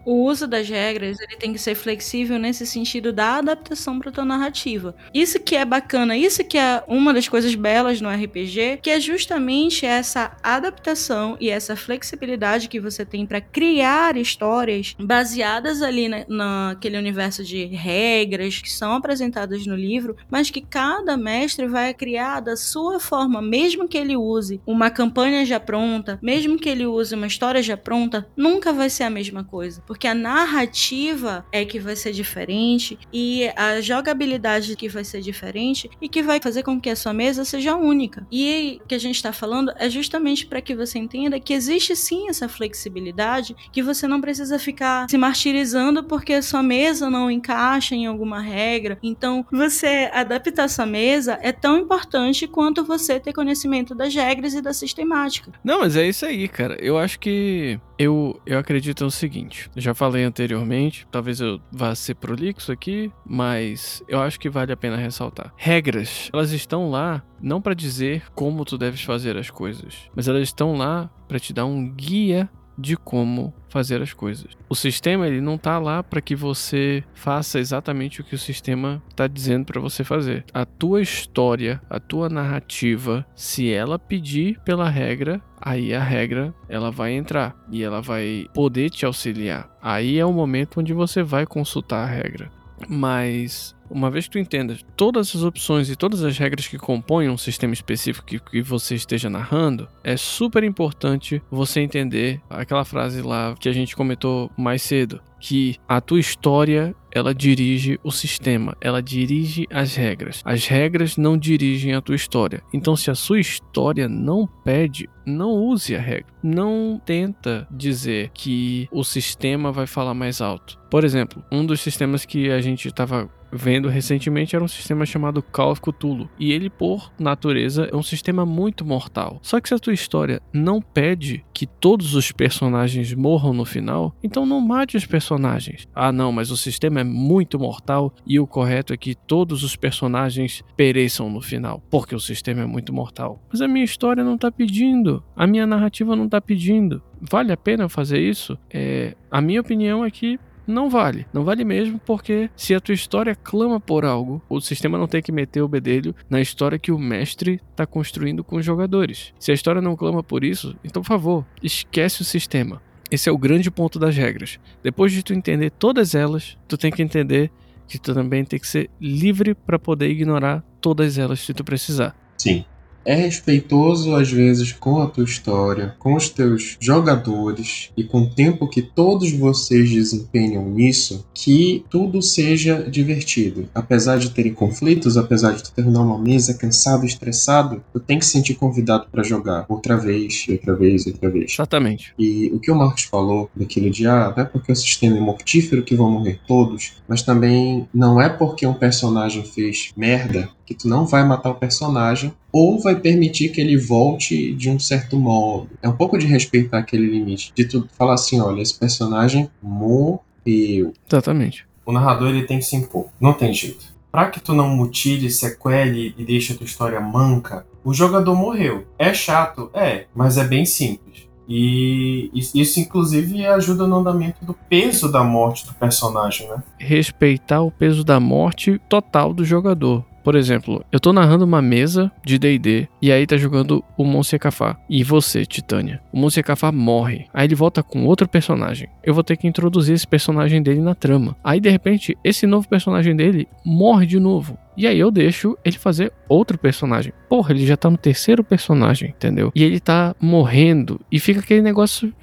O 0.07 0.23
uso 0.23 0.47
das 0.47 0.69
regras 0.69 1.19
ele 1.19 1.35
tem 1.35 1.51
que 1.51 1.59
ser 1.59 1.75
flexível 1.75 2.39
nesse 2.39 2.65
sentido 2.65 3.11
da 3.11 3.39
adaptação 3.39 3.99
para 3.99 4.09
tua 4.09 4.23
narrativa. 4.23 4.95
Isso 5.13 5.37
que 5.37 5.53
é 5.53 5.65
bacana, 5.65 6.15
isso 6.15 6.45
que 6.45 6.57
é 6.57 6.81
uma 6.87 7.13
das 7.13 7.27
coisas 7.27 7.53
belas 7.55 7.99
no 7.99 8.09
RPG, 8.09 8.79
que 8.81 8.89
é 8.89 9.01
justamente 9.01 9.85
essa 9.85 10.37
adaptação 10.41 11.35
e 11.41 11.49
essa 11.49 11.75
flexibilidade 11.75 12.69
que 12.69 12.79
você 12.79 13.03
tem 13.03 13.25
para 13.25 13.41
criar 13.41 14.15
histórias 14.15 14.95
baseadas 14.97 15.81
ali 15.81 16.07
na, 16.07 16.25
naquele 16.29 16.97
universo 16.97 17.43
de 17.43 17.65
regras 17.65 18.59
que 18.61 18.71
são 18.71 18.93
apresentadas 18.93 19.67
no 19.67 19.75
livro, 19.75 20.15
mas 20.31 20.49
que 20.49 20.61
cada 20.61 21.17
mestre 21.17 21.67
vai 21.67 21.93
criar 21.93 22.39
da 22.39 22.55
sua 22.55 22.97
forma, 22.97 23.41
mesmo 23.41 23.89
que 23.89 23.97
ele 23.97 24.15
use 24.15 24.61
uma 24.65 24.89
campanha 24.89 25.45
já 25.45 25.59
pronta, 25.59 26.17
mesmo 26.21 26.57
que 26.57 26.69
ele 26.69 26.85
use 26.85 27.13
uma 27.13 27.27
história 27.27 27.61
já 27.61 27.75
pronta, 27.75 28.25
nunca 28.37 28.71
vai 28.71 28.89
ser 28.89 29.03
a 29.03 29.09
mesma 29.09 29.43
coisa, 29.43 29.83
porque 29.85 29.96
a 30.05 30.13
narrativa 30.13 31.45
é 31.49 31.63
que 31.63 31.79
vai 31.79 31.95
ser 31.95 32.11
diferente 32.11 32.99
e 33.13 33.49
a 33.55 33.79
jogabilidade 33.79 34.75
que 34.75 34.89
vai 34.89 35.05
ser 35.05 35.21
diferente 35.21 35.89
e 36.01 36.09
que 36.09 36.21
vai 36.21 36.41
fazer 36.41 36.63
com 36.63 36.79
que 36.79 36.89
a 36.89 36.95
sua 36.95 37.13
mesa 37.13 37.45
seja 37.45 37.75
única. 37.75 38.27
E 38.29 38.81
o 38.83 38.87
que 38.87 38.95
a 38.95 38.99
gente 38.99 39.15
está 39.15 39.31
falando 39.31 39.71
é 39.77 39.89
justamente 39.89 40.45
para 40.45 40.59
que 40.59 40.75
você 40.75 40.99
entenda 40.99 41.39
que 41.39 41.53
existe 41.53 41.95
sim 41.95 42.27
essa 42.27 42.49
flexibilidade, 42.49 43.55
que 43.71 43.81
você 43.81 44.07
não 44.07 44.19
precisa 44.19 44.59
ficar 44.59 45.09
se 45.09 45.17
martirizando 45.17 46.03
porque 46.03 46.33
a 46.33 46.41
sua 46.41 46.61
mesa 46.61 47.09
não 47.09 47.31
encaixa 47.31 47.95
em 47.95 48.05
alguma 48.05 48.41
regra. 48.41 48.99
Então, 49.01 49.45
você 49.49 50.09
adaptar 50.11 50.67
sua 50.67 50.85
mesa 50.85 51.39
é 51.41 51.51
tão 51.51 51.77
importante 51.77 52.47
quanto 52.47 52.83
você 52.83 53.19
ter 53.19 53.31
conhecimento 53.31 53.95
das 53.95 54.13
regras 54.13 54.53
e 54.53 54.61
da 54.61 54.73
sistemática. 54.73 55.51
Não, 55.63 55.79
mas 55.79 55.95
é 55.95 56.07
isso 56.07 56.25
aí, 56.25 56.47
cara. 56.47 56.75
Eu 56.79 56.97
acho 56.97 57.19
que 57.19 57.79
eu, 57.97 58.39
eu 58.45 58.59
acredito 58.59 59.03
no 59.03 59.11
seguinte. 59.11 59.69
Já 59.75 59.93
falei 59.93 60.23
anteriormente, 60.23 61.07
talvez 61.11 61.39
eu 61.39 61.59
vá 61.71 61.93
ser 61.95 62.15
prolixo 62.15 62.71
aqui, 62.71 63.11
mas 63.25 64.03
eu 64.07 64.21
acho 64.21 64.39
que 64.39 64.49
vale 64.49 64.71
a 64.71 64.77
pena 64.77 64.95
ressaltar. 64.95 65.53
Regras, 65.57 66.29
elas 66.33 66.51
estão 66.51 66.89
lá 66.89 67.23
não 67.41 67.61
para 67.61 67.73
dizer 67.73 68.23
como 68.33 68.65
tu 68.65 68.77
deves 68.77 69.01
fazer 69.01 69.37
as 69.37 69.49
coisas, 69.49 70.09
mas 70.15 70.27
elas 70.27 70.43
estão 70.43 70.75
lá 70.75 71.09
para 71.27 71.39
te 71.39 71.53
dar 71.53 71.65
um 71.65 71.89
guia 71.89 72.49
de 72.77 72.95
como 72.95 73.53
fazer 73.69 74.01
as 74.01 74.13
coisas. 74.13 74.51
O 74.69 74.75
sistema 74.75 75.27
ele 75.27 75.41
não 75.41 75.57
tá 75.57 75.79
lá 75.79 76.03
para 76.03 76.21
que 76.21 76.35
você 76.35 77.03
faça 77.13 77.59
exatamente 77.59 78.21
o 78.21 78.23
que 78.23 78.35
o 78.35 78.39
sistema 78.39 79.01
está 79.09 79.27
dizendo 79.27 79.65
para 79.65 79.81
você 79.81 80.03
fazer. 80.03 80.45
A 80.53 80.65
tua 80.65 81.01
história, 81.01 81.81
a 81.89 81.99
tua 81.99 82.29
narrativa, 82.29 83.25
se 83.35 83.71
ela 83.71 83.97
pedir 83.97 84.59
pela 84.61 84.89
regra, 84.89 85.41
aí 85.59 85.93
a 85.93 86.03
regra 86.03 86.53
ela 86.69 86.91
vai 86.91 87.13
entrar 87.13 87.55
e 87.71 87.83
ela 87.83 88.01
vai 88.01 88.47
poder 88.53 88.89
te 88.89 89.05
auxiliar. 89.05 89.69
Aí 89.81 90.19
é 90.19 90.25
o 90.25 90.33
momento 90.33 90.79
onde 90.79 90.93
você 90.93 91.23
vai 91.23 91.45
consultar 91.45 92.03
a 92.03 92.11
regra. 92.11 92.51
Mas 92.87 93.75
uma 93.89 94.09
vez 94.09 94.25
que 94.25 94.31
tu 94.31 94.39
entenda 94.39 94.77
todas 94.95 95.35
as 95.35 95.43
opções 95.43 95.89
e 95.89 95.95
todas 95.95 96.23
as 96.23 96.37
regras 96.37 96.67
que 96.67 96.77
compõem 96.77 97.29
um 97.29 97.37
sistema 97.37 97.73
específico 97.73 98.25
que, 98.25 98.39
que, 98.39 98.61
você 98.61 98.95
esteja 98.95 99.29
narrando, 99.29 99.87
é 100.03 100.17
super 100.17 100.63
importante 100.63 101.41
você 101.49 101.81
entender 101.81 102.41
aquela 102.49 102.83
frase 102.83 103.21
lá 103.21 103.55
que 103.59 103.69
a 103.69 103.73
gente 103.73 103.95
comentou 103.95 104.51
mais 104.57 104.81
cedo, 104.81 105.21
que 105.39 105.75
a 105.87 106.01
tua 106.01 106.19
história 106.19 106.95
ela 107.11 107.33
dirige 107.33 107.99
o 108.03 108.11
sistema, 108.11 108.75
ela 108.79 109.01
dirige 109.01 109.65
as 109.71 109.95
regras. 109.95 110.41
As 110.45 110.67
regras 110.67 111.17
não 111.17 111.37
dirigem 111.37 111.93
a 111.93 112.01
tua 112.01 112.15
história. 112.15 112.61
Então, 112.73 112.95
se 112.95 113.09
a 113.09 113.15
sua 113.15 113.39
história 113.39 114.07
não 114.07 114.47
pede, 114.63 115.09
não 115.25 115.51
use 115.51 115.95
a 115.95 115.99
regra. 115.99 116.27
Não 116.43 117.01
tenta 117.03 117.67
dizer 117.71 118.29
que 118.33 118.87
o 118.91 119.03
sistema 119.03 119.71
vai 119.71 119.87
falar 119.87 120.13
mais 120.13 120.41
alto. 120.41 120.79
Por 120.89 121.03
exemplo, 121.03 121.43
um 121.51 121.65
dos 121.65 121.81
sistemas 121.81 122.23
que 122.23 122.51
a 122.51 122.61
gente 122.61 122.87
estava 122.87 123.29
vendo 123.51 123.89
recentemente 123.89 124.55
era 124.55 124.63
um 124.63 124.67
sistema 124.67 125.05
chamado 125.05 125.41
Call 125.41 125.71
of 125.71 125.81
Cthulhu. 125.81 126.29
E 126.39 126.51
ele, 126.51 126.69
por 126.69 127.11
natureza, 127.19 127.89
é 127.91 127.95
um 127.95 128.03
sistema 128.03 128.45
muito 128.45 128.85
mortal. 128.85 129.39
Só 129.41 129.59
que 129.59 129.69
se 129.69 129.75
a 129.75 129.79
tua 129.79 129.93
história 129.93 130.41
não 130.53 130.81
pede 130.81 131.43
que 131.53 131.65
todos 131.65 132.15
os 132.15 132.31
personagens 132.31 133.13
morram 133.13 133.53
no 133.53 133.65
final, 133.65 134.15
então 134.23 134.45
não 134.45 134.61
mate 134.61 134.97
os 134.97 135.05
personagens. 135.05 135.87
Ah, 135.93 136.11
não, 136.11 136.31
mas 136.31 136.51
o 136.51 136.57
sistema 136.57 137.01
é 137.01 137.03
muito 137.03 137.59
mortal 137.59 138.13
e 138.25 138.39
o 138.39 138.47
correto 138.47 138.93
é 138.93 138.97
que 138.97 139.15
todos 139.15 139.63
os 139.63 139.75
personagens 139.75 140.63
pereçam 140.75 141.29
no 141.29 141.41
final, 141.41 141.81
porque 141.89 142.15
o 142.15 142.19
sistema 142.19 142.61
é 142.61 142.65
muito 142.65 142.93
mortal. 142.93 143.41
Mas 143.51 143.61
a 143.61 143.67
minha 143.67 143.85
história 143.85 144.23
não 144.23 144.37
tá 144.37 144.51
pedindo, 144.51 145.23
a 145.35 145.47
minha 145.47 145.65
narrativa 145.65 146.15
não 146.15 146.27
tá 146.27 146.39
pedindo. 146.41 147.01
Vale 147.19 147.51
a 147.51 147.57
pena 147.57 147.89
fazer 147.89 148.19
isso? 148.19 148.57
É, 148.69 149.15
a 149.31 149.41
minha 149.41 149.61
opinião 149.61 150.05
é 150.05 150.11
que 150.11 150.39
não 150.67 150.89
vale. 150.89 151.25
Não 151.33 151.43
vale 151.43 151.63
mesmo, 151.63 151.99
porque 151.99 152.49
se 152.55 152.75
a 152.75 152.79
tua 152.79 152.93
história 152.93 153.35
clama 153.35 153.79
por 153.79 154.03
algo, 154.03 154.41
o 154.49 154.59
sistema 154.59 154.97
não 154.97 155.07
tem 155.07 155.21
que 155.21 155.31
meter 155.31 155.61
o 155.61 155.67
bedelho 155.67 156.13
na 156.29 156.41
história 156.41 156.77
que 156.77 156.91
o 156.91 156.99
mestre 156.99 157.61
está 157.71 157.85
construindo 157.85 158.43
com 158.43 158.57
os 158.57 158.65
jogadores. 158.65 159.33
Se 159.39 159.51
a 159.51 159.53
história 159.53 159.81
não 159.81 159.95
clama 159.95 160.21
por 160.21 160.43
isso, 160.43 160.75
então 160.83 161.01
por 161.01 161.07
favor, 161.07 161.45
esquece 161.63 162.21
o 162.21 162.25
sistema. 162.25 162.81
Esse 163.09 163.29
é 163.29 163.31
o 163.31 163.37
grande 163.37 163.71
ponto 163.71 163.97
das 163.97 164.15
regras. 164.15 164.59
Depois 164.83 165.11
de 165.13 165.23
tu 165.23 165.33
entender 165.33 165.71
todas 165.71 166.13
elas, 166.13 166.57
tu 166.67 166.77
tem 166.77 166.91
que 166.91 167.01
entender 167.01 167.49
que 167.87 167.97
tu 167.97 168.13
também 168.13 168.43
tem 168.43 168.59
que 168.59 168.67
ser 168.67 168.89
livre 168.99 169.55
para 169.55 169.79
poder 169.79 170.09
ignorar 170.09 170.61
todas 170.81 171.17
elas 171.17 171.39
se 171.39 171.53
tu 171.53 171.63
precisar. 171.63 172.13
Sim 172.37 172.65
é 173.05 173.15
respeitoso 173.15 174.13
às 174.15 174.29
vezes 174.29 174.73
com 174.73 175.01
a 175.01 175.07
tua 175.07 175.23
história, 175.23 175.95
com 175.97 176.15
os 176.15 176.29
teus 176.29 176.77
jogadores 176.79 177.89
e 177.95 178.03
com 178.03 178.21
o 178.21 178.29
tempo 178.29 178.67
que 178.67 178.81
todos 178.81 179.31
vocês 179.31 179.89
desempenham 179.89 180.69
nisso, 180.69 181.25
que 181.33 181.85
tudo 181.89 182.21
seja 182.21 182.83
divertido. 182.89 183.69
Apesar 183.73 184.17
de 184.17 184.31
terem 184.31 184.53
conflitos, 184.53 185.17
apesar 185.17 185.53
de 185.53 185.63
tu 185.63 185.71
terminar 185.71 186.01
uma 186.01 186.17
mesa 186.17 186.53
cansado, 186.53 187.05
estressado, 187.05 187.81
tu 187.93 187.99
tem 187.99 188.19
que 188.19 188.25
se 188.25 188.31
sentir 188.31 188.55
convidado 188.55 189.07
para 189.11 189.23
jogar 189.23 189.65
outra 189.69 189.95
vez, 189.95 190.45
outra 190.49 190.75
vez, 190.75 191.07
outra 191.07 191.29
vez. 191.29 191.53
Exatamente. 191.53 192.13
E 192.19 192.51
o 192.53 192.59
que 192.59 192.69
o 192.69 192.75
Marcos 192.75 193.03
falou 193.03 193.49
daquele 193.55 193.89
dia, 193.89 194.11
ah, 194.11 194.33
não 194.35 194.43
é 194.43 194.45
porque 194.45 194.71
o 194.71 194.75
sistema 194.75 195.17
é 195.17 195.21
mortífero 195.21 195.83
que 195.83 195.95
vão 195.95 196.11
morrer 196.11 196.39
todos, 196.45 196.93
mas 197.07 197.21
também 197.21 197.87
não 197.93 198.21
é 198.21 198.27
porque 198.27 198.67
um 198.67 198.73
personagem 198.73 199.43
fez 199.43 199.91
merda 199.95 200.49
que 200.67 200.75
tu 200.75 200.87
não 200.87 201.05
vai 201.05 201.25
matar 201.25 201.49
o 201.49 201.55
personagem 201.55 202.33
ou 202.51 202.77
vai 202.77 202.97
permitir 202.99 203.49
que 203.49 203.61
ele 203.61 203.77
volte 203.77 204.53
de 204.53 204.69
um 204.69 204.77
certo 204.77 205.17
modo. 205.17 205.69
É 205.81 205.87
um 205.87 205.95
pouco 205.95 206.17
de 206.17 206.27
respeitar 206.27 206.79
aquele 206.79 207.07
limite, 207.07 207.53
de 207.55 207.65
tu 207.65 207.87
falar 207.97 208.15
assim, 208.15 208.41
olha, 208.41 208.61
esse 208.61 208.77
personagem 208.77 209.49
morreu. 209.63 210.93
Exatamente. 211.07 211.65
O 211.85 211.93
narrador 211.93 212.29
ele 212.29 212.45
tem 212.45 212.59
que 212.59 212.65
se 212.65 212.75
impor, 212.75 213.07
não 213.19 213.31
tem 213.31 213.53
jeito. 213.53 213.95
Para 214.11 214.29
que 214.29 214.41
tu 214.41 214.53
não 214.53 214.67
mutile, 214.67 215.29
sequele 215.29 216.13
e 216.17 216.25
deixe 216.25 216.51
a 216.51 216.57
tua 216.57 216.65
história 216.65 216.99
manca, 216.99 217.65
o 217.83 217.93
jogador 217.93 218.35
morreu. 218.35 218.85
É 218.99 219.13
chato? 219.13 219.69
É, 219.73 220.05
mas 220.13 220.37
é 220.37 220.43
bem 220.43 220.65
simples. 220.65 221.27
E 221.47 222.29
isso, 222.33 222.77
inclusive, 222.81 223.45
ajuda 223.45 223.87
no 223.87 223.95
andamento 223.95 224.43
do 224.43 224.53
peso 224.53 225.09
da 225.09 225.23
morte 225.23 225.65
do 225.65 225.73
personagem, 225.75 226.49
né? 226.49 226.61
Respeitar 226.77 227.61
o 227.61 227.71
peso 227.71 228.03
da 228.03 228.19
morte 228.19 228.81
total 228.89 229.33
do 229.33 229.45
jogador. 229.45 230.03
Por 230.27 230.35
exemplo, 230.35 230.83
eu 230.91 230.99
tô 230.99 231.13
narrando 231.13 231.45
uma 231.45 231.61
mesa 231.61 232.11
de 232.21 232.37
D&D 232.37 232.89
e 233.01 233.13
aí 233.13 233.25
tá 233.25 233.37
jogando 233.37 233.81
o 233.97 234.03
Monsiekafá. 234.03 234.75
E 234.89 235.01
você, 235.01 235.45
Titânia. 235.45 236.01
O 236.11 236.19
Monsiekafá 236.19 236.69
morre. 236.69 237.27
Aí 237.33 237.47
ele 237.47 237.55
volta 237.55 237.81
com 237.81 238.05
outro 238.05 238.27
personagem. 238.27 238.89
Eu 239.01 239.13
vou 239.13 239.23
ter 239.23 239.37
que 239.37 239.47
introduzir 239.47 239.95
esse 239.95 240.05
personagem 240.05 240.61
dele 240.61 240.81
na 240.81 240.93
trama. 240.93 241.37
Aí 241.41 241.61
de 241.61 241.69
repente, 241.69 242.17
esse 242.25 242.45
novo 242.45 242.67
personagem 242.67 243.15
dele 243.15 243.47
morre 243.63 244.05
de 244.05 244.19
novo. 244.19 244.57
E 244.77 244.85
aí 244.85 244.99
eu 244.99 245.09
deixo 245.09 245.57
ele 245.65 245.77
fazer 245.77 246.13
outro 246.29 246.57
personagem. 246.57 247.11
Porra, 247.27 247.51
ele 247.51 247.65
já 247.65 247.75
tá 247.75 247.89
no 247.89 247.97
terceiro 247.97 248.43
personagem, 248.43 249.09
entendeu? 249.09 249.51
E 249.55 249.63
ele 249.63 249.79
tá 249.79 250.15
morrendo. 250.21 251.01
E 251.11 251.19
fica 251.19 251.39
aquele 251.39 251.61
negócio 251.61 252.13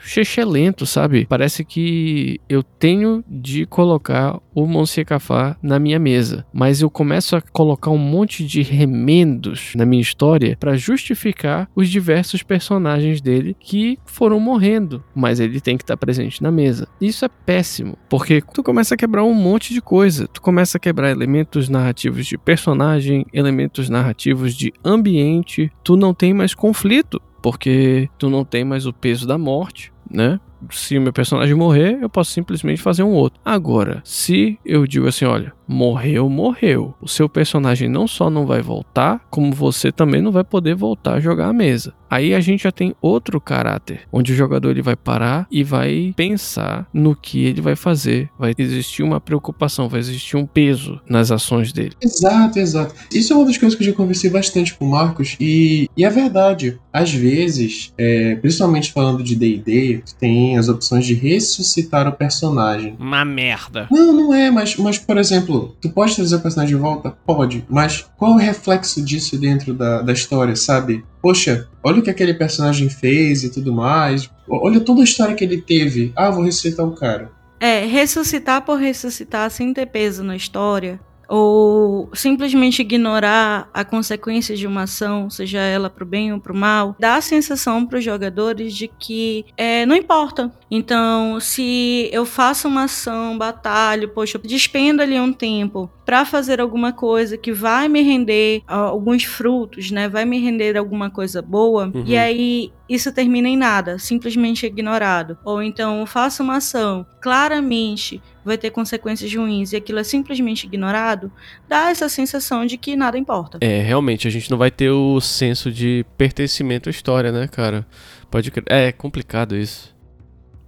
lento, 0.46 0.86
sabe? 0.86 1.26
Parece 1.26 1.64
que 1.64 2.40
eu 2.48 2.62
tenho 2.62 3.24
de 3.28 3.66
colocar 3.66 4.38
o 4.54 4.66
Monsieur 4.66 5.06
Cafá 5.06 5.56
na 5.62 5.78
minha 5.78 5.98
mesa. 5.98 6.46
Mas 6.52 6.80
eu 6.80 6.88
começo 6.88 7.34
a 7.34 7.40
colocar 7.40 7.90
um 7.90 7.98
monte 7.98 8.46
de 8.46 8.62
remendos 8.62 9.72
na 9.74 9.84
minha 9.84 10.02
história 10.02 10.56
para 10.58 10.76
justificar 10.76 11.68
os 11.74 11.88
diversos 11.88 12.42
personagens 12.42 13.20
dele 13.20 13.56
que 13.58 13.98
foram 14.04 14.38
morrendo. 14.38 15.02
Mas 15.14 15.40
ele 15.40 15.60
tem 15.60 15.76
que 15.76 15.82
estar 15.82 15.96
tá 15.96 15.98
presente 15.98 16.42
na 16.42 16.52
mesa. 16.52 16.86
Isso 17.00 17.24
é 17.24 17.28
péssimo. 17.28 17.98
Porque 18.08 18.42
tu 18.52 18.62
começa 18.62 18.94
a 18.94 18.98
quebrar 18.98 19.24
um 19.24 19.34
monte 19.34 19.74
de 19.74 19.80
coisa. 19.80 20.28
Tu 20.28 20.40
começa 20.40 20.76
a 20.78 20.80
quebrar 20.80 21.10
elementos 21.10 21.68
narrativos 21.68 22.26
de 22.26 22.38
personagem, 22.44 23.26
elementos 23.32 23.88
narrativos 23.88 24.54
de 24.54 24.72
ambiente, 24.84 25.72
tu 25.82 25.96
não 25.96 26.12
tem 26.12 26.34
mais 26.34 26.54
conflito, 26.54 27.20
porque 27.42 28.08
tu 28.18 28.30
não 28.30 28.44
tem 28.44 28.64
mais 28.64 28.86
o 28.86 28.92
peso 28.92 29.26
da 29.26 29.38
morte, 29.38 29.92
né? 30.10 30.38
Se 30.70 30.96
o 30.96 31.02
meu 31.02 31.12
personagem 31.12 31.54
morrer, 31.54 31.98
eu 32.00 32.08
posso 32.08 32.30
simplesmente 32.30 32.80
fazer 32.80 33.02
um 33.02 33.12
outro. 33.12 33.40
Agora, 33.44 34.00
se 34.04 34.58
eu 34.64 34.86
digo 34.86 35.06
assim, 35.06 35.24
olha, 35.26 35.52
morreu, 35.66 36.28
morreu. 36.28 36.94
O 37.00 37.08
seu 37.08 37.28
personagem 37.28 37.88
não 37.88 38.06
só 38.06 38.30
não 38.30 38.46
vai 38.46 38.60
voltar, 38.60 39.26
como 39.30 39.52
você 39.52 39.90
também 39.90 40.22
não 40.22 40.32
vai 40.32 40.44
poder 40.44 40.74
voltar 40.74 41.14
a 41.14 41.20
jogar 41.20 41.48
a 41.48 41.52
mesa. 41.52 41.94
Aí 42.14 42.32
a 42.32 42.38
gente 42.38 42.62
já 42.62 42.70
tem 42.70 42.94
outro 43.02 43.40
caráter, 43.40 44.02
onde 44.12 44.32
o 44.32 44.36
jogador 44.36 44.70
ele 44.70 44.82
vai 44.82 44.94
parar 44.94 45.48
e 45.50 45.64
vai 45.64 46.12
pensar 46.14 46.86
no 46.94 47.16
que 47.16 47.44
ele 47.44 47.60
vai 47.60 47.74
fazer. 47.74 48.30
Vai 48.38 48.54
existir 48.56 49.02
uma 49.02 49.20
preocupação, 49.20 49.88
vai 49.88 49.98
existir 49.98 50.36
um 50.36 50.46
peso 50.46 51.00
nas 51.08 51.32
ações 51.32 51.72
dele. 51.72 51.92
Exato, 52.00 52.60
exato. 52.60 52.94
Isso 53.12 53.32
é 53.32 53.36
uma 53.36 53.46
das 53.46 53.58
coisas 53.58 53.76
que 53.76 53.82
eu 53.82 53.88
já 53.88 53.92
conversei 53.92 54.30
bastante 54.30 54.74
com 54.74 54.84
o 54.84 54.90
Marcos 54.90 55.36
e, 55.40 55.90
e 55.96 56.04
é 56.04 56.10
verdade. 56.10 56.78
Às 56.92 57.12
vezes, 57.12 57.92
é, 57.98 58.36
principalmente 58.36 58.92
falando 58.92 59.20
de 59.24 59.34
D&D, 59.34 60.04
tem 60.20 60.56
as 60.56 60.68
opções 60.68 61.04
de 61.04 61.14
ressuscitar 61.14 62.06
o 62.06 62.12
personagem. 62.12 62.94
Uma 62.96 63.24
merda. 63.24 63.88
Não, 63.90 64.12
não 64.12 64.32
é, 64.32 64.52
mas, 64.52 64.76
mas 64.76 64.98
por 64.98 65.18
exemplo, 65.18 65.53
tu 65.80 65.90
pode 65.90 66.14
trazer 66.14 66.36
o 66.36 66.40
personagem 66.40 66.76
de 66.76 66.80
volta? 66.80 67.10
Pode, 67.26 67.64
mas 67.68 68.06
qual 68.16 68.32
é 68.32 68.34
o 68.34 68.38
reflexo 68.38 69.02
disso 69.02 69.38
dentro 69.38 69.74
da, 69.74 70.02
da 70.02 70.12
história, 70.12 70.54
sabe? 70.56 71.04
Poxa, 71.20 71.68
olha 71.82 72.00
o 72.00 72.02
que 72.02 72.10
aquele 72.10 72.34
personagem 72.34 72.88
fez 72.88 73.44
e 73.44 73.50
tudo 73.50 73.72
mais. 73.72 74.30
Olha 74.48 74.80
toda 74.80 75.00
a 75.00 75.04
história 75.04 75.34
que 75.34 75.44
ele 75.44 75.60
teve. 75.60 76.12
Ah, 76.14 76.30
vou 76.30 76.44
ressuscitar 76.44 76.86
o 76.86 76.94
cara. 76.94 77.30
É, 77.60 77.86
ressuscitar 77.86 78.62
por 78.62 78.78
ressuscitar 78.78 79.50
sem 79.50 79.72
ter 79.72 79.86
peso 79.86 80.22
na 80.22 80.36
história, 80.36 81.00
ou 81.28 82.10
simplesmente 82.14 82.80
ignorar 82.82 83.68
a 83.72 83.84
consequência 83.84 84.56
de 84.56 84.66
uma 84.66 84.82
ação, 84.82 85.28
seja 85.30 85.58
ela 85.60 85.88
pro 85.90 86.04
bem 86.06 86.32
ou 86.32 86.40
pro 86.40 86.54
mal, 86.54 86.94
dá 86.98 87.16
a 87.16 87.20
sensação 87.20 87.86
para 87.86 87.98
os 87.98 88.04
jogadores 88.04 88.74
de 88.74 88.88
que 88.88 89.44
é, 89.56 89.84
não 89.86 89.96
importa. 89.96 90.52
Então, 90.70 91.38
se 91.40 92.08
eu 92.12 92.24
faço 92.26 92.68
uma 92.68 92.84
ação, 92.84 93.38
batalho, 93.38 94.08
poxa, 94.08 94.38
eu 94.38 94.42
despendo 94.48 95.02
ali 95.02 95.18
um 95.18 95.32
tempo 95.32 95.90
para 96.04 96.24
fazer 96.24 96.60
alguma 96.60 96.92
coisa 96.92 97.36
que 97.38 97.52
vai 97.52 97.88
me 97.88 98.02
render 98.02 98.62
alguns 98.66 99.24
frutos, 99.24 99.90
né? 99.90 100.08
Vai 100.08 100.24
me 100.24 100.38
render 100.38 100.76
alguma 100.76 101.08
coisa 101.10 101.40
boa, 101.40 101.90
Uhum. 101.94 102.04
e 102.06 102.16
aí 102.16 102.72
isso 102.88 103.12
termina 103.12 103.48
em 103.48 103.56
nada, 103.56 103.98
simplesmente 103.98 104.66
ignorado. 104.66 105.38
Ou 105.44 105.62
então 105.62 106.00
eu 106.00 106.06
faço 106.06 106.42
uma 106.42 106.56
ação, 106.56 107.06
claramente 107.20 108.20
vai 108.44 108.58
ter 108.58 108.70
consequências 108.70 109.32
ruins 109.34 109.72
e 109.72 109.76
aquilo 109.76 109.98
é 109.98 110.04
simplesmente 110.04 110.66
ignorado, 110.66 111.30
dá 111.68 111.90
essa 111.90 112.08
sensação 112.08 112.66
de 112.66 112.76
que 112.76 112.96
nada 112.96 113.16
importa. 113.18 113.58
É, 113.60 113.80
realmente, 113.80 114.28
a 114.28 114.30
gente 114.30 114.50
não 114.50 114.58
vai 114.58 114.70
ter 114.70 114.90
o 114.90 115.20
senso 115.20 115.70
de 115.72 116.04
pertencimento 116.16 116.88
à 116.88 116.90
história, 116.90 117.32
né, 117.32 117.48
cara? 117.48 117.86
Pode 118.30 118.50
crer. 118.50 118.64
É 118.68 118.92
complicado 118.92 119.56
isso. 119.56 119.94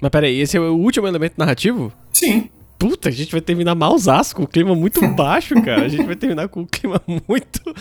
Mas 0.01 0.11
peraí, 0.11 0.41
esse 0.41 0.57
é 0.57 0.61
o 0.61 0.75
último 0.75 1.07
elemento 1.07 1.35
narrativo? 1.37 1.93
Sim. 2.13 2.51
Puta, 2.79 3.09
a 3.09 3.13
gente 3.13 3.33
vai 3.33 3.41
terminar 3.41 3.75
malzasco, 3.75 4.37
com 4.41 4.45
o 4.45 4.47
clima 4.47 4.75
muito 4.75 5.01
baixo, 5.17 5.55
cara. 5.63 5.87
A 5.87 5.89
gente 5.89 6.05
vai 6.05 6.15
terminar 6.15 6.49
com 6.49 6.61
um 6.61 6.67
clima 6.67 7.01
muito, 7.07 7.75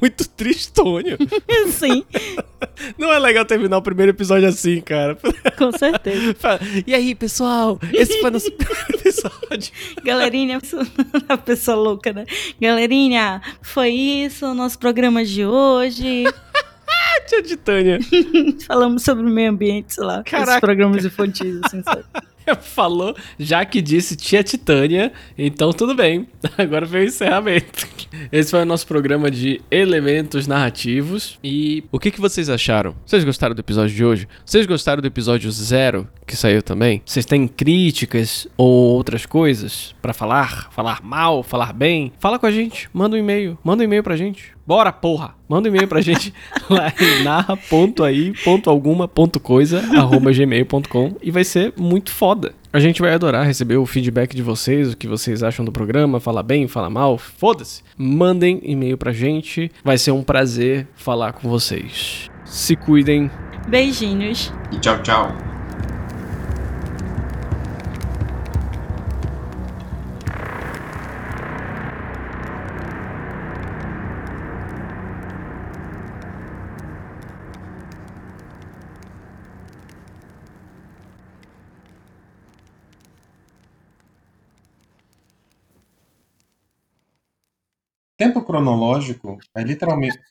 muito 0.00 0.28
tristonho. 0.28 1.16
Sim, 1.72 2.04
Não 2.98 3.10
é 3.10 3.18
legal 3.18 3.44
terminar 3.46 3.78
o 3.78 3.82
primeiro 3.82 4.10
episódio 4.12 4.46
assim, 4.46 4.80
cara. 4.82 5.16
com 5.56 5.72
certeza. 5.72 6.36
E 6.86 6.94
aí, 6.94 7.14
pessoal? 7.14 7.78
Esse 7.92 8.20
foi 8.20 8.30
nosso 8.30 8.50
episódio. 9.12 9.72
Galerinha, 10.04 10.58
a 11.28 11.36
pessoa 11.36 11.76
louca, 11.76 12.12
né? 12.12 12.24
Galerinha, 12.60 13.40
foi 13.60 13.90
isso, 13.90 14.46
o 14.46 14.54
nosso 14.54 14.78
programa 14.78 15.24
de 15.24 15.44
hoje. 15.44 16.24
Tia 17.26 17.42
Titânia 17.42 17.98
Falamos 18.66 19.02
sobre 19.02 19.24
o 19.24 19.28
meio 19.28 19.50
ambiente, 19.50 19.94
sei 19.94 20.04
lá. 20.04 20.22
Caraca. 20.24 20.50
Esses 20.52 20.60
programas 20.60 21.04
infantis, 21.04 21.60
assim, 21.64 21.82
sabe? 21.82 22.04
falou, 22.60 23.14
já 23.38 23.64
que 23.64 23.80
disse 23.80 24.16
tia 24.16 24.42
Titânia, 24.42 25.12
então 25.36 25.72
tudo 25.72 25.94
bem. 25.94 26.26
Agora 26.58 26.86
veio 26.86 27.04
o 27.04 27.08
encerramento. 27.08 27.86
Esse 28.30 28.50
foi 28.50 28.62
o 28.62 28.66
nosso 28.66 28.86
programa 28.86 29.30
de 29.30 29.60
elementos 29.70 30.46
narrativos. 30.46 31.38
E 31.42 31.84
o 31.90 31.98
que, 31.98 32.10
que 32.10 32.20
vocês 32.20 32.48
acharam? 32.48 32.94
Vocês 33.06 33.24
gostaram 33.24 33.54
do 33.54 33.60
episódio 33.60 33.94
de 33.94 34.04
hoje? 34.04 34.28
Vocês 34.44 34.66
gostaram 34.66 35.00
do 35.00 35.06
episódio 35.06 35.50
zero 35.50 36.08
que 36.26 36.36
saiu 36.36 36.62
também? 36.62 37.02
Vocês 37.04 37.24
têm 37.24 37.46
críticas 37.48 38.46
ou 38.56 38.94
outras 38.94 39.26
coisas 39.26 39.94
pra 40.00 40.12
falar? 40.12 40.70
Falar 40.72 41.02
mal, 41.02 41.42
falar 41.42 41.72
bem? 41.72 42.12
Fala 42.18 42.38
com 42.38 42.46
a 42.46 42.50
gente, 42.50 42.88
manda 42.92 43.16
um 43.16 43.18
e-mail, 43.18 43.58
manda 43.64 43.82
um 43.82 43.84
e-mail 43.84 44.02
pra 44.02 44.16
gente. 44.16 44.51
Bora, 44.72 44.90
porra! 44.90 45.34
Manda 45.46 45.68
um 45.68 45.70
e-mail 45.70 45.86
pra 45.86 46.00
gente 46.00 46.32
lá 46.70 46.90
em 46.98 47.22
narra.aí.alguma.coisa 47.22 49.82
arroba 49.98 50.32
gmail.com 50.32 51.16
e 51.20 51.30
vai 51.30 51.44
ser 51.44 51.74
muito 51.76 52.10
foda. 52.10 52.54
A 52.72 52.80
gente 52.80 53.02
vai 53.02 53.12
adorar 53.12 53.46
receber 53.46 53.76
o 53.76 53.84
feedback 53.84 54.34
de 54.34 54.40
vocês, 54.40 54.90
o 54.90 54.96
que 54.96 55.06
vocês 55.06 55.42
acham 55.42 55.62
do 55.62 55.70
programa, 55.70 56.20
fala 56.20 56.42
bem, 56.42 56.66
fala 56.66 56.88
mal, 56.88 57.18
foda-se. 57.18 57.82
Mandem 57.98 58.62
e-mail 58.62 58.96
pra 58.96 59.12
gente, 59.12 59.70
vai 59.84 59.98
ser 59.98 60.12
um 60.12 60.22
prazer 60.22 60.88
falar 60.94 61.34
com 61.34 61.50
vocês. 61.50 62.30
Se 62.46 62.74
cuidem. 62.74 63.30
Beijinhos. 63.68 64.50
E 64.72 64.78
tchau, 64.78 65.02
tchau. 65.02 65.36
Tempo 88.22 88.40
cronológico 88.44 89.36
é 89.52 89.64
literalmente. 89.64 90.16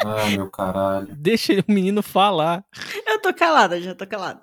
Ah, 0.00 0.30
meu 0.30 0.48
caralho. 0.48 1.08
Deixa 1.16 1.54
o 1.54 1.72
menino 1.72 2.04
falar. 2.04 2.64
Eu 3.04 3.20
tô 3.20 3.34
calada, 3.34 3.82
já 3.82 3.96
tô 3.96 4.06
calada. 4.06 4.40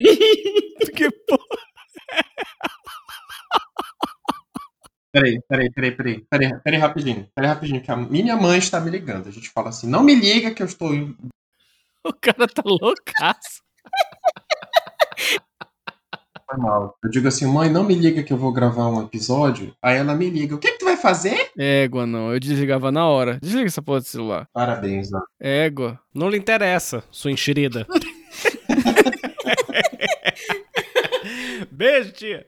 Porque, 0.80 1.10
pô, 1.10 1.38
Peraí, 5.12 5.42
peraí, 5.46 5.70
peraí, 5.70 5.90
peraí, 5.94 6.24
peraí, 6.24 6.60
peraí, 6.60 6.80
rapidinho, 6.80 7.30
peraí, 7.34 7.50
rapidinho, 7.50 7.82
que 7.82 7.90
a 7.90 7.96
minha 7.96 8.34
mãe 8.34 8.58
está 8.58 8.80
me 8.80 8.90
ligando. 8.90 9.28
A 9.28 9.30
gente 9.30 9.50
fala 9.50 9.68
assim, 9.68 9.86
não 9.86 10.02
me 10.02 10.14
liga 10.14 10.54
que 10.54 10.62
eu 10.62 10.66
estou. 10.66 10.90
o 12.02 12.12
cara 12.14 12.48
tá 12.48 12.62
loucaço. 12.64 13.62
Foi 16.50 16.58
mal. 16.58 16.94
Eu 17.04 17.10
digo 17.10 17.28
assim, 17.28 17.44
mãe, 17.46 17.68
não 17.68 17.84
me 17.84 17.94
liga 17.94 18.22
que 18.22 18.32
eu 18.32 18.38
vou 18.38 18.50
gravar 18.52 18.88
um 18.88 19.02
episódio. 19.02 19.74
Aí 19.82 19.98
ela 19.98 20.14
me 20.14 20.30
liga, 20.30 20.54
o 20.54 20.58
que, 20.58 20.72
que 20.72 20.78
tu 20.78 20.86
vai 20.86 20.96
fazer? 20.96 21.50
Égua, 21.58 22.06
não. 22.06 22.32
Eu 22.32 22.40
desligava 22.40 22.90
na 22.90 23.06
hora. 23.06 23.38
Desliga 23.42 23.66
essa 23.66 23.82
porra 23.82 24.00
do 24.00 24.06
celular. 24.06 24.48
Parabéns, 24.52 25.12
ó. 25.12 25.20
Égua. 25.38 26.00
Não 26.14 26.30
lhe 26.30 26.38
interessa, 26.38 27.04
sua 27.10 27.30
enxerida. 27.30 27.86
Beijo, 31.70 32.12
tia. 32.12 32.46